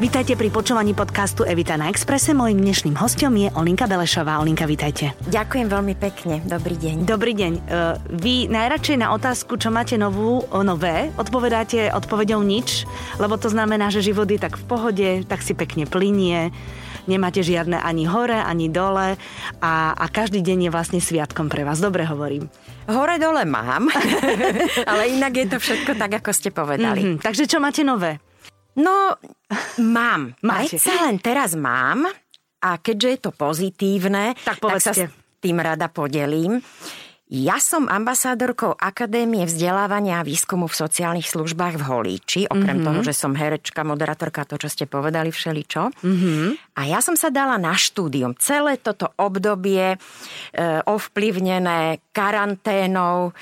Vítajte 0.00 0.32
pri 0.32 0.48
počúvaní 0.48 0.96
podcastu 0.96 1.44
Evita 1.44 1.76
na 1.76 1.92
Exprese. 1.92 2.32
Mojím 2.32 2.64
dnešným 2.64 2.96
hostom 2.96 3.36
je 3.36 3.52
Olinka 3.52 3.84
Belešová. 3.84 4.40
Olinka, 4.40 4.64
vítajte. 4.64 5.12
Ďakujem 5.28 5.68
veľmi 5.68 5.92
pekne. 5.92 6.40
Dobrý 6.48 6.80
deň. 6.80 7.04
Dobrý 7.04 7.36
deň. 7.36 7.52
Uh, 7.68 8.00
Vy 8.08 8.48
najradšej 8.48 9.04
na 9.04 9.12
otázku, 9.12 9.60
čo 9.60 9.68
máte 9.68 10.00
novú, 10.00 10.48
nové, 10.64 11.12
odpovedáte 11.20 11.92
odpovedou 11.92 12.40
nič, 12.40 12.88
lebo 13.20 13.36
to 13.36 13.52
znamená, 13.52 13.92
že 13.92 14.00
život 14.00 14.24
je 14.24 14.40
tak 14.40 14.56
v 14.56 14.64
pohode, 14.64 15.08
tak 15.28 15.44
si 15.44 15.52
pekne 15.52 15.84
plinie 15.84 16.48
nemáte 17.08 17.40
žiadne 17.40 17.80
ani 17.80 18.04
hore, 18.04 18.36
ani 18.36 18.68
dole 18.68 19.16
a, 19.64 19.74
a 19.96 20.04
každý 20.12 20.44
deň 20.44 20.68
je 20.68 20.70
vlastne 20.70 21.00
sviatkom 21.00 21.48
pre 21.48 21.64
vás. 21.64 21.80
Dobre 21.80 22.04
hovorím. 22.04 22.52
Hore 22.84 23.16
dole 23.16 23.48
mám, 23.48 23.88
ale 24.92 25.02
inak 25.12 25.32
je 25.32 25.46
to 25.48 25.56
všetko 25.56 25.96
tak, 25.96 26.20
ako 26.20 26.30
ste 26.36 26.52
povedali. 26.52 27.00
Mm-hmm. 27.00 27.24
Takže 27.24 27.48
čo 27.48 27.60
máte 27.60 27.80
nové? 27.80 28.20
No, 28.78 29.18
mám. 29.82 30.38
Predsa 30.42 31.10
len 31.10 31.18
teraz 31.18 31.58
mám 31.58 32.06
a 32.58 32.70
keďže 32.78 33.08
je 33.08 33.18
to 33.22 33.30
pozitívne, 33.34 34.34
Tak 34.42 34.58
tak 34.58 34.82
sa 34.82 34.92
s 34.94 35.06
tým 35.38 35.58
rada 35.62 35.86
podelím. 35.86 36.58
Ja 37.28 37.60
som 37.60 37.92
ambasádorkou 37.92 38.72
Akadémie 38.80 39.44
vzdelávania 39.44 40.24
a 40.24 40.26
výskumu 40.26 40.64
v 40.64 40.80
sociálnych 40.80 41.28
službách 41.28 41.76
v 41.76 41.84
Holíči, 41.84 42.40
okrem 42.48 42.80
mm-hmm. 42.80 42.88
toho, 42.88 43.00
že 43.04 43.12
som 43.12 43.36
herečka, 43.36 43.84
moderátorka, 43.84 44.48
to, 44.48 44.56
čo 44.56 44.72
ste 44.72 44.88
povedali, 44.88 45.28
všeličo. 45.28 45.92
Mm-hmm. 45.92 46.72
A 46.80 46.88
ja 46.88 47.04
som 47.04 47.20
sa 47.20 47.28
dala 47.28 47.60
na 47.60 47.76
štúdium. 47.76 48.32
Celé 48.40 48.80
toto 48.80 49.12
obdobie 49.20 49.92
e, 49.92 49.96
ovplyvnené 50.88 52.00
karanténou 52.16 53.36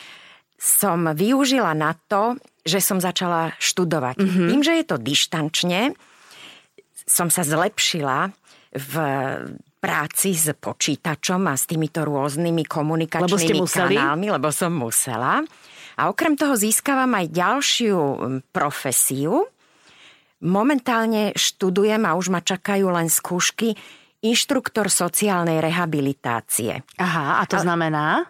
som 0.58 1.06
využila 1.14 1.70
na 1.78 1.94
to, 1.94 2.34
že 2.66 2.82
som 2.82 2.98
začala 2.98 3.54
študovať. 3.62 4.18
Mm-hmm. 4.18 4.48
Tým, 4.50 4.60
že 4.60 4.72
je 4.82 4.84
to 4.84 4.96
dištančne, 4.98 5.94
som 7.06 7.30
sa 7.30 7.46
zlepšila 7.46 8.34
v 8.74 8.94
práci 9.78 10.34
s 10.34 10.50
počítačom 10.50 11.46
a 11.46 11.54
s 11.54 11.70
týmito 11.70 12.02
rôznymi 12.02 12.66
komunikačnými 12.66 13.30
Lebo 13.30 13.38
ste 13.38 13.54
museli? 13.54 13.94
kanálmi, 13.94 14.26
lebo 14.34 14.50
som 14.50 14.74
musela. 14.74 15.46
A 15.96 16.10
okrem 16.10 16.34
toho 16.34 16.58
získavam 16.58 17.08
aj 17.14 17.26
ďalšiu 17.30 17.98
profesiu. 18.50 19.46
Momentálne 20.42 21.32
študujem 21.32 22.02
a 22.04 22.18
už 22.18 22.28
ma 22.34 22.42
čakajú 22.42 22.90
len 22.92 23.08
skúšky 23.08 23.78
inštruktor 24.20 24.90
sociálnej 24.90 25.62
rehabilitácie. 25.62 26.82
Aha, 26.98 27.40
a 27.40 27.42
to 27.46 27.56
znamená? 27.62 28.26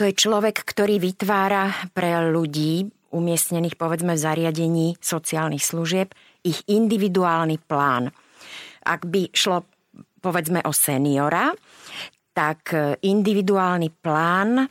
To 0.00 0.08
je 0.08 0.14
človek, 0.16 0.64
ktorý 0.64 1.02
vytvára 1.02 1.68
pre 1.92 2.32
ľudí 2.32 2.88
umiestnených 3.12 3.76
povedzme 3.76 4.16
v 4.16 4.24
zariadení 4.24 4.86
sociálnych 4.98 5.62
služieb 5.62 6.16
ich 6.42 6.64
individuálny 6.66 7.60
plán. 7.62 8.10
Ak 8.82 9.06
by 9.06 9.30
šlo 9.30 9.68
povedzme 10.18 10.64
o 10.64 10.72
seniora, 10.72 11.52
tak 12.32 12.72
e, 12.72 12.96
individuálny 13.04 13.92
plán 13.92 14.64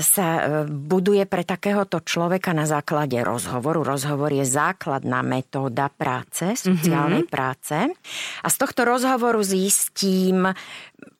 sa 0.00 0.26
e, 0.26 0.42
buduje 0.64 1.28
pre 1.28 1.44
takéhoto 1.44 2.00
človeka 2.00 2.56
na 2.56 2.64
základe 2.64 3.20
rozhovoru. 3.20 3.84
Rozhovor 3.84 4.32
je 4.32 4.46
základná 4.48 5.20
metóda 5.20 5.92
práce, 5.92 6.56
sociálnej 6.56 7.28
mm-hmm. 7.28 7.36
práce. 7.36 7.76
A 8.40 8.48
z 8.48 8.56
tohto 8.56 8.88
rozhovoru 8.88 9.44
zistím, 9.44 10.48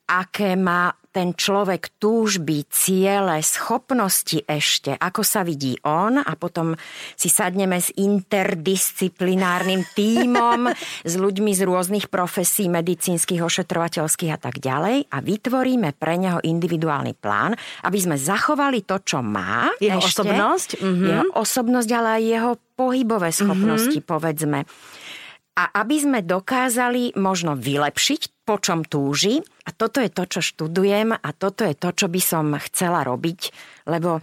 aké 0.09 0.57
má 0.57 0.89
ten 1.15 1.31
človek 1.31 1.95
túžby, 1.95 2.67
ciele, 2.67 3.39
schopnosti 3.39 4.43
ešte, 4.43 4.91
ako 4.99 5.23
sa 5.23 5.47
vidí 5.47 5.79
on 5.87 6.19
a 6.19 6.35
potom 6.35 6.75
si 7.15 7.31
sadneme 7.31 7.79
s 7.79 7.95
interdisciplinárnym 7.95 9.87
tímom, 9.95 10.67
s 11.07 11.13
ľuďmi 11.15 11.55
z 11.55 11.61
rôznych 11.63 12.11
profesí, 12.11 12.67
medicínskych, 12.67 13.39
ošetrovateľských 13.39 14.35
a 14.35 14.39
tak 14.43 14.59
ďalej 14.59 15.07
a 15.07 15.17
vytvoríme 15.23 15.95
pre 15.95 16.19
neho 16.19 16.43
individuálny 16.43 17.15
plán, 17.15 17.55
aby 17.87 17.95
sme 17.95 18.19
zachovali 18.19 18.83
to, 18.83 18.99
čo 18.99 19.23
má. 19.23 19.71
Jeho 19.79 20.03
ešte, 20.03 20.19
osobnosť? 20.19 20.69
Mhm. 20.83 21.05
Jeho 21.07 21.25
osobnosť, 21.31 21.89
ale 21.95 22.09
aj 22.19 22.23
jeho 22.27 22.51
pohybové 22.75 23.31
schopnosti, 23.31 23.99
povedzme. 24.03 24.67
A 25.55 25.63
aby 25.79 25.95
sme 25.95 26.19
dokázali 26.19 27.15
možno 27.15 27.55
vylepšiť, 27.55 28.43
po 28.43 28.59
čom 28.59 28.83
túži. 28.83 29.39
A 29.65 29.71
toto 29.71 29.97
je 29.97 30.07
to, 30.07 30.23
čo 30.23 30.39
študujem 30.39 31.11
a 31.11 31.29
toto 31.31 31.61
je 31.61 31.73
to, 31.73 31.89
čo 31.91 32.05
by 32.05 32.21
som 32.21 32.45
chcela 32.61 33.01
robiť. 33.01 33.39
Lebo 33.85 34.21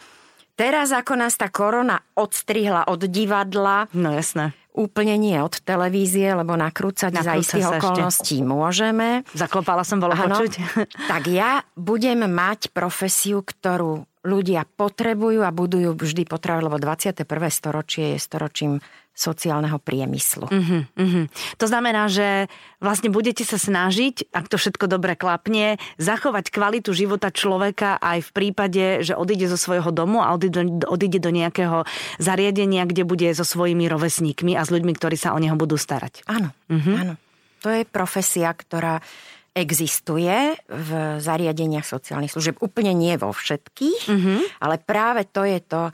teraz, 0.53 0.91
ako 0.91 1.17
nás 1.17 1.35
tá 1.35 1.49
korona 1.49 1.99
odstrihla 2.15 2.87
od 2.87 3.03
divadla, 3.05 3.91
No 3.91 4.11
jasné. 4.11 4.55
úplne 4.71 5.15
nie 5.17 5.35
od 5.37 5.59
televízie, 5.59 6.33
lebo 6.33 6.55
nakrúcať 6.55 7.11
za 7.13 7.23
Nakrúca 7.27 7.43
istých 7.43 7.65
sa 7.65 7.71
ešte. 7.73 7.83
okolností 7.83 8.37
môžeme. 8.41 9.09
Zaklopala 9.33 9.83
som, 9.83 9.99
bolo 9.99 10.15
Áno. 10.15 10.31
počuť. 10.33 10.53
Tak 11.11 11.23
ja 11.27 11.67
budem 11.75 12.23
mať 12.23 12.71
profesiu, 12.71 13.43
ktorú 13.43 14.07
ľudia 14.23 14.63
potrebujú 14.71 15.43
a 15.43 15.51
budú 15.51 15.83
ju 15.83 15.91
vždy 15.93 16.23
potrebovať, 16.25 16.63
lebo 16.63 16.79
21. 16.79 17.27
storočie 17.51 18.15
je 18.15 18.19
storočím 18.19 18.79
sociálneho 19.12 19.77
priemyslu. 19.77 20.49
Uh-huh, 20.49 20.89
uh-huh. 20.89 21.25
To 21.61 21.67
znamená, 21.69 22.09
že 22.09 22.49
vlastne 22.81 23.12
budete 23.12 23.45
sa 23.45 23.61
snažiť, 23.61 24.33
ak 24.33 24.49
to 24.49 24.56
všetko 24.56 24.89
dobre 24.89 25.21
klapne, 25.21 25.77
zachovať 26.00 26.49
kvalitu 26.49 26.97
života 26.97 27.28
človeka 27.28 28.00
aj 28.00 28.25
v 28.25 28.31
prípade, 28.33 28.84
že 29.05 29.12
odíde 29.12 29.53
zo 29.53 29.61
svojho 29.61 29.93
domu 29.93 30.25
a 30.25 30.33
odíde, 30.33 30.89
odíde 30.89 31.21
do 31.21 31.28
nejakého 31.28 31.84
zariadenia, 32.17 32.89
kde 32.89 33.05
bude 33.05 33.28
so 33.37 33.45
svojimi 33.45 33.84
rovesníkmi 33.84 34.56
a 34.56 34.65
s 34.65 34.73
ľuďmi, 34.73 34.93
ktorí 34.97 35.21
sa 35.21 35.37
o 35.37 35.39
neho 35.39 35.55
budú 35.61 35.77
starať. 35.77 36.25
Áno, 36.25 36.49
uh-huh. 36.73 36.97
áno. 36.97 37.15
To 37.62 37.71
je 37.71 37.87
profesia, 37.87 38.50
ktorá 38.50 38.99
existuje 39.53 40.56
v 40.67 40.91
zariadeniach 41.21 41.84
sociálnych 41.84 42.33
služieb. 42.33 42.56
Úplne 42.65 42.97
nie 42.97 43.15
vo 43.21 43.37
všetkých, 43.37 44.03
uh-huh. 44.09 44.39
ale 44.65 44.81
práve 44.81 45.29
to 45.29 45.44
je 45.44 45.61
to, 45.61 45.93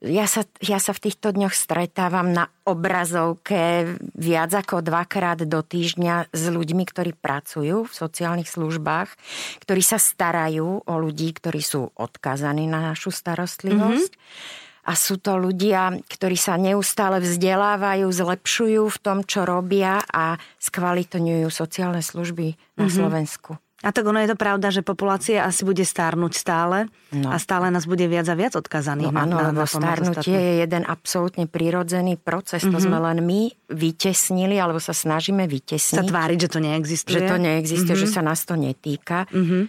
ja 0.00 0.24
sa, 0.24 0.48
ja 0.64 0.80
sa 0.80 0.96
v 0.96 1.12
týchto 1.12 1.28
dňoch 1.36 1.52
stretávam 1.52 2.32
na 2.32 2.48
obrazovke 2.64 3.84
viac 4.16 4.48
ako 4.56 4.80
dvakrát 4.80 5.44
do 5.44 5.60
týždňa 5.60 6.32
s 6.32 6.42
ľuďmi, 6.48 6.88
ktorí 6.88 7.12
pracujú 7.12 7.84
v 7.84 7.92
sociálnych 7.92 8.48
službách, 8.48 9.12
ktorí 9.60 9.82
sa 9.84 10.00
starajú 10.00 10.88
o 10.88 10.94
ľudí, 10.96 11.36
ktorí 11.36 11.60
sú 11.60 11.92
odkazaní 12.00 12.64
na 12.64 12.80
našu 12.80 13.12
starostlivosť. 13.12 14.12
Mm-hmm. 14.16 14.68
A 14.88 14.96
sú 14.96 15.20
to 15.20 15.36
ľudia, 15.36 15.92
ktorí 16.08 16.40
sa 16.40 16.56
neustále 16.56 17.20
vzdelávajú, 17.20 18.08
zlepšujú 18.08 18.88
v 18.88 18.98
tom, 19.04 19.20
čo 19.28 19.44
robia 19.44 20.00
a 20.08 20.40
skvalitňujú 20.56 21.52
sociálne 21.52 22.00
služby 22.00 22.56
na 22.80 22.88
mm-hmm. 22.88 22.96
Slovensku. 22.96 23.60
A 23.80 23.96
tak 23.96 24.04
ono 24.04 24.20
je 24.20 24.28
to 24.28 24.36
pravda, 24.36 24.68
že 24.68 24.84
populácia 24.84 25.40
asi 25.40 25.64
bude 25.64 25.80
stárnuť 25.80 26.32
stále 26.36 26.78
No. 27.10 27.32
a 27.32 27.40
stále 27.42 27.72
nás 27.74 27.88
bude 27.88 28.06
viac 28.06 28.28
a 28.30 28.36
viac 28.38 28.54
odkazaných. 28.54 29.10
No 29.10 29.18
áno, 29.24 29.36
lebo 29.40 29.66
starnutie 29.66 30.36
je 30.36 30.52
jeden 30.62 30.86
absolútne 30.86 31.48
prirodzený 31.50 32.14
proces. 32.14 32.62
Mm-hmm. 32.62 32.74
To 32.76 32.78
sme 32.78 32.98
len 33.02 33.18
my 33.24 33.40
vytesnili, 33.66 34.60
alebo 34.60 34.78
sa 34.78 34.94
snažíme 34.94 35.42
sa 35.42 35.50
vytesniť. 35.50 36.06
tváriť, 36.06 36.38
že 36.38 36.48
to 36.52 36.60
neexistuje. 36.62 37.14
že 37.18 37.20
to 37.26 37.36
neexistuje, 37.40 37.96
mm-hmm. 37.98 38.12
že 38.12 38.14
sa 38.14 38.22
nás 38.22 38.44
to 38.46 38.54
netýka. 38.54 39.26
Mm-hmm. 39.32 39.62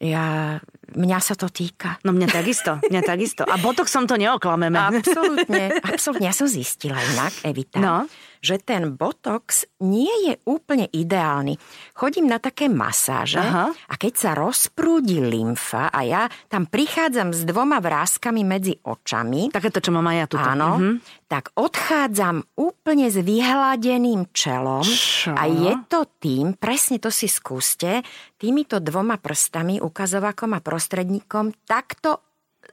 Ja, 0.00 0.56
mňa 0.96 1.18
sa 1.20 1.36
to 1.36 1.52
týka. 1.52 2.00
No 2.08 2.16
mňa 2.16 2.28
takisto, 2.32 2.80
mňa 2.88 3.02
takisto. 3.04 3.44
A 3.44 3.60
botoxom 3.60 4.08
to 4.08 4.16
neoklameme. 4.16 4.80
Absolútne, 4.80 5.76
absolútne. 5.84 6.24
Ja 6.26 6.32
som 6.32 6.48
zistila 6.48 6.96
inak, 6.96 7.44
Evita, 7.44 7.76
No. 7.76 8.08
Že 8.40 8.56
ten 8.60 8.96
botox 8.96 9.68
nie 9.84 10.10
je 10.28 10.34
úplne 10.48 10.88
ideálny. 10.88 11.60
Chodím 11.92 12.26
na 12.26 12.40
také 12.40 12.72
masáže 12.72 13.40
Aha. 13.40 13.72
a 13.72 13.94
keď 14.00 14.12
sa 14.16 14.30
rozprúdi 14.32 15.20
lymfa 15.20 15.92
a 15.92 16.00
ja 16.04 16.22
tam 16.48 16.64
prichádzam 16.64 17.36
s 17.36 17.44
dvoma 17.44 17.78
vrázkami 17.78 18.42
medzi 18.44 18.76
očami, 18.80 19.52
Takéto, 19.52 19.84
čo 19.84 19.92
mám 19.92 20.08
aj 20.08 20.16
ja 20.16 20.26
tu. 20.26 20.36
Áno, 20.40 20.70
mm-hmm. 20.80 20.94
tak 21.28 21.52
odchádzam 21.52 22.56
úplne 22.56 23.12
s 23.12 23.20
vyhladeným 23.20 24.32
čelom 24.32 24.84
Čo? 24.84 25.36
a 25.36 25.44
je 25.44 25.72
to 25.86 26.08
tým, 26.16 26.56
presne 26.56 26.96
to 26.96 27.12
si 27.12 27.28
skúste, 27.28 28.00
týmito 28.40 28.80
dvoma 28.80 29.20
prstami, 29.20 29.84
ukazovakom 29.84 30.56
a 30.56 30.64
prostredníkom, 30.64 31.52
takto 31.68 32.29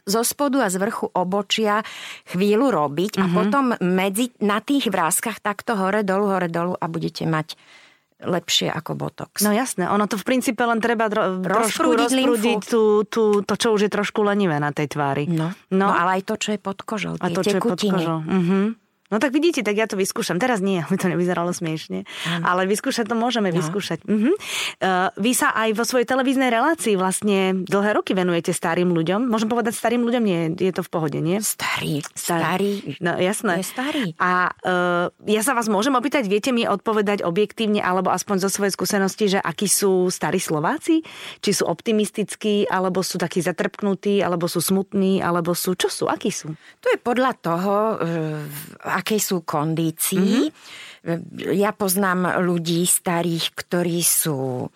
zo 0.07 0.23
spodu 0.23 0.63
a 0.63 0.71
z 0.71 0.79
vrchu 0.79 1.11
obočia 1.11 1.83
chvíľu 2.31 2.71
robiť 2.71 3.19
a 3.19 3.25
potom 3.27 3.75
medzi, 3.83 4.31
na 4.39 4.63
tých 4.63 4.87
vrázkach 4.87 5.43
takto 5.43 5.75
hore, 5.75 6.07
dolu, 6.07 6.31
hore, 6.31 6.47
dolu 6.47 6.73
a 6.79 6.85
budete 6.87 7.27
mať 7.27 7.59
lepšie 8.17 8.73
ako 8.73 8.97
botox. 8.97 9.45
No 9.45 9.53
jasné, 9.53 9.85
ono 9.85 10.09
to 10.09 10.17
v 10.17 10.25
princípe 10.25 10.57
len 10.65 10.81
treba 10.81 11.05
dro- 11.05 11.37
Rozprúdiť 11.37 12.09
rozprúdiť 12.09 12.61
tú, 12.65 13.05
tú, 13.05 13.45
to, 13.45 13.53
čo 13.53 13.77
už 13.77 13.85
je 13.85 13.91
trošku 13.93 14.25
lenivé 14.25 14.57
na 14.57 14.73
tej 14.73 14.89
tvári. 14.89 15.29
no, 15.29 15.53
no. 15.69 15.85
no 15.85 15.87
ale 15.93 16.17
aj 16.17 16.21
to, 16.25 16.33
čo 16.41 16.49
je 16.57 16.59
pod 16.59 16.81
kožou, 16.81 17.13
a 17.21 17.29
tie 17.29 17.35
to, 17.37 17.41
čo 17.45 17.49
je 17.53 17.61
pod 17.61 17.77
tekutiny. 17.77 18.01
kožou. 18.01 18.19
Mhm. 18.25 18.86
No 19.07 19.23
tak 19.23 19.31
vidíte, 19.31 19.63
tak 19.63 19.79
ja 19.79 19.87
to 19.87 19.95
vyskúšam. 19.95 20.35
Teraz 20.35 20.59
nie, 20.59 20.81
aby 20.85 20.95
to 20.99 21.07
nevyzeralo 21.07 21.55
smiešne. 21.55 22.03
Ano. 22.27 22.43
Ale 22.43 22.61
vyskúšať 22.67 23.07
to 23.07 23.15
môžeme 23.15 23.49
no. 23.49 23.55
vyskúšať. 23.55 24.03
Uh-huh. 24.03 24.35
Uh, 24.83 25.09
vy 25.15 25.31
sa 25.31 25.55
aj 25.55 25.75
vo 25.75 25.87
svojej 25.87 26.07
televíznej 26.07 26.51
relácii 26.51 26.99
vlastne 26.99 27.63
dlhé 27.63 27.95
roky 27.95 28.11
venujete 28.11 28.51
starým 28.51 28.91
ľuďom. 28.91 29.31
Môžem 29.31 29.47
povedať 29.47 29.79
starým 29.79 30.03
ľuďom? 30.03 30.23
Nie, 30.23 30.39
je 30.51 30.73
to 30.75 30.83
v 30.83 30.89
pohode, 30.91 31.19
nie? 31.23 31.39
Starý. 31.39 32.03
Starý. 32.11 32.99
No 32.99 33.15
jasné. 33.15 33.63
Je 33.63 33.67
starý. 33.67 34.05
A 34.19 34.51
uh, 34.51 35.07
ja 35.23 35.41
sa 35.43 35.55
vás 35.55 35.71
môžem 35.71 35.95
opýtať, 35.95 36.27
viete 36.27 36.51
mi 36.51 36.67
odpovedať 36.67 37.23
objektívne 37.23 37.79
alebo 37.79 38.11
aspoň 38.11 38.43
zo 38.43 38.49
svojej 38.51 38.75
skúsenosti, 38.75 39.37
že 39.37 39.39
akí 39.39 39.71
sú 39.71 40.11
starí 40.11 40.41
Slováci? 40.43 40.99
Či 41.39 41.63
sú 41.63 41.63
optimistickí, 41.67 42.67
alebo 42.67 42.99
sú 43.05 43.15
takí 43.21 43.39
zatrpknutí, 43.39 44.19
alebo 44.19 44.51
sú 44.51 44.59
smutní, 44.59 45.23
alebo 45.23 45.55
sú... 45.55 45.77
Čo 45.77 45.87
sú? 45.87 46.03
Akí 46.09 46.33
sú? 46.33 46.51
To 46.83 46.87
je 46.91 46.99
podľa 46.99 47.31
toho, 47.39 47.75
uh, 48.01 48.96
akej 48.97 49.19
sú 49.21 49.45
kondícii. 49.45 50.49
Mm-hmm. 50.49 51.53
Ja 51.53 51.71
poznám 51.71 52.41
ľudí 52.41 52.83
starých, 52.83 53.53
ktorí 53.53 54.01
sú 54.01 54.67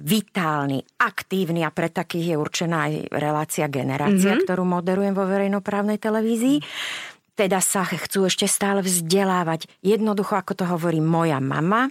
vitálni, 0.00 0.80
aktívni 0.98 1.62
a 1.62 1.70
pre 1.70 1.92
takých 1.92 2.34
je 2.34 2.36
určená 2.36 2.88
aj 2.90 2.94
relácia 3.14 3.66
generácia, 3.70 4.34
mm-hmm. 4.34 4.44
ktorú 4.48 4.62
moderujem 4.66 5.14
vo 5.14 5.28
verejnoprávnej 5.28 6.00
televízii. 6.00 6.58
Teda 7.36 7.62
sa 7.64 7.86
chcú 7.86 8.28
ešte 8.28 8.44
stále 8.44 8.84
vzdelávať. 8.84 9.68
Jednoducho, 9.80 10.36
ako 10.36 10.52
to 10.52 10.64
hovorí 10.68 11.00
moja 11.00 11.40
mama, 11.40 11.88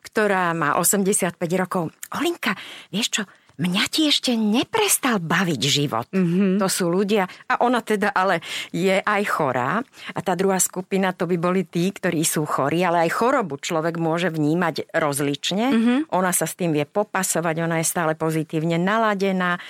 ktorá 0.00 0.52
má 0.56 0.76
85 0.80 1.36
rokov. 1.56 1.92
Olinka, 2.16 2.56
vieš 2.88 3.20
čo, 3.20 3.22
mňa 3.60 3.84
ti 3.92 4.08
ešte 4.08 4.32
neprestal 4.32 5.20
baviť 5.20 5.60
život. 5.60 6.08
Mm-hmm. 6.08 6.56
To 6.56 6.66
sú 6.66 6.88
ľudia, 6.88 7.28
a 7.46 7.60
ona 7.60 7.84
teda 7.84 8.08
ale 8.16 8.40
je 8.72 8.96
aj 8.96 9.22
chorá. 9.28 9.84
A 10.16 10.18
tá 10.24 10.32
druhá 10.32 10.56
skupina, 10.56 11.12
to 11.12 11.28
by 11.28 11.36
boli 11.36 11.68
tí, 11.68 11.92
ktorí 11.92 12.24
sú 12.24 12.48
chorí, 12.48 12.80
ale 12.80 13.04
aj 13.04 13.20
chorobu 13.20 13.60
človek 13.60 14.00
môže 14.00 14.32
vnímať 14.32 14.88
rozlične. 14.96 15.66
Mm-hmm. 15.68 15.98
Ona 16.16 16.32
sa 16.32 16.48
s 16.48 16.56
tým 16.56 16.72
vie 16.72 16.88
popasovať, 16.88 17.54
ona 17.60 17.84
je 17.84 17.86
stále 17.86 18.16
pozitívne 18.16 18.80
naladená. 18.80 19.60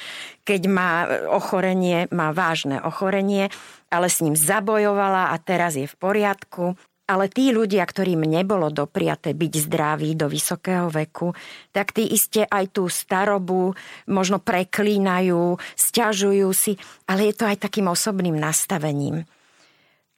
Keď 0.47 0.63
má 0.71 1.07
ochorenie, 1.31 2.07
má 2.15 2.31
vážne 2.31 2.79
ochorenie, 2.83 3.51
ale 3.91 4.07
s 4.07 4.23
ním 4.23 4.39
zabojovala 4.39 5.35
a 5.35 5.37
teraz 5.43 5.75
je 5.75 5.91
v 5.91 5.97
poriadku 5.99 6.79
ale 7.11 7.27
tí 7.27 7.51
ľudia, 7.51 7.83
ktorým 7.83 8.23
nebolo 8.23 8.71
dopriaté 8.71 9.35
byť 9.35 9.53
zdraví 9.67 10.15
do 10.15 10.31
vysokého 10.31 10.87
veku, 10.87 11.35
tak 11.75 11.91
tí 11.91 12.07
iste 12.07 12.47
aj 12.47 12.71
tú 12.71 12.87
starobu 12.87 13.75
možno 14.07 14.39
preklínajú, 14.39 15.59
stiažujú 15.75 16.49
si, 16.55 16.79
ale 17.11 17.29
je 17.31 17.35
to 17.35 17.51
aj 17.51 17.67
takým 17.67 17.91
osobným 17.91 18.39
nastavením. 18.39 19.27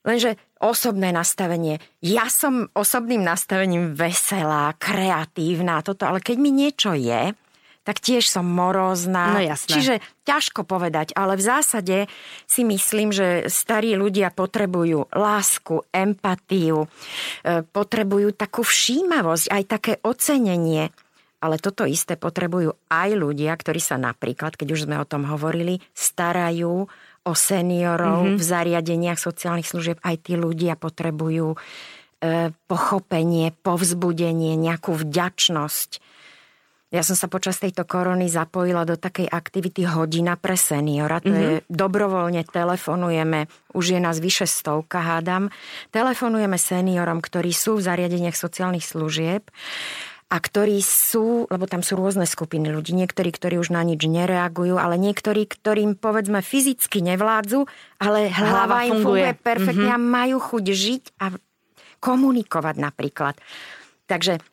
Lenže 0.04 0.36
osobné 0.58 1.14
nastavenie. 1.14 1.78
Ja 2.02 2.26
som 2.26 2.68
osobným 2.74 3.22
nastavením 3.22 3.94
veselá, 3.94 4.74
kreatívna, 4.78 5.80
toto, 5.80 6.06
ale 6.06 6.18
keď 6.18 6.36
mi 6.38 6.50
niečo 6.50 6.92
je, 6.92 7.34
tak 7.82 7.98
tiež 7.98 8.30
som 8.30 8.46
morózna. 8.46 9.38
No 9.38 9.42
jasné. 9.42 9.70
Čiže 9.74 9.94
ťažko 10.22 10.62
povedať, 10.62 11.14
ale 11.18 11.34
v 11.34 11.42
zásade 11.42 11.96
si 12.46 12.62
myslím, 12.62 13.10
že 13.10 13.50
starí 13.50 13.98
ľudia 13.98 14.30
potrebujú 14.30 15.10
lásku, 15.10 15.82
empatiu, 15.90 16.86
e, 17.42 17.66
potrebujú 17.66 18.30
takú 18.38 18.62
všímavosť, 18.62 19.46
aj 19.50 19.62
také 19.66 19.92
ocenenie. 20.06 20.94
Ale 21.42 21.58
toto 21.58 21.82
isté 21.82 22.14
potrebujú 22.14 22.70
aj 22.86 23.18
ľudia, 23.18 23.50
ktorí 23.58 23.82
sa 23.82 23.98
napríklad, 23.98 24.54
keď 24.54 24.68
už 24.78 24.86
sme 24.86 25.02
o 25.02 25.08
tom 25.08 25.26
hovorili, 25.26 25.82
starajú 25.90 26.86
o 27.22 27.32
seniorov 27.34 28.22
mm-hmm. 28.22 28.38
v 28.38 28.42
zariadeniach 28.42 29.18
sociálnych 29.18 29.66
služieb. 29.66 29.98
Aj 30.06 30.14
tí 30.14 30.38
ľudia 30.38 30.78
potrebujú 30.78 31.54
e, 31.54 31.58
pochopenie, 32.70 33.50
povzbudenie, 33.58 34.54
nejakú 34.54 34.94
vďačnosť 34.94 36.11
ja 36.92 37.00
som 37.00 37.16
sa 37.16 37.24
počas 37.24 37.56
tejto 37.56 37.88
korony 37.88 38.28
zapojila 38.28 38.84
do 38.84 39.00
takej 39.00 39.24
aktivity 39.24 39.88
Hodina 39.88 40.36
pre 40.36 40.60
seniora. 40.60 41.24
To 41.24 41.32
mm-hmm. 41.32 41.48
je 41.48 41.52
dobrovoľne 41.72 42.44
telefonujeme, 42.44 43.48
už 43.72 43.96
je 43.96 43.98
nás 43.98 44.20
vyše 44.20 44.44
stovka, 44.44 45.00
hádam. 45.00 45.48
Telefonujeme 45.88 46.60
seniorom, 46.60 47.24
ktorí 47.24 47.56
sú 47.56 47.80
v 47.80 47.88
zariadeniach 47.88 48.36
sociálnych 48.36 48.84
služieb 48.84 49.48
a 50.28 50.36
ktorí 50.36 50.84
sú, 50.84 51.48
lebo 51.48 51.64
tam 51.64 51.80
sú 51.80 51.96
rôzne 51.96 52.28
skupiny 52.28 52.68
ľudí, 52.68 52.92
niektorí, 52.92 53.32
ktorí 53.32 53.56
už 53.56 53.72
na 53.72 53.80
nič 53.84 54.04
nereagujú, 54.04 54.76
ale 54.76 55.00
niektorí, 55.00 55.48
ktorým 55.48 55.96
povedzme 55.96 56.44
fyzicky 56.44 57.00
nevládzu, 57.00 57.64
ale 58.04 58.28
hlava, 58.28 58.68
hlava 58.68 58.78
im 58.84 59.00
funguje, 59.00 59.32
funguje 59.32 59.32
perfektne 59.40 59.90
mm-hmm. 59.96 60.08
a 60.08 60.12
majú 60.28 60.36
chuť 60.44 60.64
žiť 60.68 61.02
a 61.24 61.26
komunikovať 62.04 62.76
napríklad. 62.76 63.40
Takže 64.12 64.44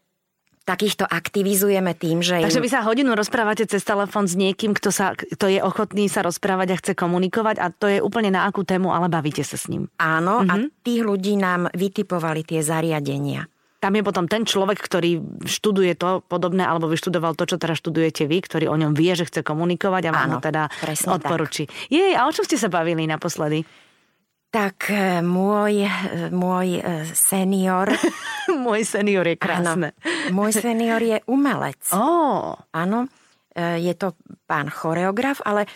takýchto 0.69 1.10
aktivizujeme 1.10 1.98
tým, 1.98 2.21
že... 2.21 2.45
Takže 2.45 2.62
vy 2.62 2.69
sa 2.69 2.86
hodinu 2.86 3.18
rozprávate 3.18 3.66
cez 3.66 3.81
telefón 3.81 4.30
s 4.30 4.38
niekým, 4.38 4.77
kto, 4.77 4.94
sa, 4.94 5.18
kto 5.18 5.50
je 5.50 5.57
ochotný 5.66 6.06
sa 6.06 6.21
rozprávať 6.21 6.68
a 6.69 6.75
chce 6.77 6.94
komunikovať 6.94 7.57
a 7.57 7.74
to 7.74 7.89
je 7.89 7.98
úplne 7.98 8.30
na 8.30 8.45
akú 8.45 8.62
tému, 8.62 8.94
ale 8.94 9.10
bavíte 9.10 9.42
sa 9.42 9.57
s 9.57 9.66
ním. 9.66 9.89
Áno, 9.98 10.45
mm-hmm. 10.45 10.51
a 10.51 10.54
mhm. 10.54 10.68
tých 10.86 11.01
ľudí 11.01 11.33
nám 11.42 11.74
vytipovali 11.74 12.45
tie 12.45 12.62
zariadenia. 12.62 13.50
Tam 13.80 13.95
je 13.95 14.04
potom 14.04 14.27
ten 14.27 14.44
človek, 14.44 14.75
ktorý 14.75 15.24
študuje 15.48 15.95
to 15.95 16.19
podobné, 16.27 16.68
alebo 16.68 16.92
vyštudoval 16.92 17.31
to, 17.39 17.48
čo 17.48 17.56
teraz 17.56 17.80
študujete 17.80 18.27
vy, 18.27 18.44
ktorý 18.44 18.68
o 18.68 18.75
ňom 18.75 18.92
vie, 18.92 19.16
že 19.16 19.24
chce 19.24 19.39
komunikovať 19.39 20.12
a 20.12 20.12
vám 20.12 20.27
Áno, 20.27 20.36
ho 20.36 20.44
teda 20.44 20.68
odporučí. 21.07 21.63
Jej, 21.88 22.12
a 22.12 22.27
o 22.27 22.31
čom 22.36 22.44
ste 22.44 22.60
sa 22.60 22.68
bavili 22.68 23.07
naposledy? 23.07 23.63
Tak 24.50 24.90
e, 24.90 25.22
môj, 25.22 25.86
e, 25.86 25.92
môj 26.34 26.81
e, 26.81 27.06
senior... 27.13 27.94
môj 28.66 28.81
senior 28.81 29.22
je 29.30 29.38
krásne. 29.38 29.94
Áno, 29.94 30.34
môj 30.34 30.57
senior 30.57 30.98
je 30.98 31.22
umelec. 31.30 31.78
Oh. 31.94 32.57
Áno, 32.74 33.06
je 33.60 33.94
to 33.94 34.18
pán 34.50 34.74
choreograf, 34.74 35.44
ale 35.46 35.69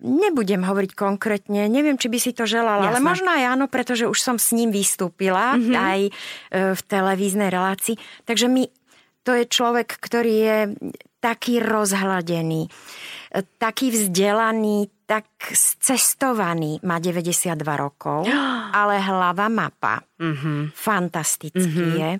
nebudem 0.00 0.64
hovoriť 0.64 0.92
konkrétne, 0.96 1.66
neviem, 1.68 2.00
či 2.00 2.08
by 2.08 2.18
si 2.20 2.32
to 2.32 2.48
želala, 2.48 2.88
Jasne. 2.88 2.90
ale 2.96 3.00
možno 3.02 3.28
aj 3.32 3.44
áno, 3.58 3.64
pretože 3.66 4.08
už 4.08 4.18
som 4.20 4.36
s 4.38 4.54
ním 4.54 4.70
vystúpila 4.70 5.56
mm-hmm. 5.56 5.74
aj 5.74 6.00
v 6.52 6.80
televíznej 6.84 7.50
relácii. 7.50 7.96
Takže 8.28 8.46
my, 8.46 8.68
to 9.24 9.34
je 9.34 9.44
človek, 9.50 9.88
ktorý 9.98 10.34
je 10.36 10.58
taký 11.24 11.64
rozhladený, 11.64 12.68
taký 13.42 13.90
vzdelaný, 13.90 14.86
tak 15.04 15.26
cestovaný, 15.82 16.78
má 16.86 17.02
92 17.02 17.58
rokov, 17.74 18.24
ale 18.80 19.02
hlava 19.02 19.50
mapa. 19.50 20.00
Mm-hmm. 20.16 20.72
Fantastický 20.72 21.60
mm-hmm. 21.60 21.98
je. 21.98 22.10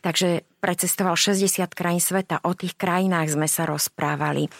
Takže 0.00 0.28
precestoval 0.58 1.14
60 1.18 1.68
krajín 1.74 2.00
sveta, 2.00 2.40
o 2.46 2.56
tých 2.56 2.78
krajinách 2.78 3.34
sme 3.34 3.46
sa 3.50 3.68
rozprávali. 3.68 4.46
E, 4.46 4.50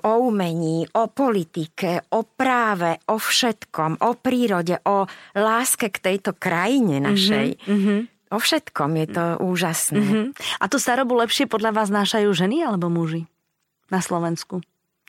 o 0.00 0.12
umení, 0.22 0.86
o 0.94 1.10
politike, 1.10 2.08
o 2.14 2.24
práve, 2.24 3.00
o 3.10 3.16
všetkom, 3.16 4.04
o 4.04 4.10
prírode, 4.20 4.78
o 4.86 5.08
láske 5.36 5.90
k 5.90 5.98
tejto 5.98 6.36
krajine 6.36 7.02
našej. 7.02 7.48
Mm-hmm. 7.64 8.00
O 8.32 8.38
všetkom 8.40 8.90
je 8.98 9.06
to 9.12 9.24
úžasné. 9.44 10.00
Mm-hmm. 10.00 10.24
A 10.60 10.64
tú 10.66 10.76
starobu 10.80 11.14
lepšie 11.20 11.46
podľa 11.46 11.70
vás 11.76 11.88
nášajú 11.92 12.32
ženy 12.32 12.64
alebo 12.64 12.88
muži 12.88 13.28
na 13.92 14.00
Slovensku? 14.00 14.64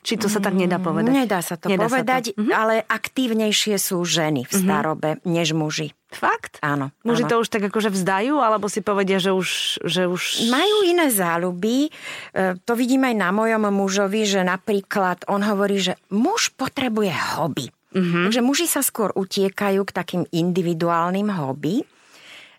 Či 0.05 0.21
to 0.21 0.29
sa 0.29 0.37
tak 0.37 0.53
nedá 0.53 0.77
povedať? 0.77 1.09
Nedá 1.09 1.41
sa 1.41 1.57
to 1.57 1.65
nedá 1.65 1.89
povedať, 1.89 2.31
sa 2.31 2.37
to. 2.37 2.45
Mhm. 2.45 2.51
ale 2.53 2.73
aktívnejšie 2.85 3.75
sú 3.81 4.05
ženy 4.05 4.45
v 4.45 4.53
mhm. 4.53 4.61
starobe 4.61 5.09
mm-hmm. 5.17 5.33
než 5.33 5.57
muži. 5.57 5.89
Fakt? 6.15 6.63
Áno. 6.63 6.95
Muži 7.03 7.27
áno. 7.27 7.29
to 7.33 7.35
už 7.43 7.49
tak 7.51 7.65
akože 7.67 7.91
vzdajú, 7.91 8.39
alebo 8.39 8.71
si 8.71 8.79
povedia, 8.79 9.19
že 9.19 9.35
už, 9.35 9.81
že 9.83 10.07
už... 10.07 10.47
Majú 10.47 10.77
iné 10.87 11.11
záľuby. 11.11 11.89
E, 12.31 12.55
to 12.63 12.71
vidím 12.77 13.03
aj 13.03 13.15
na 13.19 13.29
mojom 13.35 13.67
mužovi, 13.67 14.23
že 14.23 14.45
napríklad 14.47 15.27
on 15.27 15.43
hovorí, 15.43 15.81
že 15.81 15.99
muž 16.13 16.55
potrebuje 16.55 17.11
hobby. 17.35 17.67
Mm-hmm. 17.91 18.31
Takže 18.31 18.41
muži 18.45 18.67
sa 18.69 18.79
skôr 18.79 19.11
utiekajú 19.11 19.81
k 19.83 19.91
takým 19.91 20.23
individuálnym 20.31 21.35
hobby 21.35 21.83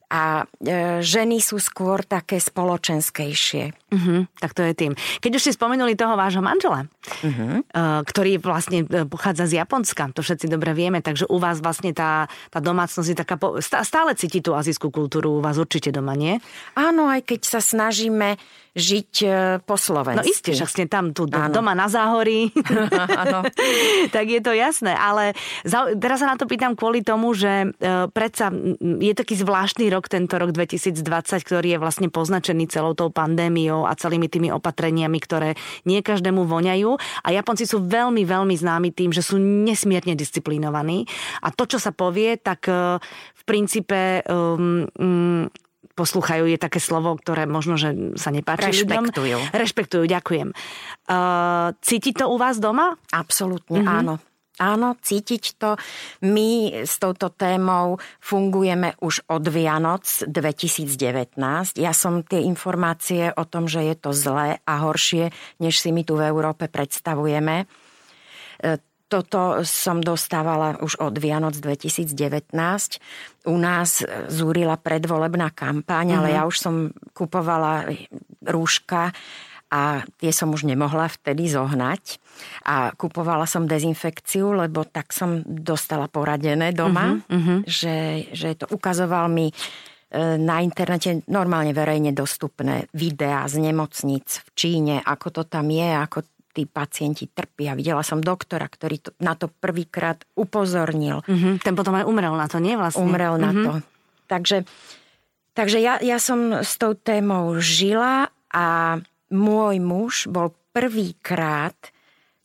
a 0.07 0.47
e, 0.63 1.03
ženy 1.03 1.43
sú 1.43 1.59
skôr 1.59 2.07
také 2.07 2.39
spoločenskejšie. 2.39 3.86
Uh-huh, 3.97 4.29
tak 4.37 4.53
to 4.53 4.61
je 4.61 4.73
tým. 4.77 4.93
Keď 5.25 5.31
už 5.33 5.43
ste 5.49 5.57
spomenuli 5.57 5.97
toho 5.97 6.21
vášho 6.21 6.45
manžela, 6.45 6.85
uh-huh. 7.25 7.65
ktorý 8.05 8.37
vlastne 8.37 8.85
e, 8.85 9.09
pochádza 9.09 9.49
z 9.49 9.65
Japonska, 9.65 10.13
to 10.13 10.21
všetci 10.21 10.53
dobre 10.53 10.77
vieme, 10.77 11.01
takže 11.01 11.25
u 11.33 11.41
vás 11.41 11.65
vlastne 11.65 11.97
tá, 11.97 12.29
tá 12.53 12.61
domácnosť 12.61 13.09
je 13.09 13.17
taká, 13.17 13.37
stále 13.65 14.13
cíti 14.13 14.45
tú 14.45 14.53
azijskú 14.53 14.93
kultúru 14.93 15.41
u 15.41 15.41
vás 15.41 15.57
určite 15.57 15.89
doma, 15.89 16.13
nie? 16.13 16.37
Áno, 16.77 17.09
aj 17.09 17.25
keď 17.25 17.41
sa 17.49 17.61
snažíme 17.65 18.37
žiť 18.77 19.13
e, 19.25 19.29
po 19.65 19.81
Slovensku. 19.81 20.21
No 20.21 20.29
isté, 20.29 20.53
že 20.53 20.69
ste 20.69 20.85
tam 20.85 21.17
tu 21.17 21.25
ano. 21.33 21.49
doma 21.49 21.73
na 21.73 21.89
záhorí. 21.89 22.53
tak 24.15 24.27
je 24.29 24.41
to 24.45 24.53
jasné. 24.53 24.93
Ale 24.93 25.33
za, 25.65 25.97
teraz 25.97 26.21
sa 26.21 26.29
na 26.29 26.37
to 26.37 26.45
pýtam 26.45 26.77
kvôli 26.77 27.01
tomu, 27.01 27.33
že 27.33 27.73
e, 27.73 28.07
predsa 28.13 28.53
je 28.81 29.17
taký 29.17 29.33
zvláštny 29.41 29.89
rok, 29.89 30.13
tento 30.13 30.37
rok 30.37 30.53
2020, 30.53 30.93
ktorý 31.41 31.69
je 31.75 31.79
vlastne 31.81 32.13
poznačený 32.13 32.69
celou 32.69 32.93
tou 32.93 33.09
pandémiou 33.09 33.86
a 33.87 33.95
celými 33.95 34.27
tými 34.27 34.51
opatreniami, 34.53 35.19
ktoré 35.23 35.55
nie 35.87 36.03
každému 36.03 36.45
voňajú. 36.45 36.91
A 37.25 37.29
Japonci 37.33 37.65
sú 37.65 37.83
veľmi, 37.83 38.27
veľmi 38.27 38.55
známi 38.55 38.91
tým, 38.93 39.15
že 39.15 39.23
sú 39.23 39.39
nesmierne 39.41 40.19
disciplinovaní. 40.19 41.07
A 41.43 41.55
to, 41.55 41.65
čo 41.65 41.79
sa 41.79 41.95
povie, 41.95 42.37
tak 42.37 42.67
e, 42.67 42.99
v 43.01 43.43
princípe 43.47 44.27
um, 44.27 44.85
um, 44.99 45.47
posluchajú, 45.97 46.45
je 46.51 46.59
také 46.61 46.77
slovo, 46.77 47.17
ktoré 47.17 47.49
možno, 47.49 47.81
že 47.81 48.15
sa 48.21 48.29
nepáči 48.29 48.85
Rešpektujú. 48.85 49.49
ľuďom. 49.49 49.57
Rešpektujú, 49.57 50.05
ďakujem. 50.05 50.49
Uh, 51.09 51.73
cíti 51.81 52.13
to 52.13 52.29
u 52.29 52.37
vás 52.37 52.61
doma? 52.61 53.01
Absolútne, 53.09 53.81
mm-hmm. 53.81 53.99
áno. 54.05 54.21
Áno, 54.57 54.97
cítiť 54.97 55.61
to. 55.61 55.77
My 56.25 56.81
s 56.89 56.97
touto 56.97 57.29
témou 57.29 58.01
fungujeme 58.25 58.97
už 59.05 59.29
od 59.29 59.45
Vianoc 59.53 60.09
2019. 60.25 61.37
Ja 61.77 61.93
som 61.93 62.25
tie 62.25 62.41
informácie 62.41 63.37
o 63.37 63.45
tom, 63.45 63.69
že 63.69 63.85
je 63.85 63.97
to 64.01 64.17
zlé 64.17 64.65
a 64.65 64.75
horšie, 64.81 65.29
než 65.61 65.77
si 65.77 65.93
my 65.93 66.09
tu 66.09 66.17
v 66.17 66.25
Európe 66.25 66.73
predstavujeme. 66.73 67.69
E, 68.65 68.81
toto 69.07 69.63
som 69.63 70.03
dostávala 70.03 70.83
už 70.83 70.99
od 70.99 71.15
Vianoc 71.21 71.55
2019. 71.61 72.17
U 73.47 73.57
nás 73.61 74.03
zúrila 74.33 74.75
predvolebná 74.81 75.53
kampaň, 75.53 76.17
mm-hmm. 76.17 76.19
ale 76.19 76.29
mhm. 76.33 76.37
ja 76.37 76.43
už 76.49 76.57
som 76.57 76.75
kupovala 77.13 77.93
rúška 78.41 79.13
a 79.67 80.07
tie 80.23 80.31
som 80.31 80.55
už 80.55 80.63
nemohla 80.63 81.11
vtedy 81.11 81.51
zohnať. 81.51 82.23
A 82.71 82.95
kupovala 82.95 83.51
som 83.51 83.67
dezinfekciu, 83.67 84.55
lebo 84.55 84.87
tak 84.87 85.11
som 85.11 85.43
dostala 85.43 86.07
poradené 86.07 86.71
doma, 86.71 87.19
uh-huh, 87.19 87.35
uh-huh. 87.35 87.59
Že, 87.67 87.97
že 88.31 88.49
to 88.55 88.71
ukazoval 88.71 89.27
mi 89.27 89.51
e, 89.51 89.55
na 90.39 90.63
internete 90.63 91.27
normálne 91.27 91.75
verejne 91.75 92.15
dostupné 92.15 92.87
videá 92.95 93.43
z 93.51 93.59
nemocnic 93.59 94.45
v 94.47 94.49
Číne, 94.55 94.95
ako 95.03 95.27
to 95.35 95.43
tam 95.51 95.67
je, 95.73 95.91
ako 95.99 96.23
tí 96.55 96.65
pacienti 96.65 97.27
trpia. 97.29 97.75
Videla 97.77 98.07
som 98.07 98.23
doktora, 98.23 98.71
ktorý 98.71 98.97
to, 99.03 99.11
na 99.21 99.35
to 99.35 99.51
prvýkrát 99.51 100.23
upozornil. 100.39 101.27
Uh-huh. 101.27 101.59
Ten 101.59 101.75
potom 101.75 101.99
aj 101.99 102.07
umrel 102.07 102.33
na 102.39 102.47
to, 102.47 102.63
nie 102.63 102.79
vlastne? 102.79 103.03
Umrel 103.03 103.35
uh-huh. 103.37 103.45
na 103.45 103.51
to. 103.53 103.73
Takže, 104.31 104.63
takže 105.59 105.79
ja, 105.83 105.99
ja 105.99 106.23
som 106.23 106.63
s 106.63 106.79
tou 106.79 106.95
témou 106.95 107.59
žila 107.59 108.31
a 108.53 108.97
môj 109.33 109.83
muž 109.83 110.29
bol 110.31 110.55
prvýkrát 110.71 111.75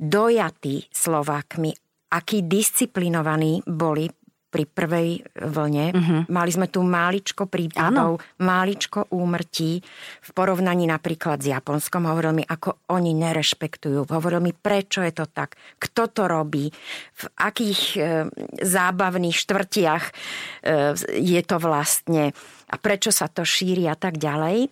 dojatý 0.01 0.87
Slovákmi, 0.89 1.75
akí 2.09 2.41
disciplinovaní 2.47 3.61
boli 3.67 4.09
pri 4.51 4.67
prvej 4.67 5.23
vlne. 5.47 5.85
Uh-huh. 5.95 6.21
Mali 6.27 6.51
sme 6.51 6.67
tu 6.67 6.83
máličko 6.83 7.47
prípadov, 7.47 8.19
ano. 8.19 8.43
máličko 8.43 9.07
úmrtí 9.15 9.79
v 10.19 10.29
porovnaní 10.35 10.91
napríklad 10.91 11.39
s 11.39 11.47
Japonskom. 11.55 12.03
Hovoril 12.03 12.35
mi, 12.35 12.43
ako 12.43 12.91
oni 12.91 13.15
nerešpektujú. 13.15 14.11
Hovoril 14.11 14.43
mi, 14.43 14.51
prečo 14.51 14.99
je 15.07 15.15
to 15.15 15.31
tak, 15.31 15.55
kto 15.79 16.11
to 16.11 16.27
robí, 16.27 16.67
v 17.15 17.25
akých 17.39 17.81
e, 17.95 17.99
zábavných 18.59 19.39
štvrtiach 19.39 20.03
e, 20.03 20.13
je 21.15 21.41
to 21.47 21.55
vlastne 21.55 22.35
a 22.67 22.75
prečo 22.75 23.15
sa 23.15 23.31
to 23.31 23.47
šíri 23.47 23.87
a 23.87 23.95
tak 23.95 24.19
ďalej 24.19 24.67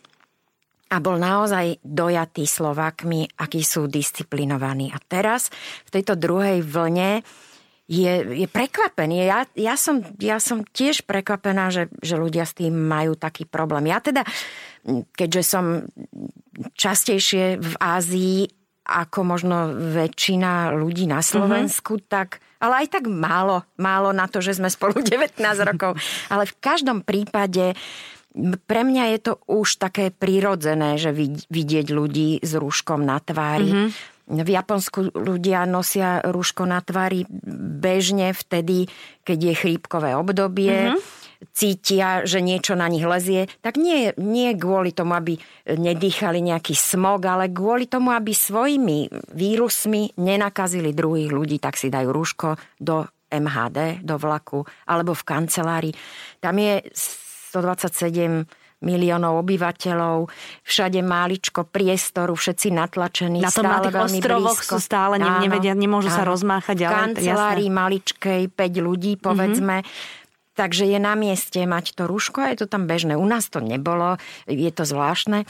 a 0.90 0.96
bol 0.98 1.22
naozaj 1.22 1.78
dojatý 1.86 2.50
Slovakmi, 2.50 3.30
akí 3.38 3.62
sú 3.62 3.86
disciplinovaní. 3.86 4.90
A 4.90 4.98
teraz 4.98 5.54
v 5.86 5.94
tejto 5.94 6.18
druhej 6.18 6.66
vlne 6.66 7.22
je, 7.90 8.46
je 8.46 8.48
prekvapený. 8.50 9.26
Ja, 9.26 9.46
ja, 9.58 9.74
som, 9.78 10.02
ja 10.22 10.38
som 10.38 10.62
tiež 10.62 11.06
prekvapená, 11.10 11.74
že, 11.74 11.90
že 12.02 12.18
ľudia 12.18 12.46
s 12.46 12.54
tým 12.58 12.74
majú 12.74 13.18
taký 13.18 13.50
problém. 13.50 13.90
Ja 13.90 13.98
teda, 14.02 14.26
keďže 15.14 15.42
som 15.42 15.66
častejšie 16.78 17.58
v 17.58 17.74
Ázii 17.78 18.40
ako 18.90 19.20
možno 19.22 19.58
väčšina 19.74 20.74
ľudí 20.74 21.06
na 21.06 21.22
Slovensku, 21.22 22.02
mm-hmm. 22.02 22.10
tak 22.10 22.42
ale 22.60 22.84
aj 22.86 23.00
tak 23.00 23.08
málo, 23.08 23.64
málo 23.80 24.12
na 24.12 24.28
to, 24.28 24.44
že 24.44 24.60
sme 24.60 24.68
spolu 24.68 25.00
19 25.06 25.40
rokov. 25.64 25.96
Ale 26.28 26.44
v 26.50 26.56
každom 26.60 27.02
prípade 27.06 27.74
pre 28.66 28.82
mňa 28.88 29.04
je 29.16 29.20
to 29.20 29.34
už 29.48 29.82
také 29.82 30.12
prirodzené, 30.14 30.96
že 30.96 31.12
vidieť 31.48 31.88
ľudí 31.92 32.40
s 32.40 32.52
rúškom 32.56 33.04
na 33.04 33.20
tvári. 33.20 33.70
Mm-hmm. 33.70 33.90
V 34.30 34.50
Japonsku 34.54 35.00
ľudia 35.18 35.66
nosia 35.66 36.22
rúško 36.22 36.70
na 36.70 36.86
tvári 36.86 37.26
bežne 37.82 38.30
vtedy, 38.38 38.86
keď 39.26 39.38
je 39.42 39.54
chrípkové 39.58 40.14
obdobie. 40.14 40.94
Mm-hmm 40.94 41.18
cítia, 41.56 42.28
že 42.28 42.44
niečo 42.44 42.76
na 42.76 42.92
nich 42.92 43.08
lezie, 43.08 43.48
tak 43.64 43.80
nie, 43.80 44.12
nie 44.20 44.52
kvôli 44.60 44.92
tomu, 44.92 45.16
aby 45.16 45.40
nedýchali 45.72 46.44
nejaký 46.44 46.76
smog, 46.76 47.24
ale 47.24 47.48
kvôli 47.48 47.88
tomu, 47.88 48.12
aby 48.12 48.36
svojimi 48.36 49.08
vírusmi 49.32 50.20
nenakazili 50.20 50.92
druhých 50.92 51.32
ľudí, 51.32 51.58
tak 51.64 51.80
si 51.80 51.88
dajú 51.88 52.12
rúško 52.12 52.60
do 52.80 53.08
MHD, 53.32 54.04
do 54.04 54.20
vlaku 54.20 54.66
alebo 54.90 55.16
v 55.16 55.24
kancelárii. 55.24 55.94
Tam 56.42 56.58
je 56.60 56.82
127 57.50 58.46
miliónov 58.80 59.44
obyvateľov, 59.44 60.32
všade 60.64 61.04
máličko 61.04 61.68
priestoru, 61.68 62.32
všetci 62.32 62.72
natlačení. 62.72 63.44
Na 63.44 63.52
tom 63.52 63.68
stále 63.68 63.76
na 63.76 63.84
tých 63.84 63.96
ostrovoch 64.00 64.60
blízko. 64.64 64.76
sú 64.76 64.78
stále, 64.80 65.16
áno, 65.20 65.44
nevedia, 65.44 65.76
nemôžu 65.76 66.08
áno. 66.14 66.18
sa 66.18 66.24
rozmáchať. 66.24 66.78
V 66.80 66.88
kancelárii 66.88 67.68
jasné. 67.68 67.80
maličkej 67.80 68.42
5 68.56 68.88
ľudí, 68.88 69.14
povedzme. 69.20 69.84
Mm-hmm. 69.84 70.28
Takže 70.56 70.84
je 70.92 71.00
na 71.00 71.16
mieste 71.16 71.60
mať 71.64 71.96
to 71.96 72.04
rúško 72.08 72.44
a 72.44 72.52
je 72.52 72.64
to 72.64 72.68
tam 72.68 72.84
bežné. 72.88 73.16
U 73.16 73.24
nás 73.24 73.48
to 73.48 73.64
nebolo, 73.64 74.20
je 74.48 74.72
to 74.72 74.84
zvláštne 74.84 75.48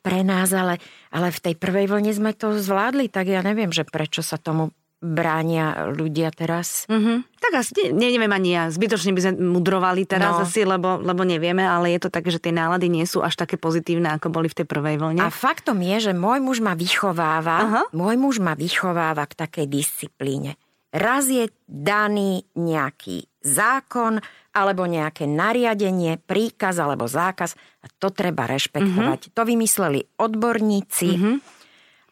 pre 0.00 0.24
nás, 0.24 0.48
ale, 0.56 0.80
ale 1.12 1.28
v 1.28 1.40
tej 1.40 1.54
prvej 1.60 1.88
vlne 1.88 2.12
sme 2.12 2.32
to 2.32 2.56
zvládli, 2.56 3.12
tak 3.12 3.28
ja 3.28 3.44
neviem, 3.44 3.68
že 3.68 3.84
prečo 3.84 4.24
sa 4.24 4.40
tomu 4.40 4.72
bránia 5.00 5.88
ľudia 5.96 6.28
teraz. 6.28 6.84
Mm-hmm. 6.84 7.18
Tak 7.40 7.52
asi 7.56 7.72
ne, 7.96 8.12
neviem 8.12 8.28
ani 8.28 8.52
ja. 8.52 8.68
Zbytočne 8.68 9.16
by 9.16 9.20
sme 9.24 9.32
mudrovali 9.40 10.04
teraz 10.04 10.36
no. 10.36 10.44
asi, 10.44 10.68
lebo, 10.68 11.00
lebo 11.00 11.24
nevieme, 11.24 11.64
ale 11.64 11.96
je 11.96 12.04
to 12.04 12.12
tak, 12.12 12.28
že 12.28 12.36
tie 12.36 12.52
nálady 12.52 12.92
nie 12.92 13.08
sú 13.08 13.24
až 13.24 13.32
také 13.40 13.56
pozitívne, 13.56 14.12
ako 14.12 14.28
boli 14.28 14.52
v 14.52 14.60
tej 14.60 14.66
prvej 14.68 15.00
vlne. 15.00 15.24
A 15.24 15.32
faktom 15.32 15.80
je, 15.80 16.08
že 16.08 16.12
môj 16.12 16.44
muž 16.44 16.60
ma 16.60 16.76
vychováva, 16.76 17.56
Aha. 17.64 17.82
môj 17.96 18.16
muž 18.20 18.44
ma 18.44 18.52
vychováva 18.52 19.24
k 19.24 19.40
takej 19.40 19.66
disciplíne. 19.72 20.60
Raz 20.92 21.32
je 21.32 21.48
daný 21.64 22.44
nejaký 22.58 23.24
zákon 23.40 24.20
alebo 24.52 24.84
nejaké 24.84 25.24
nariadenie, 25.24 26.20
príkaz 26.20 26.76
alebo 26.76 27.08
zákaz 27.08 27.56
a 27.80 27.86
to 27.88 28.12
treba 28.12 28.44
rešpektovať. 28.44 29.20
Mm-hmm. 29.30 29.36
To 29.38 29.42
vymysleli 29.48 30.00
odborníci 30.20 31.08
mm-hmm. 31.16 31.36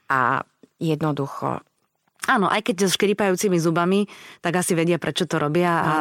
a 0.08 0.40
jednoducho 0.78 1.67
Áno, 2.28 2.44
aj 2.52 2.60
keď 2.60 2.84
so 2.84 2.92
škripajúcimi 2.92 3.56
zubami, 3.56 4.04
tak 4.44 4.60
asi 4.60 4.76
vedia, 4.76 5.00
prečo 5.00 5.24
to 5.24 5.40
robia 5.40 5.72
a 5.80 5.92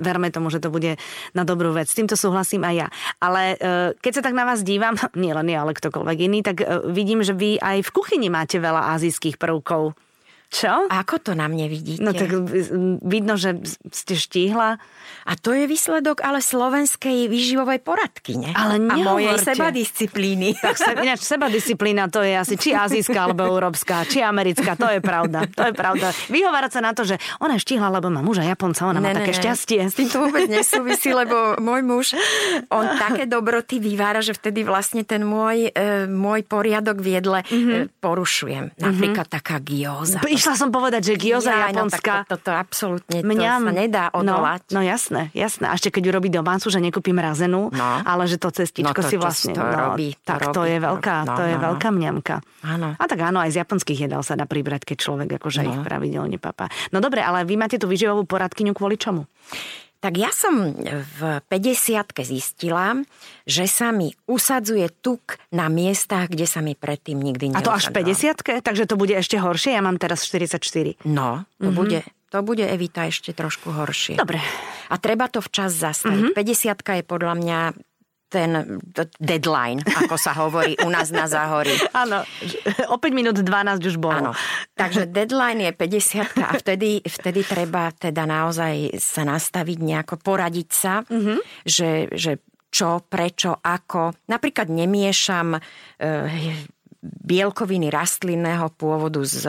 verme 0.00 0.32
tomu, 0.32 0.48
že 0.48 0.64
to 0.64 0.72
bude 0.72 0.96
na 1.36 1.44
dobrú 1.44 1.76
vec. 1.76 1.92
S 1.92 1.98
týmto 2.00 2.16
súhlasím 2.16 2.64
aj 2.64 2.74
ja. 2.74 2.88
Ale 3.20 3.42
e, 3.54 3.56
keď 4.00 4.12
sa 4.16 4.22
tak 4.24 4.32
na 4.32 4.48
vás 4.48 4.64
dívam, 4.64 4.96
nie 5.20 5.36
len 5.36 5.52
ja, 5.52 5.68
ale 5.68 5.76
ktokoľvek 5.76 6.18
iný, 6.24 6.40
tak 6.40 6.64
e, 6.64 6.88
vidím, 6.88 7.20
že 7.20 7.36
vy 7.36 7.60
aj 7.60 7.84
v 7.84 7.92
kuchyni 7.92 8.32
máte 8.32 8.56
veľa 8.56 8.96
azijských 8.96 9.36
prvkov. 9.36 9.92
Čo? 10.48 10.88
Ako 10.88 11.20
to 11.20 11.36
na 11.36 11.44
mne 11.44 11.68
vidíte? 11.68 12.00
No 12.00 12.16
tak 12.16 12.32
vidno, 13.04 13.36
že 13.36 13.60
ste 13.92 14.16
štíhla. 14.16 14.80
A 15.28 15.32
to 15.36 15.52
je 15.52 15.68
výsledok 15.68 16.24
ale 16.24 16.40
slovenskej 16.40 17.28
výživovej 17.28 17.84
poradky, 17.84 18.40
ne? 18.40 18.56
Ale 18.56 18.80
A 18.80 18.96
mojej 18.96 19.36
seba 19.44 19.68
disciplíny. 19.68 20.56
Tak 20.56 20.80
se, 20.80 20.90
ináč 21.04 21.20
seba 21.20 21.52
disciplína 21.52 22.08
to 22.08 22.24
je 22.24 22.32
asi 22.32 22.56
či 22.56 22.72
azijská, 22.72 23.28
alebo 23.28 23.44
európska, 23.44 24.08
či 24.08 24.24
americká, 24.24 24.72
to 24.72 24.88
je 24.88 25.04
pravda. 25.04 25.44
To 25.52 25.68
je 25.68 25.74
pravda. 25.76 26.16
Vyhovárať 26.32 26.72
sa 26.72 26.80
na 26.80 26.96
to, 26.96 27.04
že 27.04 27.20
ona 27.44 27.60
je 27.60 27.68
štíhla, 27.68 27.92
lebo 28.00 28.08
má 28.08 28.24
muža 28.24 28.40
Japonca, 28.40 28.88
ona 28.88 29.04
ne, 29.04 29.04
má 29.04 29.10
ne, 29.12 29.20
také 29.20 29.36
ne. 29.36 29.38
šťastie. 29.44 29.80
S 29.84 29.94
tým 30.00 30.08
to 30.08 30.18
vôbec 30.24 30.48
nesúvisí, 30.48 31.12
lebo 31.12 31.60
môj 31.60 31.82
muž, 31.84 32.06
on 32.72 32.88
také 32.96 33.28
dobroty 33.28 33.84
vyvára, 33.84 34.24
že 34.24 34.32
vtedy 34.32 34.64
vlastne 34.64 35.04
ten 35.04 35.20
môj, 35.28 35.68
e, 35.76 36.08
môj 36.08 36.40
poriadok 36.48 37.04
v 37.04 37.08
jedle 37.20 37.38
mm-hmm. 37.44 37.76
e, 37.84 37.92
porušujem. 38.00 38.80
Napríklad 38.80 39.28
mm-hmm. 39.28 39.36
taká 39.44 39.60
gyoza 39.60 40.24
išla 40.38 40.54
som 40.54 40.70
povedať, 40.70 41.12
že 41.12 41.14
gyoza 41.18 41.50
ja, 41.50 41.74
japonská. 41.74 42.14
No, 42.22 42.30
toto 42.30 42.36
to, 42.38 42.46
to 42.46 42.52
absolútne 42.54 43.18
Mňam, 43.26 43.60
to 43.66 43.68
sa 43.68 43.74
nedá 43.74 44.04
no, 44.14 44.22
odolať. 44.22 44.62
No, 44.70 44.78
no 44.78 44.80
jasné, 44.86 45.22
jasné. 45.34 45.66
A 45.66 45.74
ešte 45.74 45.90
keď 45.90 46.14
urobí 46.14 46.30
domácu, 46.30 46.70
že 46.70 46.78
nekúpim 46.78 47.18
razenú, 47.18 47.74
no. 47.74 47.88
ale 48.06 48.24
že 48.30 48.38
to 48.38 48.54
cestičko 48.54 48.94
no, 48.94 49.04
to, 49.04 49.10
si 49.10 49.16
vlastne... 49.18 49.52
To, 49.58 49.60
to 49.60 49.66
no, 49.66 49.78
robí, 49.90 50.08
to 50.14 50.24
tak 50.24 50.40
robí, 50.48 50.54
to 50.54 50.62
je 50.64 50.76
veľká, 50.78 51.16
no, 51.26 51.34
to 51.34 51.42
je 51.42 51.56
no, 51.58 51.62
veľká 51.68 51.88
mňamka. 51.90 52.36
Áno. 52.64 52.88
A 52.94 53.04
tak 53.10 53.18
áno, 53.20 53.38
aj 53.42 53.50
z 53.52 53.56
japonských 53.66 54.06
jedál 54.06 54.22
sa 54.22 54.38
dá 54.38 54.46
pribrať, 54.46 54.86
keď 54.86 54.96
človek 55.02 55.28
akože 55.42 55.60
no. 55.66 55.68
ich 55.74 55.78
pravidelne 55.82 56.38
papá. 56.38 56.70
No 56.94 57.02
dobre, 57.02 57.20
ale 57.20 57.42
vy 57.42 57.58
máte 57.58 57.76
tú 57.76 57.90
vyživovú 57.90 58.22
poradkyňu 58.24 58.72
kvôli 58.72 58.94
čomu? 58.94 59.26
Tak 59.98 60.14
ja 60.14 60.30
som 60.30 60.78
v 61.18 61.20
50 61.50 62.22
zistila, 62.22 63.02
že 63.42 63.66
sa 63.66 63.90
mi 63.90 64.14
usadzuje 64.30 64.86
tuk 65.02 65.42
na 65.50 65.66
miestach, 65.66 66.30
kde 66.30 66.46
sa 66.46 66.62
mi 66.62 66.78
predtým 66.78 67.18
nikdy 67.18 67.50
neusadzoval. 67.50 67.66
A 67.66 67.66
to 67.66 67.78
až 67.82 67.84
v 67.90 68.62
50 68.62 68.62
Takže 68.62 68.84
to 68.86 68.94
bude 68.94 69.14
ešte 69.18 69.42
horšie? 69.42 69.74
Ja 69.74 69.82
mám 69.82 69.98
teraz 69.98 70.22
44. 70.22 71.02
No, 71.02 71.42
to 71.58 71.70
mm-hmm. 71.70 71.74
bude 71.74 72.00
to 72.28 72.44
bude 72.44 72.60
Evita 72.60 73.08
ešte 73.08 73.32
trošku 73.32 73.72
horšie. 73.72 74.20
Dobre. 74.20 74.36
A 74.92 74.94
treba 75.00 75.32
to 75.32 75.40
včas 75.40 75.72
zastaviť. 75.72 76.36
Mm-hmm. 76.36 76.84
50 76.84 77.00
je 77.00 77.04
podľa 77.08 77.34
mňa 77.40 77.58
ten 78.28 78.80
deadline, 79.16 79.80
ako 79.80 80.20
sa 80.20 80.36
hovorí 80.36 80.76
u 80.84 80.88
nás 80.92 81.08
na 81.08 81.24
záhorí. 81.24 81.72
Áno, 82.04 82.22
o 82.94 82.96
5 83.00 83.08
minút 83.16 83.40
12 83.40 83.88
už 83.88 83.96
bolo. 83.96 84.30
Áno, 84.30 84.32
takže 84.76 85.08
deadline 85.08 85.64
je 85.64 85.72
50 85.72 86.44
a 86.44 86.52
vtedy, 86.60 87.00
vtedy 87.00 87.40
treba 87.42 87.88
teda 87.96 88.28
naozaj 88.28 89.00
sa 89.00 89.24
nastaviť 89.24 89.78
nejako, 89.80 90.14
poradiť 90.20 90.68
sa, 90.68 91.00
mm-hmm. 91.02 91.38
že, 91.64 92.12
že 92.12 92.32
čo, 92.68 93.00
prečo, 93.00 93.56
ako. 93.56 94.28
Napríklad 94.28 94.68
nemiešam 94.68 95.56
e, 95.56 95.60
bielkoviny 97.00 97.88
rastlinného 97.88 98.68
pôvodu 98.76 99.24
s 99.24 99.48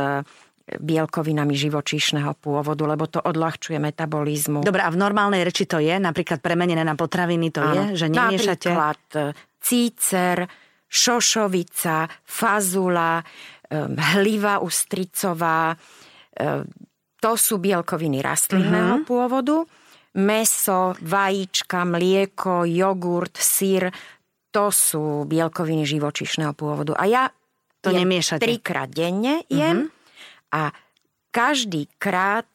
bielkovinami 0.77 1.57
živočíšneho 1.57 2.37
pôvodu, 2.37 2.85
lebo 2.85 3.09
to 3.09 3.17
odľahčuje 3.17 3.81
metabolizmu. 3.81 4.61
Dobre, 4.61 4.85
a 4.85 4.93
v 4.93 5.01
normálnej 5.01 5.41
reči 5.41 5.65
to 5.65 5.81
je? 5.81 5.97
Napríklad 5.97 6.43
premenené 6.45 6.85
na 6.85 6.93
potraviny 6.93 7.49
to 7.49 7.61
Áno. 7.65 7.73
je? 7.73 8.05
Že 8.05 8.07
nemiešate? 8.13 8.69
Napríklad 8.69 9.01
e, 9.17 9.19
cícer, 9.57 10.37
šošovica, 10.85 12.05
fazula, 12.21 13.17
e, 13.17 13.23
hliva 14.19 14.61
ustricová, 14.61 15.73
e, 15.73 15.77
to 17.19 17.31
sú 17.35 17.59
bielkoviny 17.59 18.23
rastlinného 18.23 19.03
uh-huh. 19.03 19.07
pôvodu. 19.07 19.65
Meso, 20.21 20.95
vajíčka, 21.03 21.83
mlieko, 21.83 22.63
jogurt, 22.63 23.35
sír, 23.35 23.91
to 24.49 24.73
sú 24.73 25.27
bielkoviny 25.27 25.85
živočišného 25.85 26.53
pôvodu. 26.55 26.95
A 26.95 27.05
ja 27.05 27.23
to 27.83 27.93
nemiešate. 27.93 28.41
trikrát 28.41 28.89
denne 28.89 29.43
jem. 29.49 29.89
Uh-huh 29.89 29.98
a 30.53 30.73
každý 31.29 31.87
krát 32.01 32.45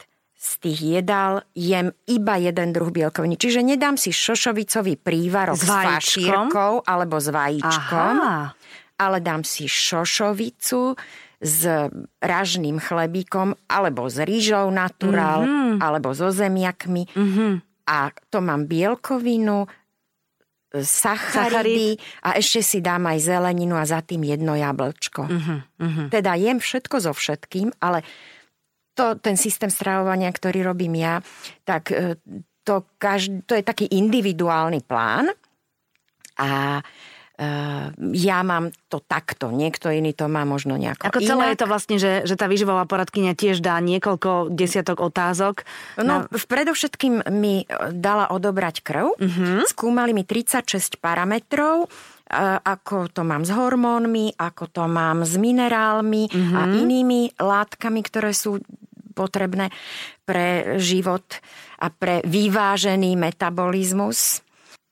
z 0.44 0.50
tých 0.60 0.80
jedál 1.00 1.40
jem 1.56 1.88
iba 2.04 2.36
jeden 2.36 2.76
druh 2.76 2.92
bielkoviny. 2.92 3.40
Čiže 3.40 3.64
nedám 3.64 3.96
si 3.96 4.12
šošovicový 4.12 5.00
prívarok 5.00 5.56
s, 5.56 5.64
s 5.64 5.72
fašírkou 5.72 6.84
alebo 6.84 7.16
s 7.16 7.32
vajíčkom, 7.32 8.14
Aha. 8.20 8.52
ale 9.00 9.16
dám 9.24 9.40
si 9.40 9.64
šošovicu 9.64 11.00
s 11.40 11.60
ražným 12.20 12.76
chlebíkom 12.76 13.56
alebo 13.72 14.08
s 14.08 14.20
rýžou 14.20 14.68
naturál 14.68 15.48
mm-hmm. 15.48 15.76
alebo 15.80 16.12
so 16.12 16.28
zemiakmi. 16.28 17.08
Mm-hmm. 17.08 17.52
A 17.88 18.12
to 18.28 18.40
mám 18.44 18.68
bielkovinu, 18.68 19.64
sacharidy 20.82 21.94
a 22.26 22.34
ešte 22.34 22.60
si 22.64 22.78
dám 22.82 23.06
aj 23.06 23.18
zeleninu 23.30 23.78
a 23.78 23.86
za 23.86 24.02
tým 24.02 24.26
jedno 24.26 24.58
jablčko. 24.58 25.22
Uh-huh, 25.30 25.60
uh-huh. 25.62 26.06
Teda 26.10 26.34
jem 26.34 26.58
všetko 26.58 26.96
so 26.98 27.12
všetkým, 27.14 27.70
ale 27.78 28.02
to, 28.98 29.14
ten 29.22 29.38
systém 29.38 29.70
stravovania, 29.70 30.30
ktorý 30.30 30.66
robím 30.66 30.98
ja, 30.98 31.22
tak 31.62 31.94
e, 31.94 32.18
to, 32.66 32.86
každý, 32.98 33.46
to 33.46 33.54
je 33.54 33.62
taký 33.62 33.86
individuálny 33.90 34.82
plán 34.82 35.30
a 36.38 36.82
Uh, 36.82 37.13
ja 38.14 38.38
mám 38.46 38.70
to 38.86 39.02
takto, 39.02 39.50
niekto 39.50 39.90
iný 39.90 40.14
to 40.14 40.30
má 40.30 40.46
možno 40.46 40.78
nejako 40.78 41.10
Ako 41.10 41.18
celé 41.18 41.50
inak. 41.50 41.52
je 41.52 41.58
to 41.58 41.66
vlastne, 41.66 41.96
že, 41.98 42.12
že 42.30 42.38
tá 42.38 42.46
výživová 42.46 42.86
poradkynia 42.86 43.34
tiež 43.34 43.58
dá 43.58 43.74
niekoľko 43.82 44.54
desiatok 44.54 45.02
otázok? 45.02 45.66
No, 45.98 46.30
na... 46.30 46.30
predovšetkým 46.30 47.26
mi 47.34 47.66
dala 47.90 48.30
odobrať 48.30 48.86
krv, 48.86 49.18
uh-huh. 49.18 49.66
skúmali 49.66 50.14
mi 50.14 50.22
36 50.22 51.02
parametrov, 51.02 51.90
ako 52.62 53.10
to 53.10 53.26
mám 53.26 53.42
s 53.42 53.50
hormónmi, 53.50 54.38
ako 54.38 54.70
to 54.70 54.84
mám 54.86 55.26
s 55.26 55.34
minerálmi 55.34 56.30
uh-huh. 56.30 56.54
a 56.54 56.60
mhm. 56.70 56.74
inými 56.86 57.20
látkami, 57.34 58.00
ktoré 58.06 58.30
sú 58.30 58.62
potrebné 59.14 59.74
pre 60.22 60.78
život 60.78 61.22
a 61.82 61.90
pre 61.90 62.22
vyvážený 62.22 63.18
metabolizmus 63.18 64.43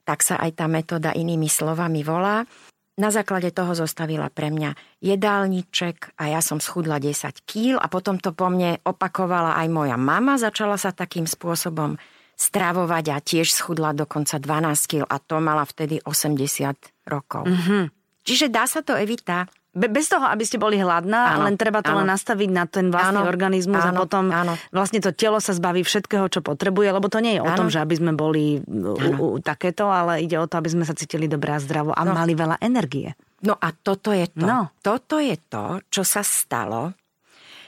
tak 0.02 0.26
sa 0.26 0.38
aj 0.38 0.58
tá 0.58 0.66
metóda 0.66 1.14
inými 1.14 1.46
slovami 1.46 2.02
volá. 2.02 2.44
Na 2.92 3.08
základe 3.08 3.48
toho 3.56 3.72
zostavila 3.72 4.28
pre 4.28 4.52
mňa 4.52 5.00
jedálniček 5.00 6.20
a 6.20 6.28
ja 6.28 6.44
som 6.44 6.60
schudla 6.60 7.00
10 7.00 7.48
kg 7.48 7.80
a 7.80 7.88
potom 7.88 8.20
to 8.20 8.36
po 8.36 8.52
mne 8.52 8.84
opakovala 8.84 9.56
aj 9.56 9.68
moja 9.72 9.96
mama. 9.96 10.36
Začala 10.36 10.76
sa 10.76 10.92
takým 10.92 11.24
spôsobom 11.24 11.96
stravovať 12.36 13.04
a 13.14 13.18
tiež 13.22 13.48
schudla 13.48 13.96
dokonca 13.96 14.36
12 14.36 14.90
kg 14.90 15.02
a 15.08 15.16
to 15.22 15.40
mala 15.40 15.64
vtedy 15.64 16.04
80 16.04 17.08
rokov. 17.08 17.48
Mm-hmm. 17.48 17.84
Čiže 18.22 18.46
dá 18.52 18.68
sa 18.68 18.84
to, 18.84 18.92
Evita, 18.94 19.48
bez 19.72 20.06
toho, 20.12 20.28
aby 20.28 20.44
ste 20.44 20.60
boli 20.60 20.76
hladná, 20.76 21.40
áno, 21.40 21.48
len 21.48 21.56
treba 21.56 21.80
to 21.80 21.96
áno. 21.96 22.04
len 22.04 22.12
nastaviť 22.12 22.50
na 22.52 22.68
ten 22.68 22.92
vlastný 22.92 23.24
áno, 23.24 23.32
organizmus 23.32 23.80
áno, 23.80 23.96
a 23.96 24.00
potom 24.04 24.24
áno. 24.28 24.52
vlastne 24.68 25.00
to 25.00 25.16
telo 25.16 25.40
sa 25.40 25.56
zbaví 25.56 25.80
všetkého, 25.80 26.28
čo 26.28 26.44
potrebuje, 26.44 26.92
lebo 26.92 27.08
to 27.08 27.24
nie 27.24 27.40
je 27.40 27.42
áno. 27.42 27.48
o 27.48 27.56
tom, 27.56 27.68
že 27.72 27.80
aby 27.80 27.94
sme 27.96 28.12
boli 28.12 28.60
u, 28.60 28.92
u, 29.16 29.26
takéto, 29.40 29.88
ale 29.88 30.20
ide 30.20 30.36
o 30.36 30.44
to, 30.44 30.60
aby 30.60 30.68
sme 30.68 30.84
sa 30.84 30.92
cítili 30.92 31.24
dobre 31.24 31.56
a 31.56 31.58
zdravo 31.58 31.96
a 31.96 32.02
no. 32.04 32.12
mali 32.12 32.36
veľa 32.36 32.60
energie. 32.60 33.16
No 33.42 33.56
a 33.58 33.72
toto 33.74 34.12
je 34.12 34.28
to. 34.30 34.44
No. 34.46 34.70
Toto 34.84 35.18
je 35.18 35.34
to, 35.50 35.80
čo 35.88 36.04
sa 36.04 36.22
stalo 36.22 36.94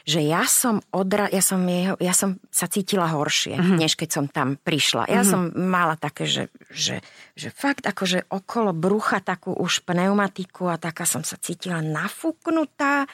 že 0.05 0.21
ja 0.21 0.45
som, 0.45 0.85
odra- 0.93 1.33
ja 1.33 1.41
som, 1.41 1.65
jeho, 1.65 1.97
ja 1.97 2.13
som 2.13 2.37
sa 2.53 2.69
cítila 2.69 3.09
horšie, 3.09 3.57
uh-huh. 3.57 3.81
než 3.81 3.97
keď 3.97 4.09
som 4.13 4.25
tam 4.29 4.61
prišla. 4.61 5.09
Ja 5.09 5.25
uh-huh. 5.25 5.33
som 5.33 5.41
mala 5.57 5.97
také, 5.97 6.29
že, 6.29 6.53
že, 6.69 7.01
že 7.33 7.49
fakt 7.49 7.89
akože 7.89 8.29
okolo 8.29 8.77
brucha 8.77 9.25
takú 9.25 9.57
už 9.57 9.81
pneumatiku 9.89 10.69
a 10.69 10.77
taká 10.77 11.09
som 11.09 11.25
sa 11.25 11.41
cítila 11.41 11.81
nafúknutá. 11.81 13.09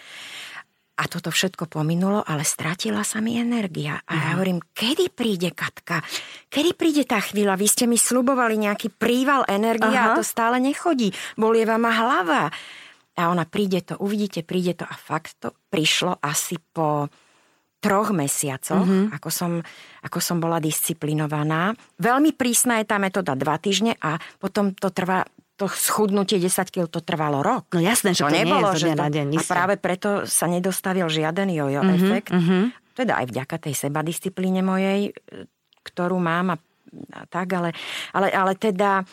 A 1.00 1.08
toto 1.08 1.32
všetko 1.32 1.64
pominulo, 1.64 2.20
ale 2.20 2.44
stratila 2.44 3.00
sa 3.08 3.24
mi 3.24 3.40
energia. 3.40 4.04
A 4.04 4.12
ja 4.20 4.26
mhm. 4.28 4.32
hovorím, 4.36 4.58
kedy 4.74 5.14
príde 5.14 5.48
Katka? 5.54 6.04
Kedy 6.52 6.76
príde 6.76 7.08
tá 7.08 7.22
chvíľa? 7.22 7.56
Vy 7.56 7.66
ste 7.70 7.84
mi 7.88 7.96
slubovali 7.96 8.60
nejaký 8.60 8.92
príval 8.92 9.46
energie 9.48 9.96
Aha. 9.96 10.12
a 10.12 10.18
to 10.18 10.26
stále 10.26 10.60
nechodí. 10.60 11.14
Bolieva 11.40 11.80
ma 11.80 11.94
hlava. 11.94 12.52
A 13.20 13.28
ona 13.28 13.44
príde 13.44 13.84
to, 13.84 14.00
uvidíte, 14.00 14.40
príde 14.40 14.72
to 14.80 14.88
a 14.88 14.96
fakt 14.96 15.36
to 15.36 15.52
prišlo 15.68 16.16
asi 16.24 16.56
po 16.56 17.12
troch 17.80 18.12
mesiacoch, 18.12 18.84
mm-hmm. 18.84 19.16
ako, 19.16 19.28
som, 19.32 19.52
ako 20.04 20.18
som 20.20 20.36
bola 20.36 20.60
disciplinovaná. 20.60 21.72
Veľmi 21.96 22.36
prísna 22.36 22.80
je 22.80 22.88
tá 22.88 23.00
metóda 23.00 23.32
dva 23.32 23.56
týždne 23.56 23.96
a 24.04 24.20
potom 24.36 24.76
to 24.76 24.92
trvá 24.92 25.24
to 25.60 25.68
schudnutie 25.68 26.40
10 26.40 26.72
kg 26.72 26.88
to 26.88 27.04
trvalo 27.04 27.44
rok. 27.44 27.68
No 27.76 27.84
jasné, 27.84 28.16
že 28.16 28.24
to, 28.24 28.32
to 28.32 28.36
nebolo, 28.36 28.72
nie 28.72 28.80
je 28.80 28.80
že 28.80 28.90
to, 28.96 29.00
na 29.04 29.08
deň. 29.12 29.26
A 29.36 29.42
práve 29.44 29.74
preto 29.76 30.24
sa 30.24 30.48
nedostavil 30.48 31.04
žiaden 31.12 31.52
jojo 31.52 31.84
mm-hmm, 31.84 32.00
efekt. 32.00 32.32
Mm-hmm. 32.32 32.62
Teda 32.96 33.20
aj 33.20 33.26
vďaka 33.28 33.56
tej 33.68 33.74
sebadisciplíne 33.76 34.64
mojej, 34.64 35.12
ktorú 35.84 36.16
mám 36.16 36.56
a, 36.56 36.58
a 37.12 37.20
tak, 37.28 37.52
ale, 37.52 37.76
ale, 38.16 38.32
ale 38.32 38.56
teda 38.56 39.04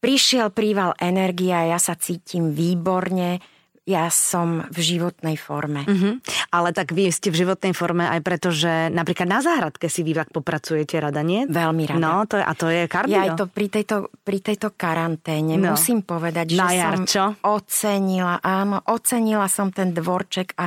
prišiel 0.00 0.52
príval 0.52 0.94
energia, 1.00 1.66
ja 1.66 1.78
sa 1.80 1.96
cítim 1.96 2.52
výborne, 2.52 3.40
ja 3.86 4.10
som 4.10 4.66
v 4.66 4.78
životnej 4.82 5.38
forme. 5.38 5.86
Mm-hmm. 5.86 6.14
Ale 6.50 6.74
tak 6.74 6.90
vy 6.90 7.06
ste 7.14 7.30
v 7.30 7.46
životnej 7.46 7.70
forme 7.70 8.02
aj 8.02 8.18
preto, 8.18 8.50
že 8.50 8.90
napríklad 8.90 9.30
na 9.30 9.38
záhradke 9.38 9.86
si 9.86 10.02
vy 10.02 10.10
tak 10.10 10.34
popracujete 10.34 10.98
rada, 10.98 11.22
nie? 11.22 11.46
Veľmi 11.46 11.86
rada. 11.86 12.02
No, 12.02 12.26
to 12.26 12.34
je, 12.34 12.44
a 12.44 12.52
to 12.58 12.66
je 12.66 12.82
kardio. 12.90 13.14
Ja 13.14 13.30
aj 13.30 13.38
to 13.38 13.46
pri 13.46 13.70
tejto, 13.70 14.10
pri 14.26 14.38
tejto 14.42 14.74
karanténe 14.74 15.54
no. 15.54 15.78
musím 15.78 16.02
povedať, 16.02 16.58
že 16.58 16.66
na 16.66 16.70
jar, 16.74 16.98
som 16.98 17.06
čo? 17.06 17.24
ocenila, 17.46 18.42
áno, 18.42 18.82
ocenila 18.90 19.46
som 19.46 19.70
ten 19.70 19.94
dvorček 19.94 20.58
a 20.58 20.66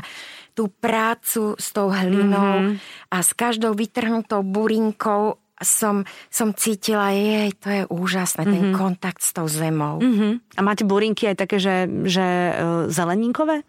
tú 0.56 0.72
prácu 0.72 1.60
s 1.60 1.76
tou 1.76 1.92
hlinou 1.92 2.72
mm-hmm. 2.72 3.12
a 3.12 3.18
s 3.20 3.36
každou 3.36 3.76
vytrhnutou 3.76 4.48
burinkou 4.48 5.36
som, 5.60 6.08
som 6.32 6.56
cítila, 6.56 7.12
jej, 7.12 7.52
to 7.60 7.68
je 7.68 7.82
úžasné, 7.92 8.48
mm-hmm. 8.48 8.56
ten 8.56 8.66
mhm. 8.72 8.76
kontakt 8.76 9.22
s 9.22 9.32
tou 9.36 9.48
zemou. 9.48 10.00
Mm-hmm. 10.00 10.58
A 10.58 10.62
máte 10.64 10.84
burinky 10.88 11.28
aj 11.30 11.38
také, 11.46 11.58
že, 11.60 11.88
že 12.08 12.26
uh, 12.56 12.88
zeleninkové? 12.88 13.64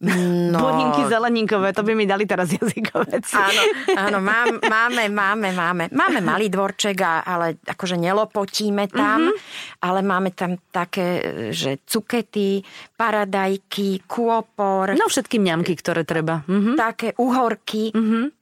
No... 0.00 0.64
Burinky 0.64 1.12
zeleninkové, 1.12 1.76
to 1.76 1.84
by 1.84 1.92
mi 1.92 2.08
dali 2.08 2.24
teraz 2.24 2.48
jazykové. 2.56 3.20
Áno, 3.36 3.62
áno 4.00 4.18
mám, 4.24 4.56
máme, 4.64 5.12
máme, 5.12 5.52
máme. 5.52 5.84
Máme 5.92 6.24
malý 6.24 6.48
dvorček, 6.48 6.96
a, 7.04 7.20
ale 7.20 7.60
akože 7.60 8.00
nelopotíme 8.00 8.88
tam, 8.88 9.28
mm-hmm. 9.28 9.84
ale 9.84 10.00
máme 10.00 10.32
tam 10.32 10.56
také, 10.72 11.20
že 11.52 11.84
cukety, 11.84 12.64
paradajky, 12.96 14.08
kôpor. 14.08 14.96
No 14.96 15.04
všetky 15.04 15.36
mňamky, 15.36 15.76
ktoré 15.76 16.08
treba. 16.08 16.48
Mm-hmm. 16.48 16.76
Také 16.80 17.12
uhorky. 17.20 17.92
Mm-hmm 17.92 18.39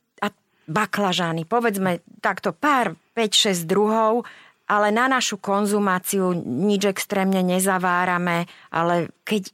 baklažány, 0.69 1.49
povedzme 1.49 2.05
takto 2.21 2.53
pár, 2.53 2.95
5-6 3.17 3.65
druhov, 3.65 4.29
ale 4.69 4.93
na 4.93 5.09
našu 5.09 5.41
konzumáciu 5.41 6.37
nič 6.45 6.93
extrémne 6.93 7.41
nezavárame, 7.41 8.45
ale 8.69 9.09
keď 9.25 9.49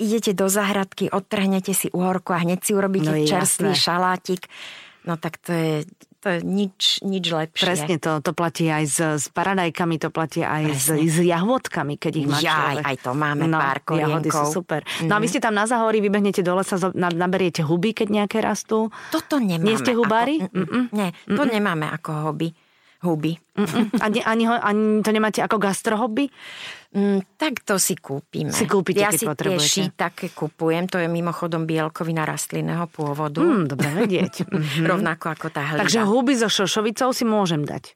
idete 0.00 0.32
do 0.32 0.48
zahradky, 0.48 1.12
odtrhnete 1.12 1.76
si 1.76 1.92
uhorku 1.92 2.32
a 2.32 2.40
hneď 2.40 2.60
si 2.64 2.72
urobíte 2.72 3.12
no 3.12 3.20
čerstvý 3.20 3.72
jasné. 3.76 3.84
šalátik, 3.84 4.42
no 5.04 5.20
tak 5.20 5.36
to 5.40 5.52
je, 5.52 5.74
to 6.26 6.34
je 6.34 6.40
nič, 6.42 7.06
nič 7.06 7.22
lepšie. 7.30 7.62
Presne, 7.62 7.94
to, 8.02 8.18
to 8.18 8.34
platí 8.34 8.66
aj 8.66 8.84
s, 8.90 8.98
s 8.98 9.24
paradajkami, 9.30 9.94
to 10.02 10.10
platí 10.10 10.42
aj 10.42 10.74
s, 10.74 10.90
s 10.90 11.16
jahvodkami, 11.22 11.94
keď 11.94 12.12
ich 12.18 12.26
má 12.26 12.42
ja, 12.42 12.82
aj 12.82 12.98
to 12.98 13.14
máme 13.14 13.46
no, 13.46 13.62
pár 13.62 13.78
Jahody 13.94 14.34
sú 14.34 14.50
super. 14.50 14.82
Mm-hmm. 14.82 15.06
No 15.06 15.12
a 15.14 15.18
vy 15.22 15.30
mhm. 15.30 15.32
ste 15.32 15.40
tam 15.46 15.54
na 15.54 15.70
zahorí, 15.70 16.02
vybehnete 16.02 16.42
do 16.42 16.58
lesa, 16.58 16.82
naberiete 16.98 17.62
huby, 17.62 17.94
keď 17.94 18.08
nejaké 18.10 18.42
rastú? 18.42 18.90
Toto 19.14 19.38
nemáme. 19.38 19.70
Nie 19.70 19.78
ste 19.78 19.94
hubári? 19.94 20.42
Ako, 20.42 20.90
nie, 20.90 21.14
to 21.30 21.42
mm-mm. 21.46 21.54
nemáme 21.54 21.86
ako 21.94 22.10
hobby. 22.26 22.50
Huby. 22.98 23.36
Ani, 23.98 24.20
ani, 24.20 24.44
ho, 24.44 24.54
ani 24.54 25.00
to 25.00 25.10
nemáte 25.10 25.38
ako 25.38 25.56
gastrohobby? 25.56 26.28
Mm, 26.90 27.20
tak 27.36 27.60
to 27.60 27.76
si 27.76 27.92
kúpime. 27.92 28.48
Si 28.50 28.64
kúpite, 28.64 29.00
ja 29.00 29.12
si 29.12 29.28
tie 29.28 29.92
také 29.92 30.28
kupujem, 30.28 30.88
to 30.88 30.96
je 30.96 31.04
mimochodom 31.04 31.64
bielkovina 31.64 32.24
rastlinného 32.24 32.86
pôvodu. 32.86 33.40
Mm, 33.40 33.64
dobre 33.66 33.88
vedieť. 33.94 34.34
Mhm. 34.48 34.84
Rovnako 34.86 35.26
ako 35.30 35.46
tá 35.50 35.62
hliba. 35.66 35.82
Takže 35.82 36.00
huby 36.02 36.32
so 36.34 36.48
šošovicou 36.48 37.12
si 37.12 37.24
môžem 37.24 37.62
dať. 37.62 37.92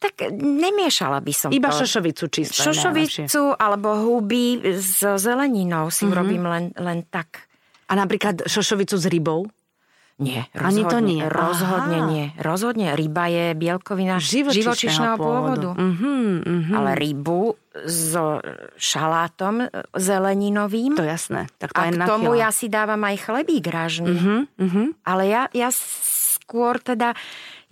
Tak 0.00 0.32
nemiešala 0.32 1.20
by 1.20 1.32
som 1.32 1.48
Iba 1.50 1.68
to. 1.68 1.84
šošovicu 1.84 2.24
čisto. 2.28 2.56
je 2.56 2.72
najlepšie. 2.72 3.28
Šošovicu 3.28 3.42
alebo 3.52 3.88
huby 4.00 4.44
so 4.76 5.14
zeleninou 5.14 5.90
si 5.90 6.06
Mhm. 6.06 6.10
urobím 6.10 6.44
len, 6.44 6.64
len 6.74 7.04
tak. 7.04 7.44
A 7.84 7.98
napríklad 7.98 8.46
šošovicu 8.46 8.94
s 8.94 9.06
rybou? 9.06 9.44
Nie, 10.20 10.44
Ani 10.52 10.84
rozhodne, 10.84 10.92
to 10.92 10.98
nie. 11.00 11.20
Rozhodne 11.24 11.98
Aha. 12.04 12.10
nie. 12.12 12.24
Rozhodne 12.36 12.88
ryba 12.92 13.32
je 13.32 13.46
bielkovina 13.56 14.20
živočišného 14.20 15.16
pôvodu. 15.16 15.72
Mhm, 15.72 16.12
mhm. 16.44 16.72
Ale 16.76 16.90
rybu 16.92 17.56
so 17.88 18.44
šalátom 18.76 19.72
zeleninovým. 19.96 20.92
To 21.00 21.08
jasné. 21.08 21.48
Tak 21.56 21.72
to 21.72 21.80
a 21.80 21.88
k 21.88 22.04
tomu 22.04 22.36
ja 22.36 22.52
si 22.52 22.68
dávam 22.68 23.00
aj 23.00 23.16
chlebík 23.16 23.64
ražný. 23.64 24.12
Mhm, 24.12 24.36
mhm. 24.60 24.82
Ale 25.08 25.22
ja, 25.24 25.42
ja 25.56 25.72
skôr 25.72 26.76
teda, 26.84 27.16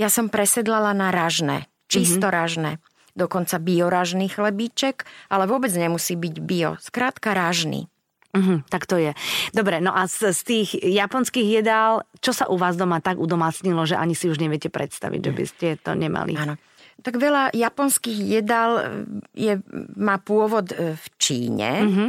ja 0.00 0.08
som 0.08 0.32
presedlala 0.32 0.96
na 0.96 1.12
ražné. 1.12 1.68
Čisto 1.84 2.32
ražné. 2.32 2.80
Dokonca 3.12 3.58
bioražný 3.60 4.30
chlebíček, 4.30 5.04
ale 5.28 5.44
vôbec 5.44 5.72
nemusí 5.74 6.14
byť 6.16 6.34
bio. 6.38 6.80
Skrátka 6.80 7.36
ražný. 7.36 7.90
Mhm, 8.38 8.56
tak 8.70 8.86
to 8.86 8.96
je. 8.96 9.12
Dobre, 9.50 9.82
no 9.82 9.90
a 9.90 10.06
z, 10.06 10.30
z 10.30 10.40
tých 10.46 10.68
japonských 10.78 11.58
jedál, 11.58 12.06
čo 12.22 12.30
sa 12.30 12.46
u 12.46 12.54
vás 12.54 12.78
doma 12.78 13.02
tak 13.02 13.18
udomácnilo, 13.18 13.82
že 13.82 13.98
ani 13.98 14.14
si 14.14 14.30
už 14.30 14.38
neviete 14.38 14.70
predstaviť, 14.70 15.20
že 15.20 15.32
by 15.34 15.44
ste 15.44 15.66
to 15.82 15.98
nemali? 15.98 16.38
Áno. 16.38 16.54
Tak 16.98 17.14
veľa 17.14 17.54
japonských 17.54 18.42
jedál 18.42 19.02
je, 19.30 19.62
má 19.94 20.18
pôvod 20.18 20.74
e, 20.74 20.98
v 20.98 21.06
Číne. 21.18 21.70
Mm-hmm. 21.86 22.08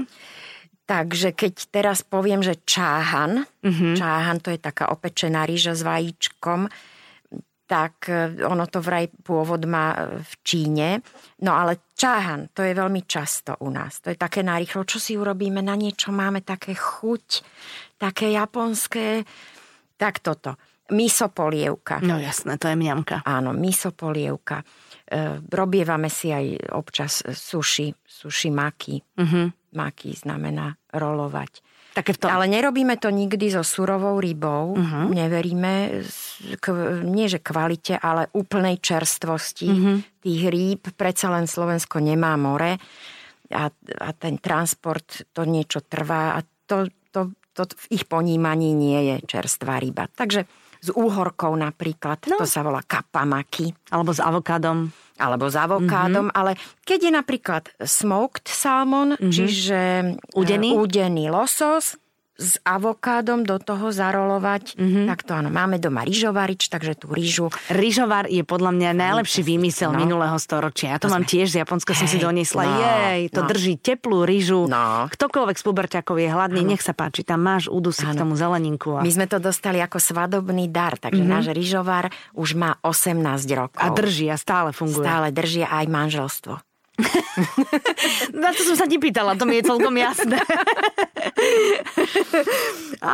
Takže 0.90 1.38
keď 1.38 1.54
teraz 1.70 2.02
poviem, 2.02 2.42
že 2.42 2.58
čáhan, 2.66 3.46
mm-hmm. 3.62 3.94
čáhan 3.94 4.42
to 4.42 4.50
je 4.50 4.58
taká 4.58 4.90
opečená 4.90 5.46
rýža 5.46 5.78
s 5.78 5.86
vajíčkom, 5.86 6.66
tak 7.70 8.10
e, 8.10 8.42
ono 8.42 8.66
to 8.66 8.82
vraj 8.82 9.06
pôvod 9.22 9.62
má 9.70 9.94
e, 9.94 9.98
v 10.26 10.34
Číne. 10.42 11.06
No 11.46 11.54
ale 11.54 11.94
čáhan, 11.94 12.50
to 12.50 12.66
je 12.66 12.74
veľmi 12.74 13.06
často 13.06 13.62
u 13.62 13.70
nás. 13.70 14.02
To 14.02 14.10
je 14.10 14.18
také 14.18 14.42
narýchlo, 14.42 14.90
čo 14.90 14.98
si 14.98 15.14
urobíme, 15.14 15.62
na 15.62 15.78
niečo 15.78 16.10
máme 16.10 16.42
také 16.42 16.74
chuť, 16.74 17.46
také 18.02 18.34
japonské. 18.34 19.22
Tak 19.94 20.26
toto. 20.26 20.58
Miso 20.90 21.30
polievka. 21.30 22.02
No 22.02 22.18
jasné, 22.18 22.58
to 22.58 22.66
je 22.66 22.74
mňamka. 22.74 23.22
Áno, 23.22 23.54
miso 23.54 23.94
polievka. 23.94 24.66
E, 25.06 25.38
robievame 25.46 26.10
si 26.10 26.34
aj 26.34 26.74
občas 26.74 27.22
suši, 27.22 27.94
suši 28.02 28.50
maki. 28.50 28.98
Mhm. 29.22 29.42
Maki 29.78 30.18
znamená 30.18 30.74
rolovať. 30.90 31.62
Také 31.90 32.14
v 32.14 32.20
tom. 32.22 32.30
Ale 32.30 32.46
nerobíme 32.46 33.02
to 33.02 33.10
nikdy 33.10 33.50
so 33.50 33.66
surovou 33.66 34.22
rybou. 34.22 34.78
Uh-huh. 34.78 35.10
Neveríme, 35.10 36.06
k, 36.62 36.66
nie 37.02 37.26
že 37.26 37.42
kvalite, 37.42 37.98
ale 37.98 38.30
úplnej 38.38 38.78
čerstvosti 38.78 39.68
uh-huh. 39.68 39.98
tých 40.22 40.42
rýb. 40.48 40.82
Predsa 40.94 41.34
len 41.34 41.50
Slovensko 41.50 41.98
nemá 41.98 42.38
more 42.38 42.78
a, 43.50 43.66
a 44.06 44.10
ten 44.14 44.38
transport 44.38 45.26
to 45.34 45.42
niečo 45.44 45.82
trvá 45.82 46.38
a 46.38 46.46
to, 46.70 46.86
to, 47.10 47.34
to 47.58 47.66
v 47.66 47.86
ich 47.98 48.06
ponímaní 48.06 48.78
nie 48.78 49.00
je 49.14 49.16
čerstvá 49.26 49.82
ryba. 49.82 50.06
Takže 50.14 50.46
s 50.80 50.90
úhorkou 50.96 51.54
napríklad, 51.60 52.24
no. 52.32 52.40
to 52.40 52.48
sa 52.48 52.64
volá 52.64 52.80
kapamaki 52.84 53.72
Alebo 53.92 54.16
s 54.16 54.24
avokádom. 54.24 54.88
alebo 55.20 55.52
s 55.52 55.56
avokádom, 55.60 56.32
mm-hmm. 56.32 56.40
ale 56.40 56.56
keď 56.88 57.00
je 57.08 57.12
napríklad 57.12 57.64
smoked 57.84 58.48
salmon, 58.48 59.20
mm-hmm. 59.20 59.32
čiže 59.32 59.80
Udený? 60.36 60.72
e, 60.72 60.76
udený 60.80 61.26
losos 61.28 62.00
s 62.40 62.56
avokádom 62.64 63.44
do 63.44 63.60
toho 63.60 63.92
zarolovať, 63.92 64.80
mm-hmm. 64.80 65.06
tak 65.12 65.28
to 65.28 65.36
áno, 65.36 65.52
máme 65.52 65.76
doma 65.76 66.08
rýžovarič, 66.08 66.72
takže 66.72 66.96
tú 66.96 67.12
rýžu 67.12 67.52
Ryžovar 67.68 68.32
je 68.32 68.42
podľa 68.42 68.72
mňa 68.72 68.90
najlepší 68.96 69.44
výmysel 69.44 69.92
No. 69.92 70.00
minulého 70.00 70.40
storočia. 70.40 70.96
Ja 70.96 71.00
to, 71.04 71.12
mám 71.12 71.28
tiež 71.28 71.52
z 71.52 71.60
Japonska, 71.62 71.92
som 71.92 72.08
si 72.08 72.16
doniesla. 72.16 72.64
no, 72.64 72.80
Jej, 72.80 73.36
to 73.36 73.44
no. 73.44 73.50
drží 73.52 73.74
teplú 73.76 74.24
rýžu. 74.24 74.72
No. 74.72 75.12
Ktokoľvek 75.12 75.58
z 75.60 75.64
puberťakov 75.68 76.16
je 76.16 76.30
hladný, 76.32 76.62
nech 76.64 76.80
sa 76.80 76.96
páči, 76.96 77.28
tam 77.28 77.44
máš 77.44 77.68
údusy 77.68 78.08
k 78.08 78.16
tomu 78.16 78.40
zeleninku. 78.40 78.96
A, 78.96 79.04
My 79.04 79.12
sme 79.12 79.28
to 79.28 79.44
dostali 79.44 79.84
ako 79.84 80.00
svadobný 80.00 80.72
dar, 80.72 80.96
takže 80.96 81.20
mm-hmm. 81.20 81.36
náš 81.44 81.52
rýžovar 81.52 82.08
už 82.32 82.56
má 82.56 82.80
18 82.80 83.20
rokov. 83.52 83.82
a 83.82 83.92
drží 83.92 84.32
a 84.32 84.38
stále 84.40 84.72
funguje. 84.72 85.04
Stále 85.04 85.28
drží 85.36 85.68
aj 85.68 85.86
manželstvo. 85.90 86.54
Na 88.42 88.52
to 88.52 88.62
som 88.64 88.76
sa 88.76 88.86
nepýtala, 88.86 89.40
to 89.40 89.48
mi 89.48 89.60
je 89.60 89.68
celkom 89.68 89.96
jasné. 89.96 90.36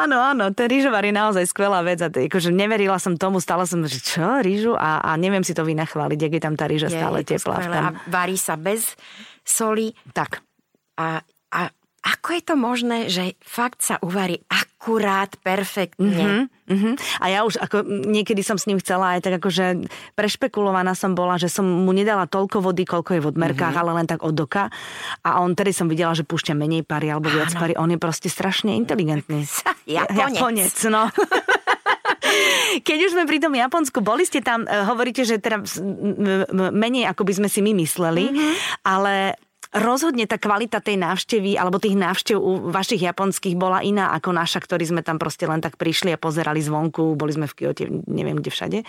áno, 0.01 0.17
áno, 0.17 0.49
ten 0.51 0.67
rýžovar 0.69 1.05
je 1.05 1.13
naozaj 1.13 1.45
skvelá 1.49 1.85
vec 1.85 2.01
a 2.01 2.09
to, 2.09 2.25
akože 2.25 2.49
neverila 2.49 2.97
som 2.97 3.15
tomu, 3.15 3.37
stále 3.37 3.69
som, 3.69 3.85
že 3.85 4.01
čo, 4.01 4.41
rýžu? 4.41 4.73
A, 4.73 5.01
a 5.05 5.13
neviem 5.15 5.45
si 5.45 5.53
to 5.53 5.61
vynachváliť, 5.61 6.19
jak 6.19 6.33
je 6.37 6.41
tam 6.41 6.55
tá 6.57 6.65
rýža 6.65 6.89
stále 6.89 7.21
je 7.21 7.37
teplá. 7.37 7.61
A 7.61 7.93
varí 8.09 8.37
sa 8.39 8.57
bez 8.57 8.97
soli. 9.45 9.93
Tak. 10.11 10.41
A, 10.97 11.21
a 11.53 11.61
ako 12.05 12.27
je 12.37 12.41
to 12.45 12.53
možné, 12.53 12.97
že 13.09 13.33
fakt 13.41 13.81
sa 13.81 13.97
uvarí 13.97 14.45
akurát, 14.45 15.33
perfektne? 15.41 16.45
Uh-huh. 16.69 16.93
A 17.17 17.25
ja 17.33 17.41
už 17.41 17.57
ako 17.57 17.81
niekedy 17.81 18.45
som 18.45 18.61
s 18.61 18.69
ním 18.69 18.77
chcela 18.77 19.17
aj 19.17 19.25
tak 19.25 19.41
akože 19.41 19.89
prešpekulovaná 20.13 20.93
som 20.93 21.17
bola, 21.17 21.41
že 21.41 21.49
som 21.49 21.65
mu 21.65 21.89
nedala 21.97 22.29
toľko 22.29 22.61
vody, 22.61 22.85
koľko 22.85 23.17
je 23.17 23.21
v 23.25 23.29
odmerkách, 23.33 23.73
uh-huh. 23.73 23.89
ale 23.89 24.05
len 24.05 24.05
tak 24.05 24.21
od 24.21 24.37
oka. 24.37 24.69
A 25.25 25.41
on 25.41 25.57
tedy 25.57 25.73
som 25.73 25.89
videla, 25.89 26.13
že 26.13 26.21
púšťa 26.21 26.53
menej 26.53 26.85
pary 26.85 27.09
alebo 27.09 27.33
viac 27.33 27.49
pary. 27.57 27.73
On 27.73 27.89
je 27.89 27.97
proste 27.97 28.29
strašne 28.29 28.77
inteligentný. 28.77 29.49
Japonec. 29.89 30.37
Japonec, 30.37 30.77
no. 30.93 31.09
Keď 32.87 32.97
už 33.01 33.11
sme 33.17 33.23
pri 33.25 33.39
tom 33.41 33.53
Japonsku, 33.55 34.03
boli 34.03 34.27
ste 34.27 34.45
tam, 34.45 34.65
eh, 34.65 34.85
hovoríte, 34.85 35.25
že 35.25 35.41
teda 35.41 35.63
menej 36.69 37.09
ako 37.09 37.25
by 37.25 37.33
sme 37.33 37.49
si 37.49 37.65
my 37.65 37.71
mysleli, 37.81 38.29
mm-hmm. 38.29 38.53
ale 38.85 39.39
rozhodne 39.75 40.23
tá 40.23 40.39
kvalita 40.39 40.79
tej 40.79 40.95
návštevy 40.95 41.59
alebo 41.59 41.83
tých 41.83 41.99
návštev 41.99 42.37
u 42.39 42.71
vašich 42.71 43.03
japonských 43.03 43.59
bola 43.59 43.83
iná 43.83 44.15
ako 44.15 44.31
naša, 44.31 44.63
ktorí 44.63 44.87
sme 44.87 45.01
tam 45.03 45.19
proste 45.19 45.43
len 45.43 45.59
tak 45.59 45.75
prišli 45.75 46.15
a 46.15 46.21
pozerali 46.21 46.63
zvonku, 46.63 47.19
boli 47.19 47.35
sme 47.35 47.45
v 47.51 47.53
Kyote, 47.53 47.83
neviem 48.07 48.39
kde 48.39 48.49
všade. 48.51 48.79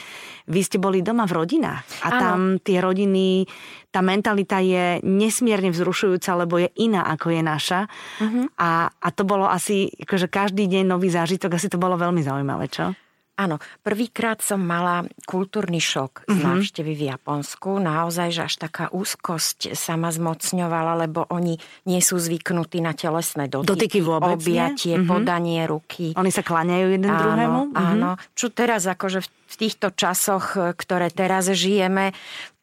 Vy 0.46 0.60
ste 0.62 0.78
boli 0.78 1.02
doma 1.02 1.26
v 1.26 1.42
rodinách 1.42 1.82
a 2.06 2.08
Áno. 2.14 2.20
tam 2.22 2.40
tie 2.62 2.78
rodiny, 2.78 3.50
tá 3.90 3.98
mentalita 4.00 4.62
je 4.62 5.02
nesmierne 5.02 5.74
vzrušujúca, 5.74 6.46
lebo 6.46 6.62
je 6.62 6.70
iná 6.78 7.02
ako 7.10 7.34
je 7.34 7.42
naša. 7.42 7.80
Uh-huh. 8.22 8.46
A, 8.54 8.88
a 8.88 9.08
to 9.10 9.26
bolo 9.26 9.50
asi, 9.50 9.90
akože 9.90 10.30
každý 10.30 10.70
deň 10.70 10.84
nový 10.86 11.10
zážitok, 11.10 11.58
asi 11.58 11.66
to 11.66 11.80
bolo 11.80 11.98
veľmi 11.98 12.22
zaujímavé, 12.22 12.70
čo? 12.70 12.94
Áno, 13.36 13.60
prvýkrát 13.84 14.40
som 14.40 14.64
mala 14.64 15.04
kultúrny 15.28 15.76
šok 15.76 16.24
z 16.24 16.40
návštevy 16.40 16.96
v 16.96 17.02
Japonsku. 17.12 17.76
Naozaj, 17.76 18.28
že 18.32 18.42
až 18.48 18.54
taká 18.56 18.88
úzkosť 18.88 19.76
sa 19.76 20.00
ma 20.00 20.08
zmocňovala, 20.08 21.04
lebo 21.04 21.28
oni 21.28 21.60
nie 21.84 22.00
sú 22.00 22.16
zvyknutí 22.16 22.80
na 22.80 22.96
telesné 22.96 23.44
dotyky. 23.44 23.68
Dotyky 23.68 23.98
vôbec 24.00 24.40
nie? 24.40 24.56
Objatie, 24.56 24.94
Mhm. 24.96 25.04
podanie 25.04 25.60
ruky. 25.68 26.16
Oni 26.16 26.32
sa 26.32 26.40
kláňajú 26.40 26.86
jeden 26.88 27.12
druhému? 27.12 27.76
Áno, 27.76 27.76
áno. 27.76 28.10
Čo 28.32 28.48
teraz 28.48 28.88
akože 28.88 29.20
v 29.28 29.54
týchto 29.60 29.92
časoch, 29.92 30.56
ktoré 30.72 31.12
teraz 31.12 31.52
žijeme, 31.52 32.16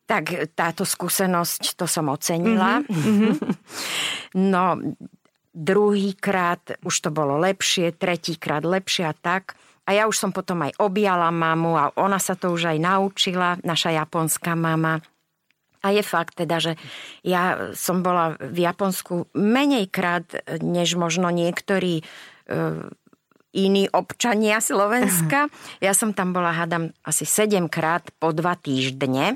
tak 0.09 0.51
táto 0.57 0.89
skúsenosť, 0.89 1.77
to 1.77 1.85
som 1.85 2.09
ocenila. 2.09 2.81
Mhm, 2.89 3.29
no, 4.51 4.81
druhýkrát 5.53 6.81
už 6.81 6.95
to 6.97 7.09
bolo 7.13 7.37
lepšie, 7.37 7.93
tretíkrát 7.93 8.65
lepšie 8.65 9.05
a 9.05 9.13
tak. 9.13 9.53
A 9.83 9.89
ja 9.91 10.07
už 10.07 10.15
som 10.15 10.31
potom 10.31 10.63
aj 10.63 10.79
objala 10.79 11.27
mamu 11.27 11.75
a 11.75 11.91
ona 11.99 12.15
sa 12.15 12.39
to 12.39 12.55
už 12.55 12.71
aj 12.71 12.79
naučila, 12.79 13.59
naša 13.67 13.91
japonská 13.91 14.55
mama. 14.55 15.03
A 15.83 15.91
je 15.91 15.99
fakt 15.99 16.39
teda, 16.39 16.63
že 16.63 16.79
ja 17.27 17.75
som 17.75 17.99
bola 17.99 18.39
v 18.39 18.63
Japonsku 18.63 19.27
menejkrát, 19.35 20.23
než 20.63 20.95
možno 20.95 21.27
niektorí 21.27 21.99
e, 21.99 22.03
iní 23.51 23.91
občania 23.91 24.63
Slovenska. 24.63 25.51
Ja 25.83 25.91
som 25.91 26.15
tam 26.15 26.31
bola, 26.31 26.55
hádam, 26.55 26.95
asi 27.03 27.27
7 27.27 27.67
krát 27.67 28.07
po 28.15 28.31
dva 28.31 28.55
týždne. 28.55 29.35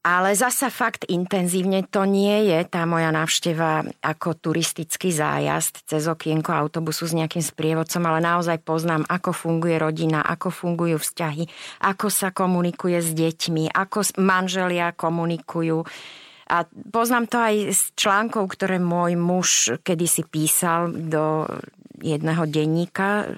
Ale 0.00 0.32
zasa 0.32 0.72
fakt 0.72 1.04
intenzívne 1.12 1.84
to 1.84 2.08
nie 2.08 2.48
je 2.48 2.64
tá 2.64 2.88
moja 2.88 3.12
návšteva 3.12 3.84
ako 4.00 4.32
turistický 4.32 5.12
zájazd 5.12 5.84
cez 5.84 6.08
okienko 6.08 6.56
autobusu 6.56 7.04
s 7.04 7.12
nejakým 7.12 7.44
sprievodcom, 7.44 8.08
ale 8.08 8.24
naozaj 8.24 8.64
poznám, 8.64 9.04
ako 9.04 9.36
funguje 9.36 9.76
rodina, 9.76 10.24
ako 10.24 10.48
fungujú 10.48 10.96
vzťahy, 10.96 11.44
ako 11.84 12.08
sa 12.08 12.32
komunikuje 12.32 12.96
s 12.96 13.12
deťmi, 13.12 13.76
ako 13.76 14.16
manželia 14.24 14.96
komunikujú. 14.96 15.84
A 16.48 16.64
poznám 16.64 17.28
to 17.28 17.36
aj 17.36 17.54
z 17.68 17.82
článkov, 17.92 18.56
ktoré 18.56 18.80
môj 18.80 19.20
muž 19.20 19.48
kedysi 19.84 20.24
písal 20.24 20.96
do 20.96 21.44
jedného 22.00 22.48
denníka 22.48 23.28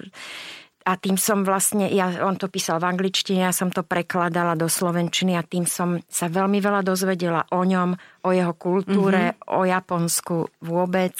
a 0.83 0.99
tým 0.99 1.15
som 1.15 1.47
vlastne, 1.47 1.87
ja, 1.89 2.11
on 2.27 2.35
to 2.35 2.51
písal 2.51 2.77
v 2.83 2.91
angličtine, 2.91 3.47
ja 3.47 3.55
som 3.55 3.71
to 3.71 3.81
prekladala 3.87 4.53
do 4.59 4.67
slovenčiny 4.67 5.39
a 5.39 5.43
tým 5.47 5.63
som 5.63 6.03
sa 6.11 6.27
veľmi 6.27 6.59
veľa 6.59 6.83
dozvedela 6.83 7.47
o 7.55 7.63
ňom, 7.63 7.95
o 8.27 8.29
jeho 8.35 8.53
kultúre, 8.59 9.33
mm-hmm. 9.33 9.55
o 9.55 9.61
Japonsku 9.63 10.35
vôbec. 10.61 11.15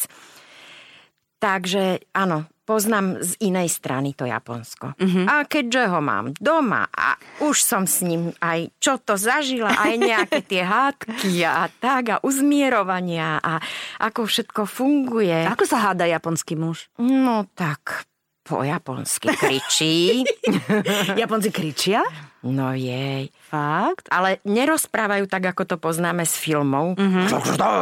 Takže 1.40 2.08
áno, 2.16 2.48
poznám 2.64 3.20
z 3.20 3.36
inej 3.44 3.68
strany 3.68 4.16
to 4.16 4.24
Japonsko. 4.24 4.96
Mm-hmm. 4.96 5.26
A 5.28 5.44
keďže 5.44 5.92
ho 5.92 6.00
mám 6.00 6.32
doma 6.40 6.88
a 6.88 7.20
už 7.44 7.60
som 7.60 7.84
s 7.84 8.00
ním 8.04 8.32
aj 8.40 8.72
čo 8.80 8.96
to 9.00 9.20
zažila, 9.20 9.76
aj 9.76 9.94
nejaké 10.00 10.40
tie 10.48 10.64
hádky 10.64 11.44
a 11.44 11.68
tak 11.68 12.04
a 12.16 12.22
uzmierovania 12.24 13.44
a 13.44 13.60
ako 14.00 14.28
všetko 14.28 14.64
funguje. 14.64 15.44
Ako 15.48 15.68
sa 15.68 15.92
háda 15.92 16.08
japonský 16.08 16.56
muž? 16.56 16.88
No 17.00 17.44
tak 17.56 18.08
po 18.44 18.60
japonsky 18.62 19.32
kričí. 19.40 20.28
Japonci 21.22 21.50
kričia? 21.50 22.04
No 22.44 22.76
jej. 22.76 23.32
Fakt? 23.48 24.12
Ale 24.12 24.44
nerozprávajú 24.44 25.32
tak, 25.32 25.56
ako 25.56 25.64
to 25.64 25.76
poznáme 25.80 26.28
z 26.28 26.36
filmov. 26.36 27.00
Mm-hmm. 27.00 27.28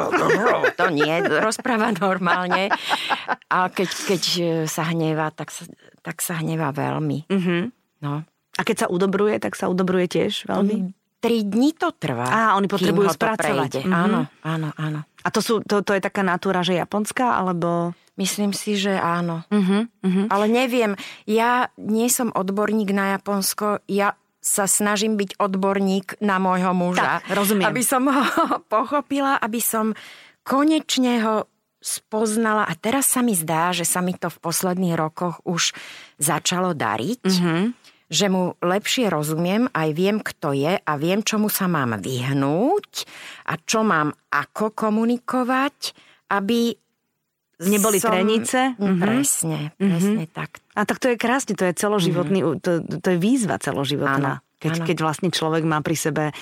to 0.79 0.85
nie, 0.93 1.15
rozpráva 1.41 1.89
normálne. 1.97 2.69
A 3.49 3.73
keď, 3.73 3.89
keď 4.05 4.21
sa 4.69 4.85
hnevá, 4.93 5.33
tak 5.33 5.49
sa, 5.49 5.65
tak 6.05 6.21
sa 6.21 6.37
hnevá 6.37 6.69
veľmi. 6.69 7.25
Mm-hmm. 7.25 7.61
No. 8.05 8.21
A 8.53 8.61
keď 8.61 8.85
sa 8.85 8.87
udobruje, 8.93 9.41
tak 9.41 9.57
sa 9.57 9.65
udobruje 9.65 10.05
tiež 10.05 10.45
veľmi? 10.45 10.77
Mm, 10.77 10.89
tri 11.17 11.41
dní 11.41 11.73
to 11.73 11.89
trvá. 11.97 12.29
Á, 12.29 12.39
oni 12.53 12.69
potrebujú 12.69 13.09
spracovať. 13.17 13.81
Mm-hmm. 13.81 13.97
Áno, 13.97 14.29
áno, 14.45 14.69
áno. 14.77 15.01
A 15.21 15.29
to, 15.29 15.39
sú, 15.39 15.53
to, 15.61 15.85
to 15.85 15.93
je 15.93 16.01
taká 16.01 16.25
natúra, 16.25 16.65
že 16.65 16.77
japonská, 16.77 17.37
alebo... 17.37 17.93
Myslím 18.19 18.51
si, 18.51 18.75
že 18.77 18.93
áno. 18.99 19.47
Uh-huh, 19.49 19.87
uh-huh. 19.87 20.25
Ale 20.29 20.45
neviem, 20.51 20.93
ja 21.25 21.71
nie 21.79 22.05
som 22.11 22.29
odborník 22.29 22.91
na 22.91 23.17
Japonsko, 23.17 23.81
ja 23.87 24.19
sa 24.41 24.65
snažím 24.65 25.15
byť 25.15 25.37
odborník 25.37 26.17
na 26.19 26.41
môjho 26.41 26.73
muža. 26.73 27.21
Tak, 27.21 27.33
rozumiem. 27.33 27.69
Aby 27.69 27.81
som 27.85 28.09
ho 28.09 28.21
pochopila, 28.73 29.37
aby 29.37 29.61
som 29.61 29.93
konečne 30.41 31.21
ho 31.21 31.35
spoznala 31.81 32.69
a 32.69 32.73
teraz 32.77 33.09
sa 33.09 33.25
mi 33.25 33.33
zdá, 33.33 33.73
že 33.73 33.89
sa 33.89 34.05
mi 34.05 34.13
to 34.13 34.29
v 34.29 34.37
posledných 34.37 34.93
rokoch 34.93 35.41
už 35.45 35.73
začalo 36.21 36.77
dariť. 36.77 37.25
Mm-hmm. 37.25 37.61
Že 38.11 38.25
mu 38.27 38.43
lepšie 38.59 39.07
rozumiem, 39.07 39.71
aj 39.71 39.89
viem, 39.95 40.19
kto 40.19 40.51
je 40.51 40.75
a 40.75 40.93
viem, 40.99 41.23
čomu 41.23 41.47
sa 41.47 41.71
mám 41.71 41.95
vyhnúť 41.95 43.07
a 43.47 43.55
čo 43.55 43.87
mám 43.87 44.11
ako 44.27 44.75
komunikovať, 44.75 45.95
aby 46.35 46.75
Neboli 47.61 48.01
som... 48.01 48.09
trenice? 48.09 48.73
Mm-hmm. 48.75 48.99
Presne, 48.99 49.59
presne 49.77 50.25
mm-hmm. 50.25 50.35
tak. 50.35 50.59
A 50.73 50.81
tak 50.83 50.97
to 50.97 51.13
je 51.13 51.17
krásne, 51.17 51.53
to 51.53 51.63
je 51.69 51.73
celoživotný, 51.77 52.39
mm-hmm. 52.41 52.59
to, 52.59 52.71
to 52.99 53.07
je 53.13 53.17
výzva 53.21 53.61
celoživotná. 53.61 54.41
Áno. 54.41 54.49
Keď, 54.61 54.93
keď 54.93 54.97
vlastne 55.01 55.33
človek 55.33 55.65
má 55.65 55.81
pri 55.81 55.97
sebe 55.97 56.23
e, 56.29 56.33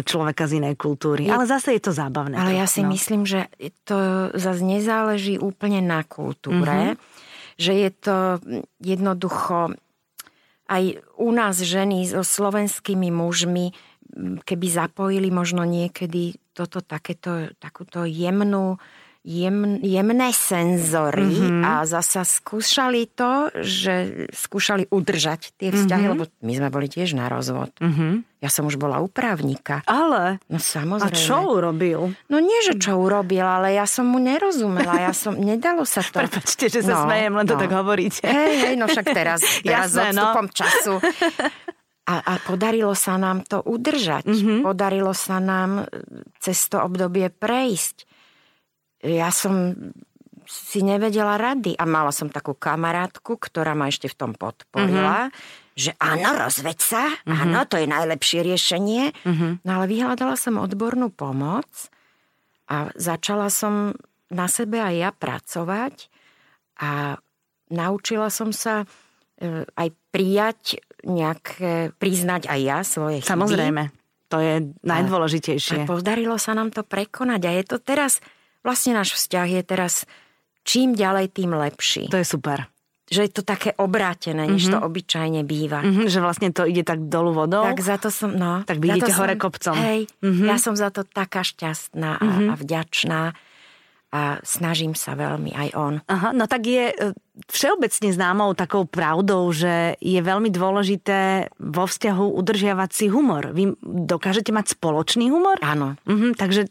človeka 0.00 0.48
z 0.48 0.64
inej 0.64 0.80
kultúry. 0.80 1.28
Je, 1.28 1.32
ale 1.32 1.44
zase 1.44 1.76
je 1.76 1.82
to 1.84 1.92
zábavné. 1.92 2.40
Ale 2.40 2.56
ja 2.56 2.64
si 2.64 2.80
no. 2.80 2.88
myslím, 2.88 3.28
že 3.28 3.52
to 3.84 4.32
zase 4.32 4.64
nezáleží 4.64 5.36
úplne 5.36 5.84
na 5.84 6.00
kultúre. 6.00 6.96
Mm-hmm. 6.96 7.60
Že 7.60 7.72
je 7.76 7.90
to 8.00 8.16
jednoducho 8.80 9.76
aj 10.70 11.02
u 11.18 11.28
nás 11.34 11.58
ženy 11.58 12.06
so 12.06 12.22
slovenskými 12.22 13.10
mužmi, 13.10 13.74
keby 14.46 14.66
zapojili 14.70 15.34
možno 15.34 15.66
niekedy 15.66 16.38
toto 16.54 16.78
takéto, 16.82 17.50
takúto 17.58 18.06
jemnú 18.06 18.78
jem, 19.20 19.76
jemné 19.84 20.32
senzory 20.32 21.28
mm-hmm. 21.28 21.62
a 21.64 21.84
zasa 21.84 22.24
skúšali 22.24 23.12
to, 23.12 23.52
že 23.60 24.26
skúšali 24.32 24.88
udržať 24.88 25.52
tie 25.60 25.68
vzťahy, 25.68 26.08
mm-hmm. 26.08 26.20
lebo 26.24 26.24
my 26.40 26.52
sme 26.56 26.68
boli 26.72 26.88
tiež 26.88 27.12
na 27.12 27.28
rozvod. 27.28 27.68
Mm-hmm. 27.84 28.40
Ja 28.40 28.48
som 28.48 28.64
už 28.64 28.80
bola 28.80 29.04
uprávnika. 29.04 29.84
Ale? 29.84 30.40
No 30.48 30.56
samozrejme. 30.56 31.12
A 31.12 31.20
čo 31.20 31.52
urobil? 31.52 32.16
No 32.32 32.40
nie, 32.40 32.64
že 32.64 32.80
čo 32.80 32.96
urobil, 32.96 33.44
ale 33.44 33.76
ja 33.76 33.84
som 33.84 34.08
mu 34.08 34.16
nerozumela. 34.16 34.96
Ja 34.96 35.12
som, 35.12 35.36
nedalo 35.36 35.84
sa 35.84 36.00
to. 36.00 36.16
Prepačte, 36.24 36.72
že 36.72 36.80
sa 36.80 37.04
no, 37.04 37.12
smejem, 37.12 37.36
len 37.36 37.44
no. 37.44 37.50
to 37.52 37.60
tak 37.60 37.72
hovoríte. 37.76 38.24
Hej, 38.24 38.52
hej, 38.64 38.74
no 38.80 38.88
však 38.88 39.06
teraz, 39.12 39.44
teraz 39.60 39.92
Jasné, 39.92 39.92
s 39.92 40.16
no. 40.16 40.24
odstupom 40.24 40.46
no. 40.48 40.54
času. 40.56 40.94
A, 42.08 42.14
a 42.16 42.32
podarilo 42.42 42.96
sa 42.96 43.20
nám 43.20 43.44
to 43.44 43.60
udržať. 43.60 44.24
Mm-hmm. 44.24 44.64
Podarilo 44.64 45.12
sa 45.12 45.36
nám 45.36 45.84
cez 46.40 46.64
to 46.72 46.80
obdobie 46.80 47.28
prejsť 47.28 48.09
ja 49.00 49.32
som 49.32 49.74
si 50.50 50.82
nevedela 50.82 51.38
rady. 51.38 51.78
A 51.78 51.86
mala 51.86 52.10
som 52.10 52.26
takú 52.26 52.58
kamarátku, 52.58 53.38
ktorá 53.38 53.78
ma 53.78 53.86
ešte 53.86 54.10
v 54.10 54.18
tom 54.18 54.32
podporila, 54.34 55.30
mm-hmm. 55.30 55.78
že 55.78 55.94
áno, 56.02 56.34
rozveď 56.34 56.78
sa, 56.82 57.06
mm-hmm. 57.06 57.40
áno, 57.46 57.58
to 57.70 57.78
je 57.78 57.86
najlepšie 57.86 58.40
riešenie. 58.42 59.14
Mm-hmm. 59.14 59.52
No 59.62 59.70
ale 59.78 59.86
vyhľadala 59.86 60.34
som 60.34 60.58
odbornú 60.58 61.14
pomoc 61.14 61.70
a 62.66 62.90
začala 62.98 63.46
som 63.46 63.94
na 64.30 64.46
sebe 64.50 64.82
aj 64.82 64.94
ja 64.94 65.10
pracovať 65.14 66.10
a 66.82 67.18
naučila 67.70 68.30
som 68.30 68.50
sa 68.54 68.86
e, 69.38 69.66
aj 69.66 69.88
prijať 70.10 70.82
nejaké, 71.06 71.94
priznať 71.98 72.50
aj 72.50 72.60
ja 72.62 72.78
svoje 72.82 73.18
chyby. 73.22 73.30
Samozrejme, 73.30 73.82
to 74.30 74.38
je 74.38 74.54
najdôležitejšie. 74.86 75.82
A, 75.82 75.84
a 75.86 75.90
podarilo 75.90 76.38
sa 76.38 76.54
nám 76.54 76.70
to 76.70 76.86
prekonať 76.86 77.40
a 77.46 77.50
je 77.58 77.64
to 77.66 77.76
teraz 77.82 78.22
vlastne 78.64 78.96
náš 78.96 79.16
vzťah 79.16 79.48
je 79.60 79.62
teraz 79.64 79.94
čím 80.64 80.92
ďalej, 80.92 81.32
tým 81.32 81.50
lepší. 81.56 82.06
To 82.12 82.20
je 82.20 82.26
super. 82.26 82.68
Že 83.10 83.20
je 83.26 83.32
to 83.34 83.42
také 83.42 83.74
obrátené, 83.74 84.46
než 84.46 84.70
mm-hmm. 84.70 84.74
to 84.78 84.86
obyčajne 84.86 85.40
býva. 85.42 85.82
Mm-hmm, 85.82 86.06
že 86.06 86.22
vlastne 86.22 86.54
to 86.54 86.62
ide 86.62 86.86
tak 86.86 87.10
dolu 87.10 87.34
vodou. 87.34 87.66
Tak 87.66 87.82
za 87.82 87.98
to 87.98 88.06
som, 88.06 88.30
no. 88.30 88.62
Tak 88.62 88.78
vidíte 88.78 89.10
hore 89.18 89.34
som, 89.34 89.42
kopcom. 89.42 89.74
Hej, 89.74 90.06
mm-hmm. 90.22 90.46
ja 90.46 90.56
som 90.62 90.78
za 90.78 90.94
to 90.94 91.02
taká 91.02 91.42
šťastná 91.42 92.16
a, 92.16 92.22
mm-hmm. 92.22 92.48
a 92.48 92.54
vďačná 92.54 93.20
a 94.10 94.42
snažím 94.42 94.98
sa 94.98 95.14
veľmi 95.14 95.54
aj 95.54 95.68
on. 95.78 95.94
Aha, 96.10 96.34
no 96.34 96.50
tak 96.50 96.66
je 96.66 96.90
e, 96.90 96.94
všeobecne 97.46 98.10
známou 98.10 98.58
takou 98.58 98.82
pravdou, 98.82 99.54
že 99.54 99.94
je 100.02 100.18
veľmi 100.18 100.50
dôležité 100.50 101.50
vo 101.62 101.86
vzťahu 101.86 102.34
udržiavať 102.34 102.90
si 102.90 103.06
humor. 103.06 103.54
Vy 103.54 103.78
dokážete 103.82 104.50
mať 104.50 104.74
spoločný 104.74 105.30
humor? 105.30 105.62
Áno. 105.62 105.94
Mhm, 106.10 106.34
takže 106.34 106.66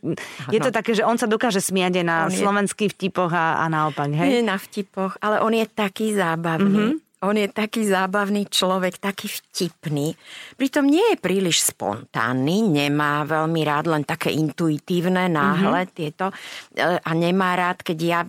je 0.52 0.60
to 0.60 0.71
také, 0.75 0.91
že 0.99 1.08
on 1.08 1.15
sa 1.15 1.32
dokáže 1.32 1.63
smiať 1.63 2.04
aj 2.04 2.06
na 2.06 2.17
on 2.28 2.36
slovenských 2.36 2.91
je... 2.91 2.95
vtipoch 2.99 3.32
a, 3.32 3.63
a 3.63 3.65
naopak, 3.71 4.12
hej? 4.12 4.28
Nie 4.28 4.43
na 4.43 4.60
vtipoch, 4.60 5.15
ale 5.23 5.39
on 5.39 5.56
je 5.56 5.63
taký 5.63 6.12
zábavný. 6.12 6.99
Mm-hmm. 6.99 7.08
On 7.19 7.36
je 7.36 7.51
taký 7.51 7.84
zábavný 7.84 8.47
človek, 8.47 8.95
taký 8.95 9.27
vtipný. 9.27 10.15
Pritom 10.55 10.88
nie 10.88 11.03
je 11.12 11.17
príliš 11.19 11.67
spontánny, 11.67 12.63
nemá 12.63 13.27
veľmi 13.27 13.60
rád 13.67 13.91
len 13.91 14.08
také 14.08 14.32
intuitívne, 14.32 15.27
náhle 15.27 15.84
mm-hmm. 15.84 15.97
tieto 15.99 16.32
e, 16.71 16.95
a 16.95 17.12
nemá 17.12 17.60
rád, 17.60 17.84
keď 17.84 17.97
ja 17.99 18.19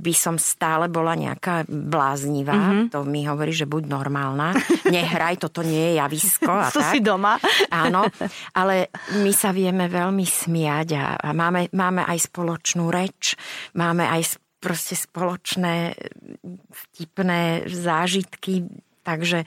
by 0.00 0.14
som 0.16 0.40
stále 0.40 0.88
bola 0.88 1.12
nejaká 1.12 1.68
bláznivá. 1.68 2.56
Mm-hmm. 2.56 2.84
To 2.96 3.04
mi 3.04 3.28
hovorí, 3.28 3.52
že 3.52 3.68
buď 3.68 3.84
normálna, 3.84 4.56
nehraj, 4.96 5.44
toto 5.44 5.60
nie 5.60 5.92
je 5.92 6.00
javisko. 6.00 6.48
A 6.48 6.72
tak. 6.72 6.96
si 6.96 7.04
doma. 7.04 7.36
Áno, 7.68 8.08
ale 8.60 8.88
my 9.20 9.32
sa 9.36 9.52
vieme 9.52 9.92
veľmi 9.92 10.24
smiať 10.24 10.88
a, 10.96 11.20
a 11.20 11.28
máme, 11.36 11.68
máme 11.76 12.00
aj 12.00 12.32
spoločnú 12.32 12.88
reč, 12.88 13.36
máme 13.76 14.08
aj 14.08 14.40
proste 14.58 14.98
spoločné 14.98 15.94
vtipné 16.70 17.66
zážitky, 17.70 18.66
takže 19.06 19.46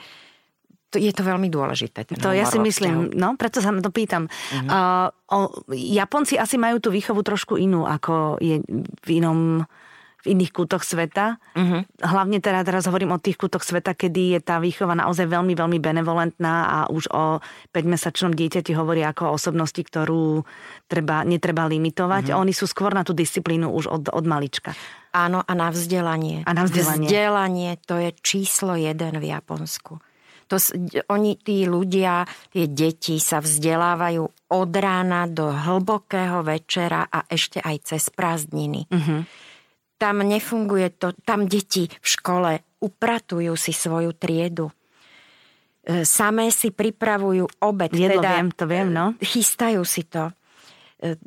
to, 0.92 1.00
je 1.00 1.12
to 1.16 1.24
veľmi 1.24 1.48
dôležité. 1.48 2.04
To 2.20 2.36
ja 2.36 2.44
si 2.44 2.60
myslím, 2.60 3.16
no 3.16 3.40
preto 3.40 3.64
sa 3.64 3.72
na 3.72 3.80
to 3.80 3.96
pýtam. 3.96 4.28
Uh-huh. 4.28 4.68
Uh, 4.68 5.08
o, 5.32 5.40
Japonci 5.72 6.36
asi 6.36 6.60
majú 6.60 6.84
tú 6.84 6.92
výchovu 6.92 7.24
trošku 7.24 7.56
inú, 7.56 7.88
ako 7.88 8.36
je 8.44 8.60
v 9.08 9.10
inom 9.10 9.64
v 10.22 10.38
iných 10.38 10.54
kútoch 10.54 10.86
sveta. 10.86 11.42
Uh-huh. 11.58 11.82
Hlavne 11.98 12.38
teda 12.38 12.62
teraz 12.62 12.86
hovorím 12.86 13.18
o 13.18 13.24
tých 13.24 13.42
kútoch 13.42 13.66
sveta, 13.66 13.98
kedy 13.98 14.38
je 14.38 14.40
tá 14.46 14.62
výchova 14.62 14.94
naozaj 14.94 15.26
veľmi, 15.26 15.58
veľmi 15.58 15.82
benevolentná 15.82 16.54
a 16.70 16.78
už 16.94 17.10
o 17.10 17.42
5-mesačnom 17.74 18.30
dieťati 18.30 18.78
hovorí 18.78 19.02
ako 19.02 19.34
o 19.34 19.34
osobnosti, 19.34 19.82
ktorú 19.82 20.46
treba, 20.86 21.26
netreba 21.26 21.66
limitovať. 21.66 22.30
Uh-huh. 22.30 22.42
Oni 22.46 22.54
sú 22.54 22.70
skôr 22.70 22.94
na 22.94 23.02
tú 23.02 23.18
disciplínu 23.18 23.74
už 23.74 23.90
od, 23.90 24.04
od 24.14 24.26
malička. 24.30 24.78
Áno, 25.12 25.44
a 25.44 25.54
na 25.54 25.70
vzdelanie. 25.72 26.48
A 26.48 26.52
na 26.56 26.64
vzdelanie. 26.64 27.08
Vzdelanie 27.08 27.72
to 27.84 28.00
je 28.00 28.10
číslo 28.24 28.80
jeden 28.80 29.20
v 29.20 29.26
Japonsku. 29.28 30.00
To, 30.48 30.60
oni, 31.08 31.40
tí 31.40 31.64
ľudia, 31.64 32.28
tie 32.52 32.68
deti 32.68 33.20
sa 33.24 33.40
vzdelávajú 33.40 34.24
od 34.52 34.72
rána 34.76 35.24
do 35.28 35.48
hlbokého 35.48 36.44
večera 36.44 37.08
a 37.08 37.24
ešte 37.32 37.64
aj 37.64 37.76
cez 37.88 38.12
prázdniny. 38.12 38.84
Uh-huh 38.92 39.24
tam 40.02 40.26
nefunguje 40.26 40.98
to, 40.98 41.14
tam 41.22 41.46
deti 41.46 41.86
v 41.86 42.08
škole 42.10 42.66
upratujú 42.82 43.54
si 43.54 43.70
svoju 43.70 44.18
triedu. 44.18 44.74
E, 45.86 46.02
samé 46.10 46.50
si 46.50 46.74
pripravujú 46.74 47.62
obed. 47.62 47.94
Jedlo 47.94 48.18
teda 48.18 48.30
viem, 48.34 48.50
to 48.50 48.66
viem, 48.66 48.90
no. 48.90 49.14
E, 49.22 49.30
chystajú 49.30 49.86
si 49.86 50.10
to. 50.10 50.34
E, 50.98 51.22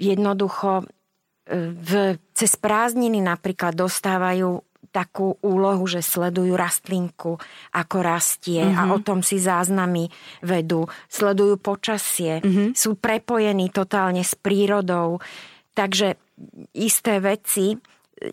jednoducho 0.00 0.88
v, 1.50 2.16
cez 2.32 2.54
prázdniny 2.54 3.18
napríklad 3.18 3.74
dostávajú 3.74 4.62
takú 4.90 5.38
úlohu, 5.42 5.86
že 5.86 6.02
sledujú 6.02 6.58
rastlinku, 6.58 7.38
ako 7.70 7.96
rastie 8.02 8.62
mm-hmm. 8.62 8.78
a 8.78 8.82
mhm. 8.86 8.92
o 8.94 8.98
tom 9.02 9.20
si 9.22 9.38
záznamy 9.38 10.10
vedú. 10.42 10.90
Sledujú 11.06 11.62
počasie, 11.62 12.42
mm-hmm. 12.42 12.74
sú 12.74 12.98
prepojení 12.98 13.70
totálne 13.70 14.26
s 14.26 14.34
prírodou. 14.34 15.22
Takže 15.74 16.18
isté 16.74 17.22
veci 17.22 17.78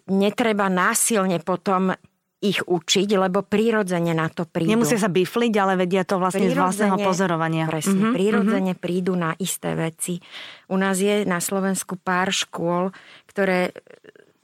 netreba 0.09 0.67
násilne 0.67 1.39
potom 1.39 1.93
ich 2.37 2.61
učiť, 2.61 3.09
lebo 3.17 3.41
prírodzene 3.41 4.13
na 4.13 4.29
to 4.29 4.45
prídu. 4.45 4.77
Nemusia 4.77 5.01
sa 5.01 5.09
bifliť, 5.09 5.53
ale 5.57 5.73
vedia 5.73 6.05
to 6.05 6.21
vlastne 6.21 6.45
z 6.45 6.53
vlastného 6.53 7.01
pozorovania. 7.01 7.65
Presne, 7.65 7.97
mm-hmm. 7.97 8.13
prírodzene 8.13 8.73
mm-hmm. 8.77 8.85
prídu 8.85 9.13
na 9.17 9.33
isté 9.41 9.73
veci. 9.73 10.21
U 10.69 10.77
nás 10.77 11.01
je 11.01 11.25
na 11.25 11.41
Slovensku 11.41 11.97
pár 11.97 12.29
škôl, 12.29 12.93
ktoré 13.25 13.73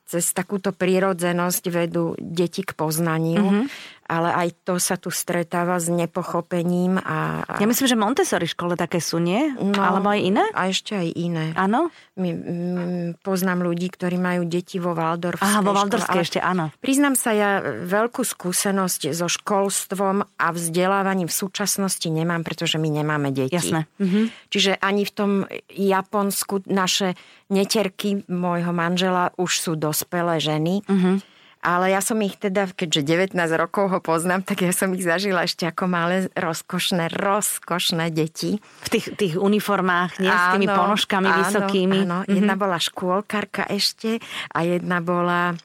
cez 0.10 0.30
takúto 0.34 0.74
prírodzenosť 0.74 1.64
vedú 1.70 2.18
deti 2.18 2.66
k 2.66 2.74
poznaniu. 2.74 3.46
Mm-hmm 3.46 4.02
ale 4.08 4.30
aj 4.36 4.48
to 4.68 4.76
sa 4.78 5.00
tu 5.00 5.08
stretáva 5.10 5.80
s 5.80 5.88
nepochopením. 5.88 7.00
A, 7.00 7.44
a... 7.48 7.54
Ja 7.60 7.68
myslím, 7.68 7.88
že 7.88 7.98
Montessori 7.98 8.48
škole 8.50 8.76
také 8.76 9.00
sú, 9.00 9.18
nie? 9.18 9.56
No, 9.56 9.80
Alebo 9.80 10.12
aj 10.12 10.20
iné? 10.20 10.46
A 10.52 10.68
ešte 10.68 10.94
aj 10.96 11.08
iné. 11.16 11.46
Áno? 11.56 11.88
My, 12.20 12.30
m, 12.30 13.13
poznám 13.24 13.63
ľudí, 13.63 13.88
ktorí 13.89 14.20
majú 14.20 14.44
deti 14.46 14.78
vo 14.78 14.92
Waldorfskej 14.94 15.44
Aha, 15.44 15.60
vo 15.63 15.72
Waldorfskej 15.74 16.22
ešte, 16.22 16.39
áno. 16.44 16.70
Priznám 16.84 17.16
sa, 17.16 17.32
ja 17.32 17.63
veľkú 17.63 18.22
skúsenosť 18.22 19.16
so 19.16 19.32
školstvom 19.32 20.28
a 20.38 20.48
vzdelávaním 20.52 21.32
v 21.32 21.36
súčasnosti 21.36 22.06
nemám, 22.12 22.44
pretože 22.44 22.76
my 22.78 22.89
nemáme 22.92 23.32
deti. 23.32 23.56
Jasné. 23.56 23.88
Mhm. 23.98 24.52
Čiže 24.52 24.78
ani 24.84 25.08
v 25.08 25.12
tom 25.16 25.32
Japonsku 25.72 26.68
naše 26.70 27.16
neterky 27.50 28.26
môjho 28.28 28.76
manžela 28.76 29.32
už 29.39 29.52
sú 29.58 29.72
dospelé 29.80 30.38
ženy. 30.44 30.84
Mhm 30.86 31.33
ale 31.63 31.95
ja 31.95 32.04
som 32.04 32.19
ich 32.19 32.36
teda, 32.36 32.67
keďže 32.67 33.32
19 33.32 33.39
rokov 33.56 33.88
ho 33.88 33.99
poznám, 34.04 34.43
tak 34.43 34.67
ja 34.67 34.76
som 34.76 34.91
ich 34.91 35.08
zažila 35.08 35.47
ešte 35.47 35.63
ako 35.63 35.88
malé 35.88 36.28
rozkošné, 36.36 37.08
rozkošné 37.15 38.12
deti. 38.12 38.60
V 38.84 38.89
tých, 38.91 39.15
tých 39.15 39.34
uniformách, 39.39 40.19
nie? 40.19 40.28
Áno, 40.28 40.38
s 40.38 40.45
tými 40.60 40.67
ponožkami 40.67 41.30
áno, 41.32 41.39
vysokými. 41.47 41.99
Áno, 42.04 42.17
mhm. 42.28 42.36
jedna 42.36 42.54
bola 42.60 42.78
škôlkarka 42.78 43.63
ešte 43.71 44.19
a 44.52 44.67
jedna 44.67 44.99
bola 44.99 45.56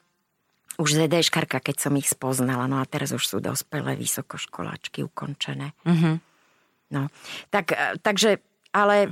už 0.79 0.95
ZDŠkarka, 0.95 1.59
keď 1.59 1.75
som 1.75 1.93
ich 1.99 2.07
spoznala. 2.07 2.63
No 2.71 2.79
a 2.79 2.87
teraz 2.87 3.11
už 3.11 3.27
sú 3.27 3.37
dospelé 3.43 3.99
vysokoškoláčky 3.99 5.03
ukončené. 5.03 5.75
Mm-hmm. 5.83 6.15
No, 6.89 7.11
tak, 7.51 7.75
e, 7.75 7.99
takže 7.99 8.39
ale 8.69 9.09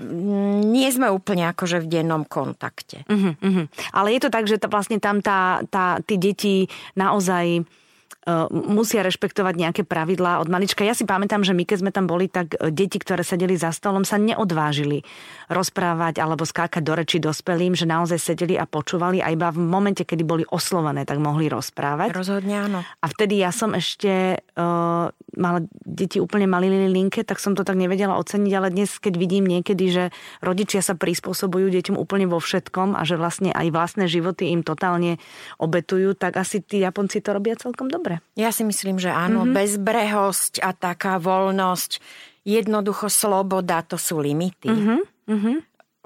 nie 0.61 0.89
sme 0.93 1.09
úplne 1.09 1.49
akože 1.49 1.81
v 1.81 1.89
dennom 1.89 2.23
kontakte. 2.29 3.01
Uh-huh, 3.09 3.33
uh-huh. 3.41 3.65
Ale 3.93 4.13
je 4.13 4.21
to 4.21 4.29
tak, 4.29 4.45
že 4.45 4.61
to 4.61 4.69
vlastne 4.69 5.01
tam 5.01 5.21
tá, 5.25 5.65
tá, 5.73 5.97
tí 6.05 6.21
deti 6.21 6.69
naozaj 6.93 7.65
musia 8.51 9.07
rešpektovať 9.07 9.53
nejaké 9.55 9.81
pravidlá 9.87 10.43
od 10.43 10.51
malička. 10.51 10.83
Ja 10.83 10.91
si 10.91 11.07
pamätám, 11.07 11.47
že 11.47 11.55
my 11.55 11.63
keď 11.63 11.77
sme 11.79 11.91
tam 11.95 12.11
boli, 12.11 12.27
tak 12.27 12.59
e, 12.59 12.75
deti, 12.75 12.99
ktoré 12.99 13.23
sedeli 13.23 13.55
za 13.55 13.71
stolom, 13.71 14.03
sa 14.03 14.19
neodvážili 14.19 14.99
rozprávať 15.47 16.19
alebo 16.19 16.43
skákať 16.43 16.83
do 16.83 16.93
reči 16.93 17.23
dospelým, 17.23 17.71
že 17.71 17.87
naozaj 17.87 18.19
sedeli 18.19 18.59
a 18.59 18.67
počúvali 18.67 19.23
a 19.23 19.31
iba 19.31 19.47
v 19.47 19.63
momente, 19.63 20.03
kedy 20.03 20.27
boli 20.27 20.43
oslovené, 20.43 21.07
tak 21.07 21.23
mohli 21.23 21.47
rozprávať. 21.47 22.11
Rozhodne 22.11 22.67
áno. 22.67 22.79
A 22.83 23.05
vtedy 23.07 23.39
ja 23.39 23.55
som 23.55 23.71
ešte 23.71 24.43
uh, 24.43 25.07
mala 25.39 25.59
deti 25.87 26.19
úplne 26.19 26.51
malé 26.51 26.67
linke, 26.91 27.23
tak 27.23 27.39
som 27.39 27.55
to 27.55 27.63
tak 27.63 27.79
nevedela 27.79 28.19
oceniť, 28.19 28.53
ale 28.59 28.75
dnes, 28.75 28.99
keď 28.99 29.13
vidím 29.15 29.47
niekedy, 29.47 29.85
že 29.87 30.03
rodičia 30.43 30.83
sa 30.83 30.99
prispôsobujú 30.99 31.71
deťom 31.71 31.95
úplne 31.95 32.27
vo 32.27 32.43
všetkom 32.43 32.99
a 32.99 33.07
že 33.07 33.15
vlastne 33.15 33.55
aj 33.55 33.71
vlastné 33.71 34.11
životy 34.11 34.51
im 34.51 34.67
totálne 34.67 35.15
obetujú, 35.63 36.11
tak 36.11 36.35
asi 36.35 36.59
tí 36.59 36.83
Japonci 36.83 37.23
to 37.23 37.31
robia 37.31 37.55
celkom 37.55 37.87
dobre. 37.87 38.16
Ja 38.35 38.49
si 38.53 38.63
myslím, 38.67 38.97
že 38.97 39.09
áno. 39.09 39.43
Mm-hmm. 39.43 39.55
Bezbrehosť 39.55 40.53
a 40.63 40.71
taká 40.73 41.17
voľnosť, 41.17 42.01
jednoducho 42.47 43.11
sloboda, 43.11 43.83
to 43.83 43.99
sú 43.99 44.21
limity. 44.23 44.69
Mm-hmm. 44.69 45.57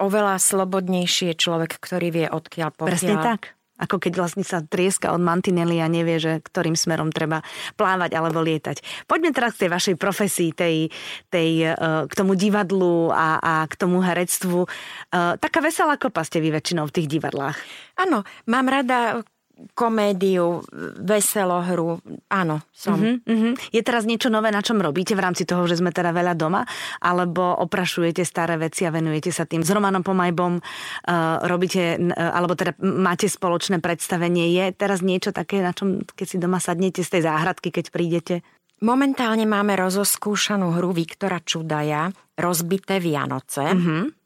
Oveľa 0.02 0.36
slobodnejší 0.42 1.30
je 1.32 1.36
človek, 1.38 1.78
ktorý 1.78 2.08
vie 2.10 2.26
odkiaľ 2.26 2.70
pokiaľ. 2.74 2.90
Presne 2.90 3.16
tak 3.22 3.54
ako 3.82 3.98
keď 3.98 4.12
vlastne 4.14 4.44
sa 4.46 4.62
trieska 4.62 5.10
od 5.10 5.18
mantinely 5.18 5.82
a 5.82 5.90
nevie, 5.90 6.22
že 6.22 6.38
ktorým 6.38 6.78
smerom 6.78 7.10
treba 7.10 7.42
plávať 7.74 8.14
alebo 8.14 8.38
lietať. 8.38 8.78
Poďme 9.10 9.34
teraz 9.34 9.58
k 9.58 9.66
tej 9.66 9.70
vašej 9.74 9.96
profesii, 9.98 10.50
tej, 10.54 10.94
tej, 11.26 11.74
uh, 11.74 12.06
k 12.06 12.12
tomu 12.14 12.38
divadlu 12.38 13.10
a, 13.10 13.42
a 13.42 13.54
k 13.66 13.74
tomu 13.74 13.98
herectvu. 13.98 14.70
Uh, 15.10 15.34
taká 15.42 15.58
veselá 15.58 15.98
kopa 15.98 16.22
ste 16.22 16.38
vy 16.38 16.54
väčšinou 16.54 16.86
v 16.86 16.94
tých 16.94 17.10
divadlách. 17.10 17.58
Áno, 17.98 18.22
mám 18.46 18.70
rada 18.70 19.26
komédiu, 19.72 20.62
veselohru. 21.00 22.02
Áno, 22.28 22.62
som. 22.72 22.98
Uh-huh, 22.98 23.16
uh-huh. 23.22 23.52
Je 23.70 23.82
teraz 23.82 24.04
niečo 24.04 24.28
nové, 24.28 24.50
na 24.50 24.60
čom 24.60 24.82
robíte 24.82 25.14
v 25.14 25.24
rámci 25.24 25.46
toho, 25.46 25.64
že 25.70 25.78
sme 25.78 25.94
teda 25.94 26.10
veľa 26.10 26.34
doma? 26.34 26.66
Alebo 27.00 27.42
oprašujete 27.62 28.22
staré 28.26 28.58
veci 28.58 28.84
a 28.86 28.94
venujete 28.94 29.30
sa 29.30 29.46
tým? 29.48 29.62
S 29.62 29.70
Romanom 29.70 30.02
Pomajbom 30.04 30.58
uh, 30.58 31.42
robíte, 31.46 31.98
uh, 31.98 32.32
alebo 32.32 32.54
teda 32.58 32.76
máte 32.82 33.26
spoločné 33.30 33.78
predstavenie. 33.78 34.52
Je 34.52 34.64
teraz 34.74 35.00
niečo 35.00 35.30
také, 35.30 35.62
na 35.62 35.74
čom, 35.74 36.02
keď 36.02 36.26
si 36.26 36.36
doma 36.38 36.58
sadnete 36.58 37.00
z 37.02 37.18
tej 37.18 37.22
záhradky, 37.26 37.74
keď 37.74 37.84
prídete? 37.90 38.34
Momentálne 38.82 39.46
máme 39.46 39.78
rozoskúšanú 39.78 40.74
hru 40.74 40.90
Viktora 40.90 41.38
Čudaja 41.38 42.10
Rozbité 42.34 42.98
Vianoce. 42.98 43.62
Uh-huh 43.62 44.21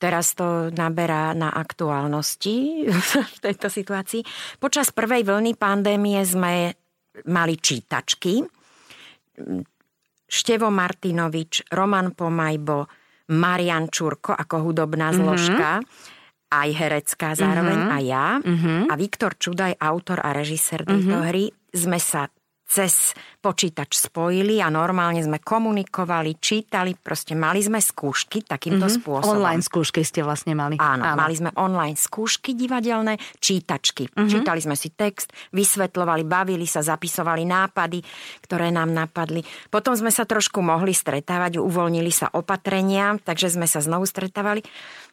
teraz 0.00 0.32
to 0.32 0.72
naberá 0.72 1.36
na 1.36 1.52
aktuálnosti 1.52 2.88
v 3.12 3.38
tejto 3.44 3.68
situácii. 3.68 4.24
Počas 4.56 4.90
prvej 4.96 5.28
vlny 5.28 5.52
pandémie 5.60 6.18
sme 6.24 6.72
mali 7.28 7.54
čítačky. 7.60 8.40
Števo 10.30 10.72
Martinovič, 10.72 11.68
Roman 11.74 12.16
Pomajbo, 12.16 12.88
Marian 13.36 13.92
Čurko 13.92 14.32
ako 14.32 14.56
hudobná 14.64 15.12
mm-hmm. 15.12 15.20
zložka, 15.20 15.70
aj 16.50 16.68
herecká 16.74 17.38
zároveň, 17.38 17.78
mm-hmm. 17.78 17.94
a 17.94 17.98
ja. 18.02 18.26
Mm-hmm. 18.42 18.80
A 18.90 18.94
Viktor 18.98 19.38
Čudaj, 19.38 19.78
autor 19.78 20.18
a 20.22 20.34
režisér 20.34 20.82
tejto 20.82 21.14
mm-hmm. 21.14 21.28
hry, 21.30 21.44
sme 21.70 21.98
sa 22.02 22.26
cez 22.70 23.18
počítač 23.42 23.98
spojili 23.98 24.62
a 24.62 24.70
normálne 24.70 25.18
sme 25.18 25.42
komunikovali, 25.42 26.38
čítali, 26.38 26.94
proste 26.94 27.34
mali 27.34 27.58
sme 27.58 27.82
skúšky 27.82 28.46
takýmto 28.46 28.86
mm-hmm. 28.86 29.02
spôsobom. 29.02 29.42
Online 29.42 29.58
skúšky 29.58 30.06
ste 30.06 30.22
vlastne 30.22 30.54
mali. 30.54 30.78
Áno, 30.78 31.02
Áno, 31.02 31.18
mali 31.18 31.34
sme 31.34 31.50
online 31.58 31.98
skúšky 31.98 32.54
divadelné, 32.54 33.18
čítačky. 33.42 34.06
Mm-hmm. 34.06 34.30
Čítali 34.30 34.60
sme 34.62 34.78
si 34.78 34.94
text, 34.94 35.34
vysvetlovali, 35.50 36.22
bavili 36.22 36.68
sa, 36.68 36.78
zapisovali 36.78 37.42
nápady, 37.42 37.98
ktoré 38.46 38.70
nám 38.70 38.94
napadli. 38.94 39.42
Potom 39.66 39.98
sme 39.98 40.14
sa 40.14 40.22
trošku 40.22 40.62
mohli 40.62 40.94
stretávať, 40.94 41.58
uvoľnili 41.58 42.12
sa 42.14 42.30
opatrenia, 42.30 43.18
takže 43.18 43.50
sme 43.50 43.66
sa 43.66 43.82
znovu 43.82 44.06
stretávali. 44.06 44.62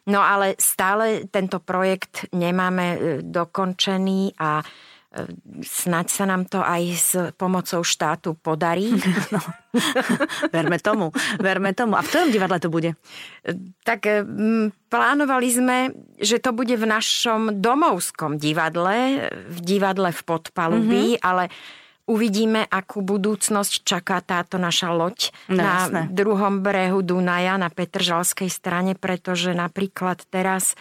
No 0.06 0.22
ale 0.22 0.54
stále 0.62 1.26
tento 1.26 1.58
projekt 1.58 2.30
nemáme 2.30 2.86
e, 2.86 2.98
dokončený 3.26 4.38
a 4.38 4.62
Snaď 5.64 6.06
sa 6.10 6.24
nám 6.28 6.46
to 6.46 6.60
aj 6.62 6.82
s 6.92 7.10
pomocou 7.34 7.82
štátu 7.82 8.36
podarí. 8.38 8.92
No. 9.28 9.44
verme 10.48 10.80
tomu, 10.80 11.12
verme 11.36 11.76
tomu. 11.76 11.92
A 11.92 12.00
v 12.00 12.08
ktorom 12.08 12.32
divadle 12.32 12.56
to 12.56 12.72
bude? 12.72 12.96
Tak 13.84 14.00
plánovali 14.88 15.48
sme, 15.52 15.78
že 16.16 16.40
to 16.40 16.56
bude 16.56 16.72
v 16.72 16.88
našom 16.88 17.60
domovskom 17.60 18.40
divadle, 18.40 19.28
v 19.28 19.58
divadle 19.60 20.08
v 20.08 20.20
Podpalubí, 20.24 21.06
mm-hmm. 21.14 21.28
ale 21.28 21.52
uvidíme, 22.08 22.64
akú 22.64 23.04
budúcnosť 23.04 23.84
čaká 23.84 24.24
táto 24.24 24.56
naša 24.56 24.90
loď 24.96 25.28
no, 25.52 25.60
na 25.60 25.74
jasné. 25.84 26.02
druhom 26.08 26.64
brehu 26.64 27.04
Dunaja, 27.04 27.60
na 27.60 27.68
Petržalskej 27.68 28.48
strane, 28.48 28.96
pretože 28.96 29.52
napríklad 29.52 30.24
teraz 30.32 30.72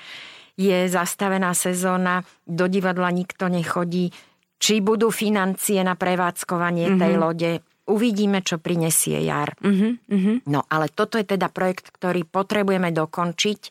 je 0.57 0.89
zastavená 0.89 1.53
sezóna, 1.53 2.25
do 2.49 2.65
divadla 2.65 3.13
nikto 3.13 3.45
nechodí. 3.51 4.09
Či 4.57 4.81
budú 4.81 5.13
financie 5.13 5.85
na 5.85 5.93
prevádzkovanie 5.93 6.89
mm-hmm. 6.89 7.01
tej 7.01 7.13
lode, 7.17 7.51
uvidíme, 7.87 8.41
čo 8.41 8.57
prinesie 8.57 9.21
jar. 9.23 9.55
Mm-hmm. 9.61 10.49
No 10.49 10.65
ale 10.67 10.89
toto 10.91 11.15
je 11.15 11.23
teda 11.23 11.47
projekt, 11.53 11.93
ktorý 11.93 12.25
potrebujeme 12.25 12.91
dokončiť 12.91 13.61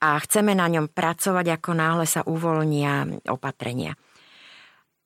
a 0.00 0.16
chceme 0.20 0.52
na 0.56 0.68
ňom 0.70 0.92
pracovať, 0.92 1.60
ako 1.60 1.70
náhle 1.72 2.06
sa 2.06 2.24
uvoľnia 2.24 3.26
opatrenia. 3.32 3.96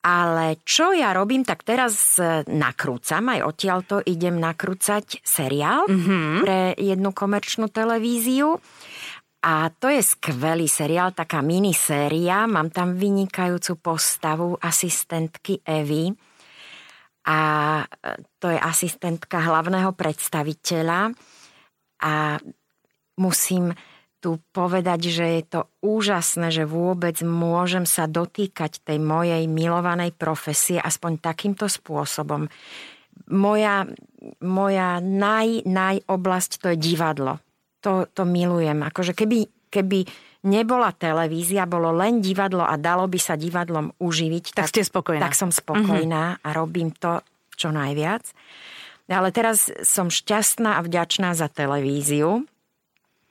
Ale 0.04 0.60
čo 0.68 0.92
ja 0.92 1.16
robím, 1.16 1.48
tak 1.48 1.64
teraz 1.64 2.20
nakrúcam, 2.44 3.24
aj 3.24 3.40
odtiaľto 3.40 4.04
idem 4.04 4.36
nakrúcať 4.36 5.24
seriál 5.24 5.88
mm-hmm. 5.88 6.44
pre 6.44 6.76
jednu 6.76 7.10
komerčnú 7.16 7.72
televíziu. 7.72 8.60
A 9.44 9.68
to 9.76 9.92
je 9.92 10.00
skvelý 10.00 10.64
seriál, 10.64 11.12
taká 11.12 11.44
miniséria. 11.44 12.48
Mám 12.48 12.72
tam 12.72 12.96
vynikajúcu 12.96 13.76
postavu 13.76 14.56
asistentky 14.56 15.60
Evy. 15.60 16.08
A 17.28 17.40
e, 17.84 17.84
to 18.40 18.48
je 18.48 18.56
asistentka 18.56 19.44
hlavného 19.44 19.92
predstaviteľa. 19.92 21.12
A 22.08 22.40
musím 23.20 23.76
tu 24.24 24.40
povedať, 24.56 25.12
že 25.12 25.26
je 25.36 25.42
to 25.44 25.60
úžasné, 25.84 26.48
že 26.48 26.64
vôbec 26.64 27.20
môžem 27.20 27.84
sa 27.84 28.08
dotýkať 28.08 28.80
tej 28.80 28.96
mojej 28.96 29.44
milovanej 29.44 30.16
profesie 30.16 30.80
aspoň 30.80 31.20
takýmto 31.20 31.68
spôsobom. 31.68 32.48
Moja, 33.28 33.84
moja 34.40 35.04
naj, 35.04 35.68
naj 35.68 36.00
to 36.56 36.72
je 36.72 36.76
divadlo. 36.80 37.43
To, 37.84 38.08
to 38.08 38.24
milujem. 38.24 38.80
Akože 38.80 39.12
keby, 39.12 39.68
keby 39.68 40.08
nebola 40.48 40.90
televízia, 40.96 41.68
bolo 41.68 41.92
len 41.92 42.24
divadlo 42.24 42.64
a 42.64 42.80
dalo 42.80 43.04
by 43.04 43.20
sa 43.20 43.36
divadlom 43.36 43.92
uživiť. 44.00 44.56
Tak, 44.56 44.68
tak 44.68 44.72
ste 44.72 44.82
spokojná. 44.88 45.20
Tak 45.20 45.36
som 45.36 45.52
spokojná 45.52 46.40
uh-huh. 46.40 46.46
a 46.46 46.48
robím 46.56 46.96
to 46.96 47.20
čo 47.54 47.68
najviac. 47.68 48.24
Ale 49.04 49.28
teraz 49.36 49.68
som 49.84 50.08
šťastná 50.08 50.80
a 50.80 50.84
vďačná 50.84 51.36
za 51.36 51.52
televíziu, 51.52 52.48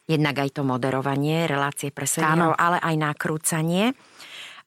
Jednak 0.03 0.35
aj 0.35 0.59
to 0.59 0.67
moderovanie, 0.67 1.47
relácie 1.47 1.87
pre 1.87 2.03
seniorov, 2.03 2.59
ale 2.59 2.75
aj 2.83 2.95
nakrúcanie. 2.99 3.95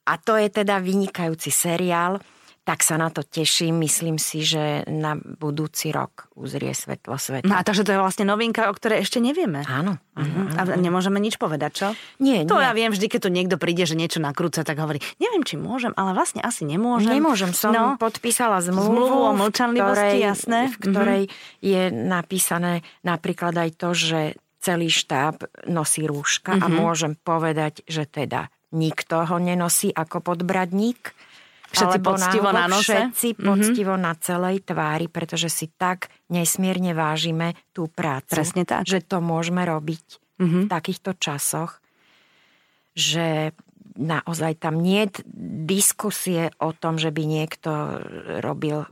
A 0.09 0.17
to 0.17 0.33
je 0.33 0.49
teda 0.49 0.81
vynikajúci 0.81 1.53
seriál, 1.53 2.17
tak 2.67 2.83
sa 2.83 2.99
na 2.99 3.07
to 3.07 3.23
teším. 3.23 3.79
Myslím 3.79 4.19
si, 4.19 4.43
že 4.43 4.83
na 4.91 5.15
budúci 5.15 5.95
rok 5.95 6.27
uzrie 6.35 6.75
svetlo 6.75 7.15
sveta. 7.15 7.47
No 7.47 7.55
a 7.55 7.63
takže 7.63 7.87
to 7.87 7.95
je 7.95 8.03
vlastne 8.03 8.27
novinka, 8.27 8.67
o 8.67 8.75
ktorej 8.75 9.07
ešte 9.07 9.23
nevieme. 9.23 9.63
Áno. 9.63 9.95
áno, 10.19 10.51
mhm. 10.51 10.59
áno. 10.59 10.75
A 10.75 10.75
nemôžeme 10.75 11.23
nič 11.23 11.39
povedať, 11.39 11.71
čo? 11.71 11.87
Nie, 12.19 12.43
To 12.43 12.59
nie. 12.59 12.67
ja 12.67 12.75
viem, 12.75 12.91
vždy, 12.91 13.07
keď 13.07 13.19
tu 13.23 13.29
niekto 13.31 13.55
príde, 13.55 13.87
že 13.87 13.95
niečo 13.95 14.19
nakrúca, 14.19 14.67
tak 14.67 14.75
hovorí, 14.83 14.99
neviem, 15.23 15.47
či 15.47 15.55
môžem, 15.55 15.95
ale 15.95 16.11
vlastne 16.11 16.43
asi 16.43 16.67
nemôžem. 16.67 17.07
Nemôžem, 17.07 17.55
som 17.55 17.71
no, 17.71 17.95
podpísala 17.95 18.59
zmluvu, 18.59 18.91
zmluvu 18.91 19.19
o 19.23 19.31
mlčanlivosti, 19.31 20.19
jasné. 20.19 20.67
v 20.67 20.75
ktorej 20.83 21.23
mm-hmm. 21.31 21.63
je 21.63 21.83
napísané 21.95 22.73
napríklad 23.07 23.55
aj 23.55 23.69
to, 23.79 23.95
že 23.95 24.19
celý 24.59 24.91
štáb 24.91 25.47
nosí 25.71 26.03
rúška 26.03 26.59
mm-hmm. 26.59 26.65
a 26.65 26.67
mhm. 26.67 26.75
môžem 26.75 27.13
povedať, 27.15 27.87
že 27.87 28.03
teda 28.03 28.51
nikto 28.75 29.23
ho 29.23 29.37
nenosí 29.39 29.95
ako 29.95 30.19
podbradník. 30.19 31.15
Všetci 31.71 31.99
poctivo 31.99 32.49
na 32.55 32.65
nose? 32.71 32.95
Všetci 32.95 33.27
mm-hmm. 33.35 33.47
poctivo 33.47 33.93
na 33.99 34.13
celej 34.15 34.63
tvári, 34.63 35.07
pretože 35.11 35.51
si 35.51 35.67
tak 35.67 36.07
nesmierne 36.31 36.95
vážime 36.95 37.59
tú 37.75 37.91
prácu. 37.91 38.33
Presne 38.33 38.63
tak. 38.63 38.87
Že 38.87 39.03
to 39.03 39.17
môžeme 39.19 39.67
robiť 39.67 40.05
mm-hmm. 40.39 40.63
v 40.65 40.71
takýchto 40.71 41.11
časoch, 41.19 41.83
že 42.95 43.51
naozaj 43.97 44.61
tam 44.61 44.79
nie 44.79 45.09
je 45.09 45.25
diskusie 45.73 46.53
o 46.61 46.71
tom, 46.71 47.01
že 47.01 47.09
by 47.09 47.23
niekto 47.25 47.71
robil 48.45 48.85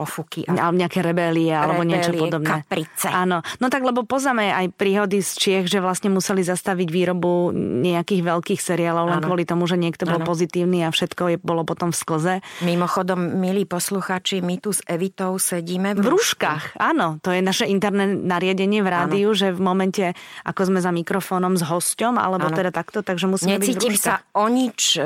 ofuky. 0.00 0.48
A... 0.48 0.56
Alebo 0.56 0.80
nejaké 0.80 1.04
rebélie, 1.04 1.52
alebo 1.52 1.84
rebélie, 1.84 2.00
niečo 2.00 2.12
podobné. 2.16 2.48
kaprice. 2.48 3.08
Áno. 3.12 3.44
No 3.60 3.66
tak 3.68 3.84
lebo 3.84 4.08
poznáme 4.08 4.48
aj 4.48 4.66
príhody 4.72 5.20
z 5.20 5.30
Čiech, 5.36 5.66
že 5.68 5.84
vlastne 5.84 6.08
museli 6.08 6.40
zastaviť 6.40 6.88
výrobu 6.88 7.52
nejakých 7.54 8.22
veľkých 8.24 8.60
seriálov 8.60 9.12
len 9.12 9.20
kvôli 9.20 9.44
tomu, 9.44 9.68
že 9.68 9.76
niekto 9.76 10.08
bol 10.08 10.24
ano. 10.24 10.26
pozitívny 10.26 10.82
a 10.82 10.88
všetko 10.88 11.22
je, 11.30 11.36
bolo 11.36 11.68
potom 11.68 11.92
v 11.92 11.96
sklze. 12.00 12.34
Mimochodom, 12.64 13.20
milí 13.36 13.68
posluchači, 13.68 14.40
my 14.40 14.56
tu 14.56 14.72
s 14.72 14.80
Evitou 14.88 15.36
sedíme 15.36 15.92
v, 15.92 16.00
v 16.00 16.06
rúškach. 16.16 16.80
Áno, 16.80 17.20
to 17.20 17.30
je 17.30 17.44
naše 17.44 17.68
interné 17.68 18.08
nariadenie 18.08 18.80
v 18.80 18.88
rádiu, 18.88 19.36
ano. 19.36 19.38
že 19.38 19.52
v 19.52 19.60
momente, 19.60 20.04
ako 20.48 20.72
sme 20.72 20.80
za 20.80 20.90
mikrofónom 20.90 21.60
s 21.60 21.62
hosťom, 21.66 22.16
alebo 22.16 22.48
ano. 22.48 22.56
teda 22.56 22.72
takto, 22.72 23.04
takže 23.04 23.28
musíme 23.28 23.60
Necítim 23.60 23.92
byť 23.92 23.98
v 23.98 24.00
sa 24.00 24.24
o 24.32 24.46
nič 24.48 24.96
e, 24.96 25.04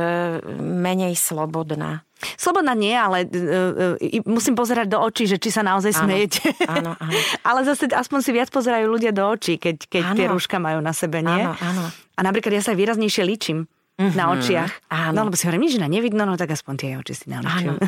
menej 0.61 1.19
slobodná. 1.19 2.07
Slobodná 2.41 2.73
nie, 2.73 2.95
ale 2.97 3.29
uh, 3.29 3.97
uh, 3.97 4.25
musím 4.29 4.57
pozerať 4.57 4.91
do 4.91 4.99
očí, 5.01 5.29
že 5.29 5.37
či 5.37 5.53
sa 5.53 5.63
naozaj 5.63 5.93
áno, 5.95 6.01
smejete. 6.05 6.43
Áno, 6.67 6.93
áno. 6.97 7.19
ale 7.49 7.61
zase 7.69 7.91
aspoň 7.91 8.19
si 8.25 8.31
viac 8.33 8.49
pozerajú 8.51 8.87
ľudia 8.89 9.13
do 9.13 9.25
očí, 9.25 9.61
keď, 9.61 9.89
keď 9.89 10.03
tie 10.17 10.27
rúška 10.29 10.57
majú 10.59 10.81
na 10.81 10.97
sebe, 10.97 11.21
nie? 11.21 11.45
Áno, 11.45 11.55
áno. 11.59 11.85
A 12.15 12.21
napríklad 12.23 12.55
ja 12.57 12.63
sa 12.63 12.73
výraznejšie 12.73 13.25
líčim. 13.27 13.71
Mm-hmm. 13.95 14.19
Na 14.19 14.35
očiach. 14.35 14.91
Áno. 14.91 15.23
No 15.23 15.31
lebo 15.31 15.39
si 15.39 15.47
hovorím, 15.47 15.71
nič 15.71 15.79
na 15.79 15.87
nevidno, 15.87 16.27
no 16.27 16.35
tak 16.35 16.51
aspoň 16.51 16.75
tie 16.75 16.91
oči 16.99 17.15
si 17.15 17.27
naličujem. 17.31 17.79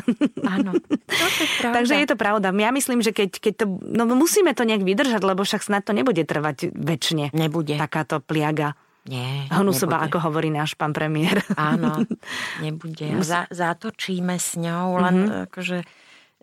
Áno, 0.47 0.71
áno. 0.71 0.71
Je 0.79 1.67
Takže 1.75 1.99
je 1.99 2.07
to 2.07 2.15
pravda. 2.15 2.55
Ja 2.55 2.71
myslím, 2.71 3.03
že 3.03 3.11
keď, 3.11 3.43
keď 3.43 3.53
to... 3.59 3.65
No 3.83 4.07
musíme 4.15 4.55
to 4.55 4.63
nejak 4.63 4.87
vydržať, 4.87 5.19
lebo 5.19 5.43
však 5.43 5.67
snad 5.67 5.83
to 5.83 5.91
nebude 5.91 6.23
trvať 6.23 6.71
väčšine. 6.71 7.35
Nebude. 7.35 7.75
Takáto 7.75 8.23
pliaga. 8.23 8.79
Nie, 9.07 9.47
Hnusoba, 9.47 10.03
ako 10.03 10.19
hovorí 10.27 10.51
náš 10.51 10.75
pán 10.75 10.91
premiér. 10.91 11.39
Áno, 11.55 12.03
nebude. 12.65 13.07
Za, 13.23 13.47
zatočíme 13.47 14.35
s 14.35 14.59
ňou, 14.59 14.99
len 14.99 15.15
mm-hmm. 15.23 15.43
akože, 15.47 15.77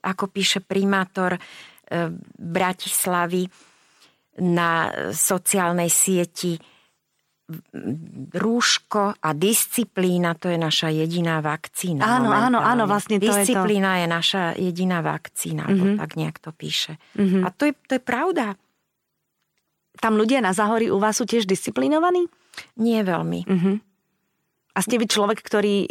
ako 0.01 0.25
píše 0.33 0.65
primátor 0.65 1.37
e, 1.37 1.41
Bratislavy 2.41 3.45
na 4.41 4.91
sociálnej 5.13 5.93
sieti, 5.93 6.57
rúško 8.33 9.21
a 9.21 9.29
disciplína 9.37 10.33
to 10.41 10.49
je 10.49 10.57
naša 10.57 10.89
jediná 10.89 11.45
vakcína. 11.45 12.01
Áno, 12.01 12.33
áno, 12.33 12.57
áno, 12.57 12.89
vlastne 12.89 13.21
to 13.21 13.29
Disciplína 13.29 13.93
je, 13.93 13.97
to. 13.97 14.01
je 14.01 14.07
naša 14.09 14.43
jediná 14.57 14.99
vakcína, 15.05 15.65
mm-hmm. 15.69 15.97
tak 16.01 16.11
nejak 16.17 16.37
to 16.41 16.51
píše. 16.57 16.97
Mm-hmm. 17.13 17.43
A 17.45 17.49
to 17.53 17.69
je, 17.69 17.73
to 17.85 17.93
je 18.01 18.03
pravda. 18.03 18.57
Tam 20.05 20.21
ľudia 20.21 20.45
na 20.45 20.53
Zahori 20.53 20.93
u 20.93 21.01
vás 21.01 21.17
sú 21.17 21.25
tiež 21.25 21.49
disciplinovaní? 21.49 22.29
Nie 22.77 23.01
veľmi. 23.01 23.41
Uh-huh. 23.49 23.81
A 24.77 24.79
ste 24.85 25.01
vy 25.01 25.09
človek, 25.09 25.41
ktorý 25.41 25.89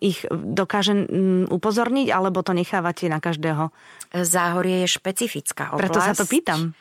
ich 0.00 0.24
dokáže 0.32 0.96
upozorniť, 1.52 2.08
alebo 2.08 2.40
to 2.40 2.56
nechávate 2.56 3.12
na 3.12 3.20
každého? 3.20 3.68
Záhorie 4.14 4.86
je 4.86 4.94
špecifická 4.96 5.76
oblasť. 5.76 5.82
Preto 5.84 6.00
sa 6.00 6.14
to 6.16 6.24
pýtam. 6.24 6.72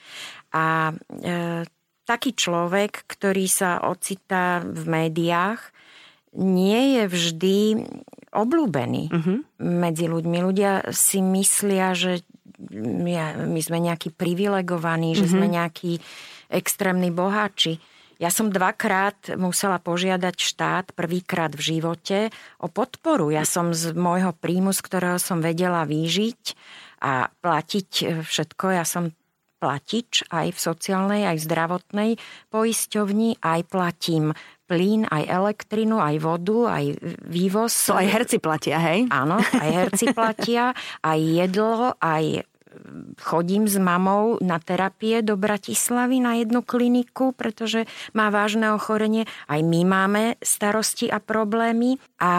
A 0.56 0.96
e, 0.96 1.66
taký 2.08 2.32
človek, 2.40 3.04
ktorý 3.04 3.52
sa 3.52 3.84
ocitá 3.84 4.64
v 4.64 4.84
médiách, 4.88 5.76
nie 6.40 7.02
je 7.02 7.04
vždy 7.12 7.58
obľúbený 8.32 9.04
uh-huh. 9.12 9.38
medzi 9.60 10.08
ľuďmi. 10.08 10.38
Ľudia 10.40 10.96
si 10.96 11.20
myslia, 11.20 11.92
že 11.92 12.24
my 12.72 13.60
sme 13.60 13.82
nejakí 13.82 14.16
privilegovaní, 14.16 15.18
uh-huh. 15.18 15.26
že 15.26 15.36
sme 15.36 15.52
nejakí 15.52 16.00
extrémni 16.52 17.10
boháči. 17.10 17.80
Ja 18.22 18.30
som 18.30 18.54
dvakrát 18.54 19.34
musela 19.34 19.82
požiadať 19.82 20.36
štát, 20.38 20.86
prvýkrát 20.94 21.58
v 21.58 21.74
živote, 21.74 22.30
o 22.62 22.70
podporu. 22.70 23.34
Ja 23.34 23.50
som 23.50 23.74
z 23.74 23.98
môjho 23.98 24.38
príjmu, 24.38 24.78
z 24.78 24.82
ktorého 24.86 25.18
som 25.18 25.42
vedela 25.42 25.90
výžiť 25.90 26.54
a 27.02 27.34
platiť 27.34 27.90
e, 28.06 28.06
všetko. 28.22 28.78
Ja 28.78 28.86
som 28.86 29.10
platič 29.58 30.26
aj 30.30 30.54
v 30.54 30.60
sociálnej, 30.60 31.22
aj 31.26 31.38
v 31.42 31.46
zdravotnej 31.50 32.12
poisťovni, 32.54 33.42
aj 33.42 33.60
platím 33.70 34.38
plyn, 34.70 35.10
aj 35.10 35.24
elektrinu, 35.26 35.98
aj 36.02 36.16
vodu, 36.22 36.78
aj 36.78 36.86
vývoz. 37.26 37.74
To 37.90 37.98
aj 37.98 38.08
herci 38.10 38.38
platia, 38.38 38.78
hej? 38.82 39.10
Áno, 39.10 39.38
aj 39.38 39.70
herci 39.70 40.14
platia, 40.14 40.78
aj 41.02 41.20
jedlo, 41.20 41.94
aj 41.98 42.46
chodím 43.20 43.68
s 43.68 43.76
mamou 43.78 44.40
na 44.40 44.58
terapie 44.60 45.20
do 45.22 45.36
Bratislavy 45.36 46.24
na 46.24 46.40
jednu 46.40 46.64
kliniku, 46.64 47.36
pretože 47.36 47.86
má 48.16 48.32
vážne 48.32 48.72
ochorenie. 48.72 49.28
Aj 49.48 49.60
my 49.60 49.82
máme 49.84 50.24
starosti 50.40 51.12
a 51.12 51.20
problémy 51.20 52.00
a 52.22 52.34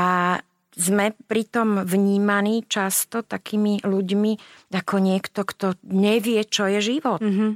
sme 0.73 1.13
pritom 1.29 1.85
vnímaní 1.85 2.65
často 2.65 3.21
takými 3.21 3.85
ľuďmi 3.85 4.33
ako 4.73 4.97
niekto, 5.05 5.45
kto 5.45 5.77
nevie, 5.85 6.41
čo 6.49 6.65
je 6.65 6.81
život. 6.81 7.21
Mm-hmm. 7.21 7.51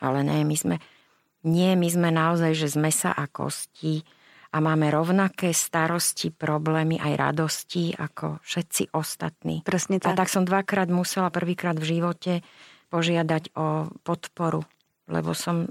Ale 0.00 0.18
nie, 0.24 0.40
my 0.44 0.56
sme, 0.56 0.76
nie, 1.44 1.76
my 1.76 1.88
sme 1.88 2.08
naozaj, 2.08 2.56
že 2.56 2.68
sme 2.72 2.88
sa 2.88 3.12
a 3.12 3.28
kosti 3.28 4.15
a 4.56 4.64
máme 4.64 4.88
rovnaké 4.88 5.52
starosti, 5.52 6.32
problémy 6.32 6.96
aj 6.96 7.12
radosti 7.12 7.92
ako 7.92 8.40
všetci 8.40 8.96
ostatní. 8.96 9.60
Presne 9.60 10.00
tak. 10.00 10.16
A 10.16 10.24
tak 10.24 10.32
som 10.32 10.48
dvakrát 10.48 10.88
musela 10.88 11.28
prvýkrát 11.28 11.76
v 11.76 12.00
živote 12.00 12.40
požiadať 12.88 13.52
o 13.52 13.92
podporu, 14.00 14.64
lebo 15.12 15.36
som 15.36 15.68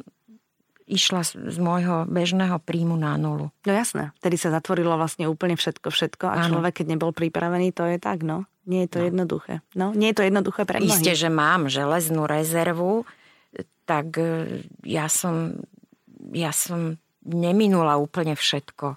išla 0.86 1.26
z 1.26 1.58
môjho 1.58 2.06
bežného 2.06 2.62
príjmu 2.62 2.94
na 2.94 3.18
nulu. 3.18 3.50
No 3.50 3.72
jasné, 3.74 4.14
vtedy 4.22 4.38
sa 4.38 4.54
zatvorilo 4.54 4.94
vlastne 4.94 5.26
úplne 5.26 5.58
všetko, 5.58 5.90
všetko 5.90 6.30
a 6.30 6.46
ano. 6.46 6.54
človek, 6.54 6.86
keď 6.86 6.94
nebol 6.94 7.10
pripravený, 7.10 7.74
to 7.74 7.90
je 7.90 7.98
tak, 7.98 8.22
no. 8.22 8.46
Nie 8.70 8.86
je 8.86 8.98
to 8.98 9.00
no. 9.02 9.06
jednoduché. 9.10 9.54
No, 9.74 9.98
nie 9.98 10.14
je 10.14 10.18
to 10.22 10.24
jednoduché 10.30 10.62
pre 10.70 10.78
mnohých. 10.78 10.94
Isté, 10.94 11.18
že 11.18 11.30
mám 11.34 11.70
železnú 11.74 12.30
rezervu, 12.30 13.06
tak 13.90 14.18
e, 14.18 14.62
ja 14.86 15.06
som, 15.10 15.58
ja 16.34 16.50
som 16.50 16.98
neminula 17.26 17.98
úplne 17.98 18.38
všetko. 18.38 18.96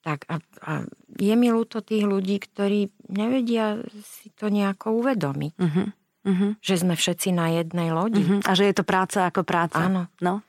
Tak 0.00 0.24
a, 0.32 0.40
a 0.64 0.72
je 1.20 1.34
mi 1.36 1.52
ľúto 1.52 1.84
tých 1.84 2.08
ľudí, 2.08 2.40
ktorí 2.40 2.88
nevedia 3.12 3.84
si 4.00 4.32
to 4.32 4.48
nejako 4.48 4.96
uvedomiť. 5.04 5.54
Uh-huh. 5.60 5.88
Uh-huh. 6.20 6.50
Že 6.60 6.74
sme 6.84 6.94
všetci 6.96 7.36
na 7.36 7.52
jednej 7.60 7.92
lodi. 7.92 8.24
Uh-huh. 8.24 8.40
A 8.44 8.56
že 8.56 8.68
je 8.68 8.74
to 8.76 8.84
práca 8.84 9.28
ako 9.28 9.44
práca. 9.44 9.84
Áno. 9.84 10.08
No. 10.24 10.40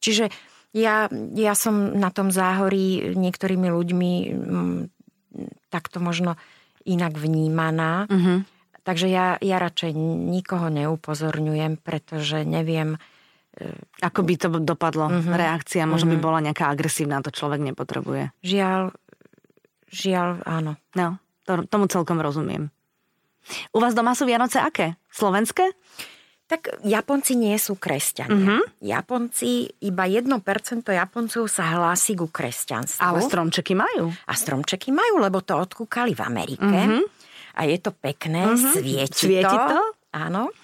Čiže 0.00 0.32
ja, 0.72 1.08
ja 1.36 1.52
som 1.56 1.96
na 1.96 2.08
tom 2.08 2.32
záhorí 2.32 3.16
niektorými 3.16 3.68
ľuďmi 3.68 4.12
m, 4.32 4.88
takto 5.68 6.00
možno 6.00 6.40
inak 6.88 7.20
vnímaná. 7.20 8.08
Uh-huh. 8.08 8.48
Takže 8.80 9.10
ja, 9.10 9.36
ja 9.42 9.56
radšej 9.60 9.92
nikoho 10.30 10.70
neupozorňujem, 10.72 11.82
pretože 11.82 12.46
neviem, 12.46 12.96
Ako 14.04 14.20
by 14.20 14.34
to 14.36 14.48
dopadlo? 14.60 15.08
Mm-hmm. 15.08 15.32
Reakcia 15.32 15.88
možno 15.88 16.12
mm-hmm. 16.12 16.20
by 16.20 16.26
bola 16.28 16.38
nejaká 16.44 16.68
agresívna, 16.68 17.24
to 17.24 17.32
človek 17.32 17.64
nepotrebuje. 17.64 18.28
Žiaľ, 18.44 18.92
žiaľ, 19.88 20.44
áno. 20.44 20.76
No, 20.92 21.16
to, 21.48 21.64
tomu 21.64 21.88
celkom 21.88 22.20
rozumiem. 22.20 22.68
U 23.72 23.78
vás 23.80 23.96
doma 23.96 24.12
sú 24.12 24.28
Vianoce 24.28 24.60
aké? 24.60 25.00
Slovenské? 25.08 25.72
Tak 26.46 26.86
Japonci 26.86 27.34
nie 27.34 27.58
sú 27.58 27.74
kresťania. 27.74 28.30
Mm-hmm. 28.30 28.62
Japonci, 28.86 29.66
iba 29.82 30.06
1% 30.06 30.30
Japoncov 30.86 31.44
sa 31.50 31.64
hlási 31.74 32.14
ku 32.14 32.30
kresťanstvu. 32.30 33.02
Ale 33.02 33.18
stromčeky 33.26 33.74
majú. 33.74 34.14
A 34.30 34.32
stromčeky 34.36 34.94
majú, 34.94 35.18
lebo 35.18 35.42
to 35.42 35.58
odkúkali 35.58 36.14
v 36.14 36.22
Amerike. 36.22 36.62
Mm-hmm. 36.62 37.02
A 37.58 37.60
je 37.66 37.78
to 37.82 37.90
pekné, 37.90 38.46
mm-hmm. 38.46 38.72
svieti, 38.78 39.26
svieti 39.26 39.56
to. 39.58 39.66
to. 39.74 39.82
Áno. 40.14 40.54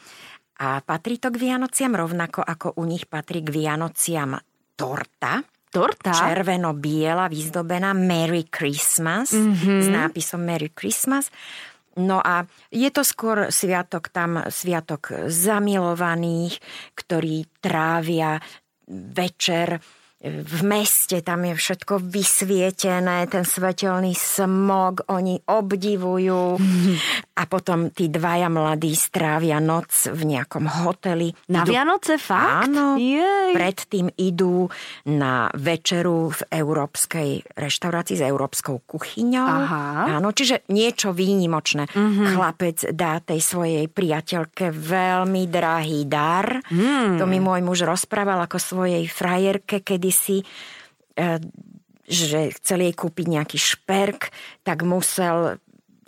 A 0.62 0.78
patrí 0.78 1.18
to 1.18 1.34
k 1.34 1.42
Vianociam 1.42 1.90
rovnako 1.98 2.46
ako 2.46 2.78
u 2.78 2.86
nich 2.86 3.10
patrí 3.10 3.42
k 3.42 3.50
Vianociam 3.50 4.38
torta. 4.78 5.42
Torta? 5.72 6.12
Červeno-biela, 6.12 7.32
vyzdobená 7.32 7.96
Merry 7.96 8.46
Christmas 8.46 9.32
mm-hmm. 9.32 9.80
s 9.80 9.86
nápisom 9.88 10.44
Merry 10.44 10.70
Christmas. 10.70 11.32
No 11.96 12.20
a 12.20 12.44
je 12.68 12.88
to 12.92 13.02
skôr 13.02 13.48
sviatok 13.48 14.12
tam, 14.12 14.38
sviatok 14.52 15.28
zamilovaných, 15.32 16.60
ktorí 16.92 17.48
trávia 17.64 18.38
večer 18.92 19.80
v 20.22 20.60
meste, 20.62 21.18
tam 21.18 21.42
je 21.42 21.58
všetko 21.58 21.98
vysvietené, 21.98 23.26
ten 23.26 23.42
svetelný 23.42 24.14
smog, 24.14 25.02
oni 25.10 25.42
obdivujú 25.50 26.62
a 27.40 27.42
potom 27.50 27.90
tí 27.90 28.06
dvaja 28.06 28.46
mladí 28.46 28.94
strávia 28.94 29.58
noc 29.58 30.06
v 30.06 30.22
nejakom 30.22 30.86
hoteli. 30.86 31.34
Na 31.50 31.66
idú, 31.66 31.74
Vianoce 31.74 32.22
fakt? 32.22 32.70
Áno, 32.70 32.94
Jej. 32.94 33.50
predtým 33.50 34.14
idú 34.14 34.70
na 35.10 35.50
večeru 35.58 36.30
v 36.30 36.40
európskej 36.54 37.58
reštaurácii 37.58 38.22
s 38.22 38.22
európskou 38.22 38.78
kuchyňou. 38.86 39.48
Aha. 39.50 40.22
Áno, 40.22 40.30
čiže 40.30 40.62
niečo 40.70 41.10
výnimočné. 41.10 41.90
Mm-hmm. 41.90 42.26
Chlapec 42.38 42.78
dá 42.94 43.18
tej 43.18 43.42
svojej 43.42 43.90
priateľke 43.90 44.70
veľmi 44.70 45.50
drahý 45.50 46.06
dar. 46.06 46.62
Mm. 46.70 47.18
To 47.18 47.26
mi 47.26 47.42
môj 47.42 47.66
muž 47.66 47.82
rozprával 47.82 48.38
ako 48.46 48.62
svojej 48.62 49.10
frajerke, 49.10 49.82
kedy 49.82 50.11
si 50.12 50.44
e, 51.16 51.42
že 52.06 52.52
chcel 52.60 52.84
jej 52.84 52.94
kúpiť 52.94 53.26
nejaký 53.30 53.58
šperk, 53.58 54.28
tak 54.66 54.84
musel 54.84 55.56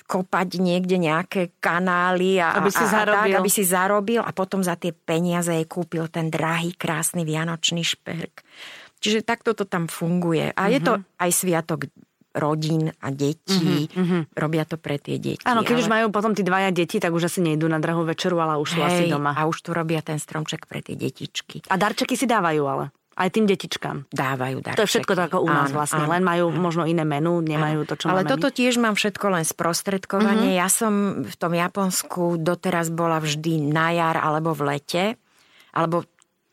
kopať 0.04 0.60
niekde 0.60 1.00
nejaké 1.00 1.56
kanály 1.64 2.36
a, 2.36 2.60
aby 2.60 2.68
si, 2.68 2.84
a, 2.84 2.92
a 2.92 3.04
tak, 3.08 3.30
aby 3.40 3.50
si 3.50 3.64
zarobil 3.64 4.20
a 4.20 4.30
potom 4.36 4.60
za 4.60 4.76
tie 4.76 4.92
peniaze 4.92 5.48
jej 5.48 5.64
kúpil 5.64 6.12
ten 6.12 6.28
drahý, 6.28 6.76
krásny 6.76 7.24
vianočný 7.24 7.80
šperk. 7.80 8.44
Čiže 9.00 9.24
takto 9.24 9.56
to 9.56 9.64
tam 9.64 9.88
funguje. 9.88 10.52
A 10.52 10.68
uh-huh. 10.68 10.72
je 10.76 10.80
to 10.80 10.92
mhm. 11.00 11.04
aj 11.20 11.30
sviatok 11.32 11.80
rodín 12.34 12.90
a 12.90 13.08
detí. 13.14 13.86
Uh-huh, 13.94 14.26
Robia 14.34 14.66
to 14.66 14.74
pre 14.74 14.98
tie 14.98 15.22
deti. 15.22 15.40
Áno, 15.46 15.62
keď 15.62 15.76
ale... 15.78 15.82
už 15.86 15.88
majú 15.88 16.06
potom 16.10 16.34
tí 16.34 16.42
dvaja 16.42 16.74
deti, 16.74 16.98
tak 16.98 17.14
už 17.14 17.30
asi 17.30 17.38
nejdú 17.38 17.70
na 17.70 17.78
drahú 17.78 18.02
večeru, 18.02 18.42
ale 18.42 18.58
už 18.58 18.74
sú 18.74 18.80
asi 18.82 19.06
doma. 19.06 19.38
A 19.38 19.46
už 19.46 19.62
tu 19.62 19.70
robia 19.70 20.02
ten 20.02 20.18
stromček 20.18 20.66
pre 20.66 20.82
tie 20.82 20.98
detičky. 20.98 21.62
A 21.70 21.78
darčeky 21.78 22.18
si 22.18 22.26
dávajú 22.26 22.62
ale? 22.66 22.90
Aj 23.14 23.30
tým 23.30 23.46
detičkám. 23.46 24.10
Dávajú 24.10 24.58
darčeky. 24.58 24.78
To 24.78 24.84
je 24.84 24.92
všetko 24.98 25.14
tak 25.14 25.30
ako 25.30 25.46
u 25.46 25.50
nás 25.50 25.70
áno, 25.70 25.76
vlastne. 25.78 26.02
Áno, 26.02 26.10
len 26.10 26.22
majú 26.26 26.50
áno. 26.50 26.58
možno 26.58 26.82
iné 26.82 27.06
menu, 27.06 27.38
nemajú 27.38 27.86
to, 27.86 27.94
čo 27.94 28.06
Ale 28.10 28.26
máme 28.26 28.30
toto 28.34 28.50
my. 28.50 28.54
tiež 28.58 28.74
mám 28.82 28.94
všetko 28.98 29.26
len 29.30 29.44
sprostredkovanie. 29.46 30.50
Uh-huh. 30.54 30.62
Ja 30.62 30.68
som 30.68 31.22
v 31.22 31.34
tom 31.38 31.54
Japonsku 31.54 32.42
doteraz 32.42 32.90
bola 32.90 33.22
vždy 33.22 33.70
na 33.70 33.94
jar 33.94 34.18
alebo 34.18 34.50
v 34.50 34.74
lete. 34.74 35.04
Alebo 35.74 36.06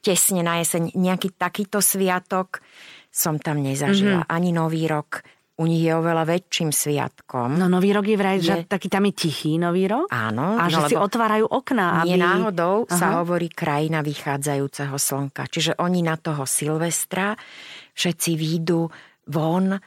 tesne 0.05 0.41
na 0.41 0.61
jeseň. 0.61 0.93
Nejaký 0.97 1.33
takýto 1.33 1.81
sviatok 1.81 2.61
som 3.09 3.41
tam 3.41 3.61
nezažila. 3.61 4.25
Uh-huh. 4.25 4.33
Ani 4.33 4.53
Nový 4.53 4.85
rok, 4.85 5.25
u 5.61 5.63
nich 5.69 5.85
je 5.85 5.93
oveľa 5.93 6.25
väčším 6.25 6.73
sviatkom. 6.73 7.61
No 7.61 7.69
nový 7.69 7.93
rok 7.93 8.09
je 8.09 8.17
vraj, 8.17 8.41
je... 8.41 8.49
že 8.49 8.55
taký 8.65 8.89
tam 8.89 9.05
je 9.05 9.13
tichý 9.13 9.61
nový 9.61 9.85
rok? 9.85 10.09
Áno. 10.09 10.57
A 10.57 10.65
no, 10.65 10.73
že 10.73 10.89
si 10.89 10.95
otvárajú 10.97 11.45
okná. 11.45 12.01
Aby... 12.01 12.17
Nie 12.17 12.17
náhodou 12.17 12.89
Aha. 12.89 12.97
sa 12.97 13.07
hovorí 13.21 13.45
krajina 13.53 14.01
vychádzajúceho 14.01 14.97
slnka. 14.97 15.45
Čiže 15.45 15.77
oni 15.77 16.01
na 16.01 16.17
toho 16.17 16.49
Silvestra 16.49 17.37
všetci 17.93 18.31
výjdu 18.33 18.89
von 19.29 19.77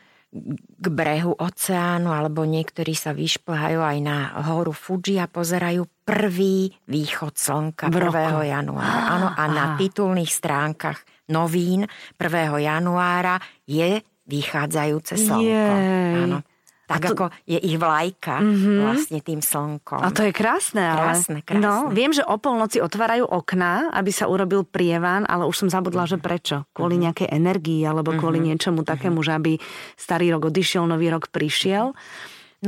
k 0.74 0.86
brehu 0.90 1.30
oceánu, 1.38 2.10
alebo 2.10 2.42
niektorí 2.42 2.98
sa 2.98 3.14
vyšplhajú 3.14 3.78
aj 3.78 3.98
na 4.02 4.34
horu 4.50 4.74
Fuji 4.74 5.22
a 5.22 5.30
pozerajú 5.30 5.86
prvý 6.02 6.74
východ 6.90 7.38
slnka 7.38 7.86
1. 7.86 8.50
januára. 8.50 9.00
Áno, 9.14 9.28
a 9.30 9.42
na 9.46 9.64
titulných 9.78 10.30
stránkach 10.34 11.06
novín 11.30 11.86
1. 12.18 12.66
januára 12.66 13.38
je 13.62 14.02
vychádzajúce 14.28 15.14
slnko. 15.20 15.44
Jej. 15.44 16.16
Áno. 16.28 16.38
Tak 16.84 17.00
to... 17.00 17.16
ako 17.16 17.24
je 17.48 17.56
ich 17.64 17.80
vlajka 17.80 18.44
mm-hmm. 18.44 18.78
vlastne 18.84 19.18
tým 19.24 19.40
slnkom. 19.40 20.04
A 20.04 20.12
to 20.12 20.20
je 20.20 20.36
krásne. 20.36 20.84
Ale... 20.84 21.16
Krásne, 21.16 21.38
krásne. 21.40 21.64
No, 21.64 21.88
viem, 21.88 22.12
že 22.12 22.20
o 22.20 22.36
polnoci 22.36 22.84
otvárajú 22.84 23.24
okná, 23.24 23.88
aby 23.96 24.12
sa 24.12 24.28
urobil 24.28 24.68
prievan, 24.68 25.24
ale 25.24 25.48
už 25.48 25.64
som 25.64 25.68
zabudla, 25.72 26.04
že 26.04 26.20
prečo. 26.20 26.68
Kvôli 26.76 27.00
mm-hmm. 27.00 27.04
nejakej 27.08 27.28
energii 27.32 27.80
alebo 27.88 28.12
kvôli 28.12 28.36
mm-hmm. 28.36 28.48
niečomu 28.52 28.80
takému, 28.84 29.24
mm-hmm. 29.24 29.32
že 29.32 29.38
aby 29.40 29.52
starý 29.96 30.36
rok 30.36 30.52
odišiel, 30.52 30.84
nový 30.84 31.08
rok 31.08 31.32
prišiel. 31.32 31.96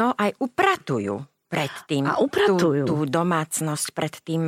No 0.00 0.16
aj 0.16 0.32
upratujú 0.40 1.20
pred 1.46 1.70
tým, 1.86 2.10
a 2.10 2.18
upratujú. 2.18 2.82
Tú, 2.82 2.90
tú 2.90 2.96
domácnosť 3.06 3.94
pred, 3.94 4.14
tým, 4.26 4.42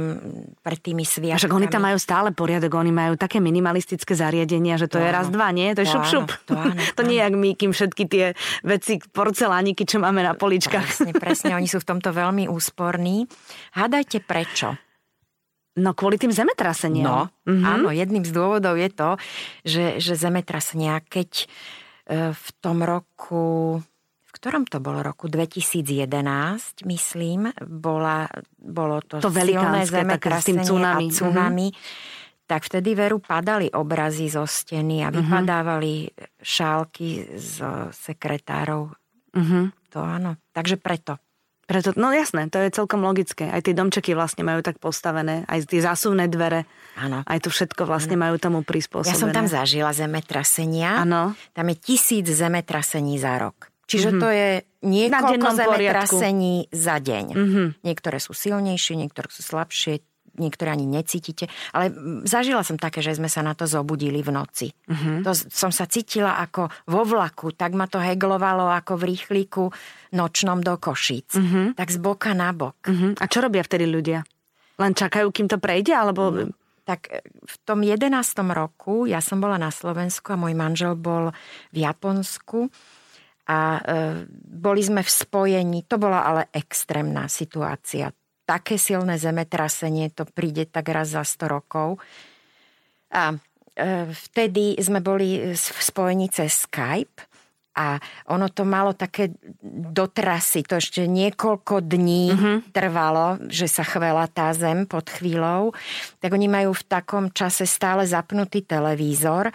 pred 0.59 0.79
tými 0.83 1.07
sviatkami. 1.07 1.39
Však 1.39 1.55
oni 1.55 1.69
tam 1.71 1.87
majú 1.87 1.99
stále 2.03 2.35
poriadok, 2.35 2.75
oni 2.75 2.91
majú 2.91 3.15
také 3.15 3.39
minimalistické 3.39 4.19
zariadenia, 4.19 4.75
že 4.75 4.91
to, 4.91 4.99
to 4.99 5.07
je 5.07 5.11
raz, 5.15 5.31
dva, 5.31 5.55
nie? 5.55 5.71
To 5.79 5.87
je 5.87 5.89
šup, 5.95 6.05
šup. 6.11 6.29
To, 6.51 6.59
áno, 6.59 6.75
to, 6.95 6.99
to 6.99 7.03
nie 7.07 7.23
je 7.23 7.23
jak 7.23 7.35
my, 7.39 7.51
kým 7.55 7.71
všetky 7.71 8.05
tie 8.11 8.27
veci, 8.67 8.99
porcelániky, 8.99 9.87
čo 9.87 10.03
máme 10.03 10.27
na 10.27 10.35
poličkách. 10.35 10.87
Presne, 10.91 11.13
presne, 11.15 11.53
oni 11.55 11.71
sú 11.71 11.79
v 11.79 11.87
tomto 11.87 12.11
veľmi 12.11 12.51
úsporní. 12.51 13.31
Hádajte 13.79 14.19
prečo? 14.27 14.75
No 15.79 15.95
kvôli 15.95 16.19
tým 16.19 16.35
zemetraseniam. 16.35 17.07
No, 17.07 17.19
mm-hmm. 17.47 17.63
áno, 17.63 17.89
jedným 17.95 18.27
z 18.27 18.35
dôvodov 18.35 18.75
je 18.75 18.91
to, 18.91 19.11
že, 19.63 19.85
že 20.03 20.19
zemetrasenia, 20.19 20.99
keď 21.07 21.47
e, 21.47 22.35
v 22.35 22.47
tom 22.59 22.83
roku 22.83 23.79
ktorom 24.39 24.65
to 24.71 24.79
bolo 24.79 25.03
roku 25.03 25.27
2011, 25.27 26.87
myslím, 26.87 27.51
bola, 27.67 28.31
bolo 28.55 29.03
to, 29.03 29.19
to 29.19 29.35
silné 29.35 29.83
zemetrasenie 29.83 30.63
a 30.63 31.03
tsunami. 31.03 31.69
Mm-hmm. 31.75 32.47
Tak 32.49 32.65
vtedy 32.65 32.97
veru 32.97 33.21
padali 33.21 33.69
obrazy 33.69 34.33
zo 34.33 34.49
steny 34.49 35.05
a 35.05 35.13
mhm. 35.13 35.15
vypadávali 35.21 35.95
mm-hmm. 36.09 36.41
šálky 36.41 37.37
z 37.37 37.55
sekretárov. 37.93 38.95
Mm-hmm. 39.37 39.65
To 39.93 39.99
áno. 40.01 40.39
Takže 40.55 40.81
preto. 40.81 41.21
Preto, 41.69 41.93
no 42.01 42.17
jasné, 42.17 42.49
to 42.49 42.57
je 42.65 42.73
celkom 42.73 43.05
logické. 43.05 43.53
Aj 43.53 43.61
tie 43.61 43.77
domčeky 43.77 44.17
vlastne 44.17 44.41
majú 44.41 44.65
tak 44.65 44.81
postavené, 44.81 45.45
aj 45.45 45.69
tie 45.69 45.85
zásuvné 45.85 46.25
dvere. 46.33 46.65
Áno. 46.97 47.21
Aj 47.29 47.39
to 47.45 47.53
všetko 47.53 47.85
vlastne 47.85 48.17
ano. 48.17 48.25
majú 48.25 48.37
tomu 48.41 48.65
prispôsobené. 48.65 49.13
Ja 49.13 49.21
som 49.21 49.29
tam 49.37 49.45
zažila 49.45 49.93
zemetrasenia. 49.93 51.05
Áno. 51.05 51.37
Tam 51.53 51.69
je 51.69 51.77
tisíc 51.77 52.25
zemetrasení 52.25 53.21
za 53.21 53.37
rok. 53.37 53.68
Čiže 53.89 54.09
mm-hmm. 54.13 54.23
to 54.23 54.29
je 54.29 54.49
niekoľko 54.85 55.49
zemetrasení 55.57 56.55
za 56.69 57.01
deň. 57.01 57.25
Mm-hmm. 57.33 57.67
Niektoré 57.83 58.21
sú 58.21 58.37
silnejšie, 58.37 59.01
niektoré 59.01 59.33
sú 59.33 59.41
slabšie, 59.41 60.05
niektoré 60.37 60.77
ani 60.77 60.87
necítite. 60.87 61.51
Ale 61.75 61.91
zažila 62.29 62.63
som 62.63 62.77
také, 62.79 63.03
že 63.03 63.19
sme 63.19 63.27
sa 63.27 63.41
na 63.41 63.57
to 63.57 63.67
zobudili 63.67 64.23
v 64.23 64.31
noci. 64.31 64.69
Mm-hmm. 64.71 65.27
To 65.27 65.33
som 65.35 65.73
sa 65.75 65.89
cítila 65.91 66.39
ako 66.39 66.71
vo 66.87 67.03
vlaku, 67.03 67.57
tak 67.57 67.75
ma 67.75 67.91
to 67.91 67.99
heglovalo 67.99 68.71
ako 68.71 69.01
v 69.01 69.17
rýchliku 69.17 69.73
nočnom 70.15 70.63
do 70.63 70.77
Košíc. 70.77 71.35
Mm-hmm. 71.35 71.67
Tak 71.75 71.89
z 71.89 71.99
boka 71.99 72.37
na 72.37 72.55
bok. 72.55 72.79
Mm-hmm. 72.87 73.19
A 73.19 73.25
čo 73.27 73.41
robia 73.41 73.65
vtedy 73.67 73.89
ľudia? 73.89 74.23
Len 74.79 74.93
čakajú, 74.95 75.33
kým 75.35 75.51
to 75.51 75.59
prejde? 75.59 75.97
Alebo... 75.97 76.31
Mm. 76.31 76.55
Tak 76.89 77.13
e, 77.13 77.21
v 77.21 77.55
tom 77.69 77.85
11. 77.85 78.09
roku 78.49 79.05
ja 79.05 79.21
som 79.21 79.45
bola 79.45 79.61
na 79.61 79.69
Slovensku 79.69 80.33
a 80.33 80.41
môj 80.41 80.57
manžel 80.57 80.97
bol 80.97 81.37
v 81.69 81.85
Japonsku 81.85 82.73
a 83.49 83.59
e, 83.81 83.81
boli 84.45 84.85
sme 84.85 85.01
v 85.01 85.11
spojení. 85.11 85.89
To 85.89 85.97
bola 85.97 86.29
ale 86.29 86.43
extrémna 86.53 87.33
situácia. 87.33 88.13
Také 88.45 88.77
silné 88.77 89.17
zemetrasenie, 89.17 90.13
to 90.13 90.29
príde 90.29 90.69
tak 90.69 90.93
raz 90.93 91.17
za 91.17 91.25
100 91.25 91.49
rokov. 91.49 91.97
A 93.09 93.33
e, 93.33 93.37
vtedy 94.13 94.77
sme 94.77 95.01
boli 95.01 95.57
v 95.57 95.81
spojení 95.81 96.29
cez 96.29 96.69
Skype 96.69 97.25
a 97.79 97.95
ono 98.35 98.51
to 98.51 98.67
malo 98.67 98.99
také 98.99 99.31
dotrasy, 99.95 100.67
to 100.67 100.83
ešte 100.83 101.07
niekoľko 101.07 101.87
dní 101.87 102.25
mm-hmm. 102.35 102.57
trvalo, 102.75 103.39
že 103.47 103.71
sa 103.71 103.87
chvela 103.87 104.27
tá 104.27 104.51
zem 104.51 104.83
pod 104.83 105.07
chvíľou. 105.07 105.71
Tak 106.19 106.35
oni 106.35 106.51
majú 106.51 106.75
v 106.75 106.87
takom 106.91 107.31
čase 107.31 107.71
stále 107.71 108.03
zapnutý 108.03 108.67
televízor 108.67 109.55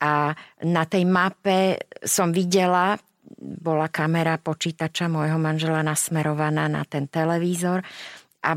a 0.00 0.32
na 0.64 0.84
tej 0.88 1.04
mape 1.04 1.76
som 2.00 2.32
videla 2.32 2.96
bola 3.38 3.86
kamera 3.86 4.36
počítača 4.42 5.06
môjho 5.06 5.38
manžela 5.38 5.86
nasmerovaná 5.86 6.66
na 6.66 6.82
ten 6.82 7.06
televízor 7.06 7.84
a 8.42 8.50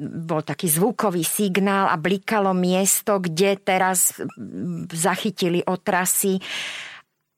bol 0.00 0.40
taký 0.40 0.68
zvukový 0.68 1.20
signál 1.24 1.92
a 1.92 2.00
blikalo 2.00 2.56
miesto, 2.56 3.20
kde 3.20 3.60
teraz 3.60 4.16
zachytili 4.88 5.60
otrasy 5.60 6.40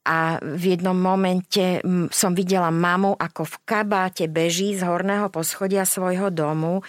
a 0.02 0.38
v 0.42 0.74
jednom 0.74 0.94
momente 0.94 1.78
som 2.10 2.34
videla 2.34 2.74
mamu, 2.74 3.14
ako 3.14 3.46
v 3.46 3.56
kabáte 3.62 4.26
beží 4.26 4.74
z 4.74 4.82
horného 4.82 5.30
poschodia 5.30 5.86
svojho 5.86 6.30
domu, 6.30 6.82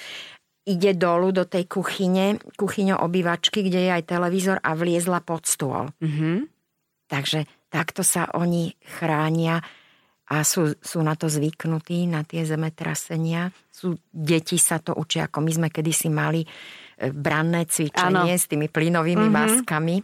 ide 0.66 0.98
dolu 0.98 1.30
do 1.30 1.46
tej 1.46 1.70
kuchyne, 1.70 2.41
kuchyňo 2.58 3.02
obývačky, 3.06 3.66
kde 3.66 3.89
je 3.89 3.91
aj 3.94 4.10
televízor 4.10 4.58
a 4.62 4.74
vliezla 4.74 5.22
pod 5.22 5.46
stôl. 5.46 5.94
Mm-hmm. 6.02 6.38
Takže 7.06 7.46
takto 7.70 8.02
sa 8.02 8.30
oni 8.34 8.74
chránia 8.82 9.62
a 10.34 10.42
sú, 10.42 10.74
sú 10.82 11.06
na 11.06 11.14
to 11.14 11.30
zvyknutí, 11.30 12.10
na 12.10 12.26
tie 12.26 12.42
zemetrasenia. 12.42 13.54
Sú, 13.70 14.02
deti 14.10 14.58
sa 14.58 14.82
to 14.82 14.98
učia, 14.98 15.30
ako 15.30 15.46
my 15.46 15.52
sme 15.54 15.68
kedysi 15.70 16.10
mali 16.10 16.42
e, 16.42 16.48
branné 17.14 17.70
cvičenie 17.70 18.34
ano. 18.34 18.42
s 18.42 18.50
tými 18.50 18.66
plynovými 18.66 19.30
mm-hmm. 19.30 19.38
maskami 19.38 19.96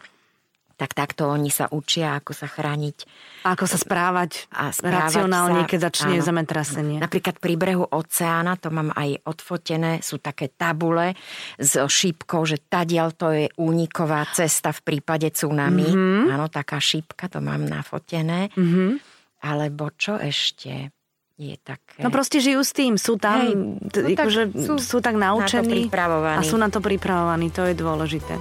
tak 0.80 0.96
takto 0.96 1.28
oni 1.28 1.52
sa 1.52 1.68
učia, 1.68 2.16
ako 2.16 2.32
sa 2.32 2.48
chrániť. 2.48 2.98
A 3.44 3.52
ako 3.52 3.68
sa 3.68 3.76
správať, 3.76 4.48
a 4.48 4.72
správať 4.72 5.12
racionálne, 5.12 5.68
sa, 5.68 5.70
keď 5.76 5.80
začne 5.92 6.16
áno, 6.16 6.24
zemetrasenie. 6.24 6.98
Napríklad 7.04 7.36
pri 7.36 7.60
brehu 7.60 7.84
oceána, 7.84 8.56
to 8.56 8.72
mám 8.72 8.96
aj 8.96 9.20
odfotené, 9.28 10.00
sú 10.00 10.24
také 10.24 10.48
tabule 10.48 11.20
s 11.60 11.76
šípkou, 11.76 12.48
že 12.48 12.64
tadiaľ 12.64 13.12
to 13.12 13.28
je 13.36 13.52
úniková 13.60 14.24
cesta 14.32 14.72
v 14.72 14.80
prípade 14.88 15.28
tsunami. 15.36 15.92
Mm-hmm. 15.92 16.32
Áno, 16.32 16.48
taká 16.48 16.80
šípka, 16.80 17.28
to 17.28 17.44
mám 17.44 17.68
nafotené. 17.68 18.48
Mm-hmm. 18.56 19.19
Alebo 19.40 19.92
čo 19.96 20.20
ešte 20.20 20.92
je 21.40 21.56
také... 21.56 22.04
No 22.04 22.12
proste 22.12 22.44
žijú 22.44 22.60
s 22.60 22.76
tým, 22.76 23.00
sú 23.00 23.16
tam, 23.16 23.40
Hej, 23.40 23.56
t- 23.96 24.04
no 24.04 24.08
tak, 24.12 24.28
akože 24.28 24.42
sú, 24.60 24.74
sú 24.76 24.98
tak 25.00 25.16
naučení 25.16 25.88
na 25.88 26.36
a 26.36 26.44
sú 26.44 26.60
na 26.60 26.68
to 26.68 26.84
pripravovaní, 26.84 27.48
to 27.48 27.64
je 27.64 27.80
dôležité. 27.80 28.36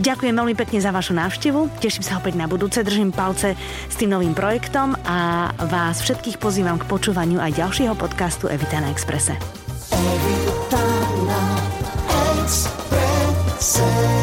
Ďakujem 0.00 0.34
veľmi 0.34 0.56
pekne 0.58 0.80
za 0.82 0.90
vašu 0.90 1.14
návštevu, 1.14 1.78
teším 1.78 2.02
sa 2.02 2.18
opäť 2.18 2.34
na 2.40 2.48
budúce, 2.48 2.82
držím 2.82 3.12
palce 3.14 3.54
s 3.86 3.94
tým 3.94 4.10
novým 4.10 4.32
projektom 4.34 4.96
a 5.04 5.52
vás 5.70 6.02
všetkých 6.02 6.40
pozývam 6.40 6.80
k 6.80 6.88
počúvaniu 6.88 7.38
aj 7.38 7.60
ďalšieho 7.60 7.94
podcastu 7.94 8.48
Evita 8.50 8.80
na 8.80 8.90
Exprese. 8.90 9.36
Evita 9.92 10.82
na 11.28 11.40
Exprese. 12.42 14.13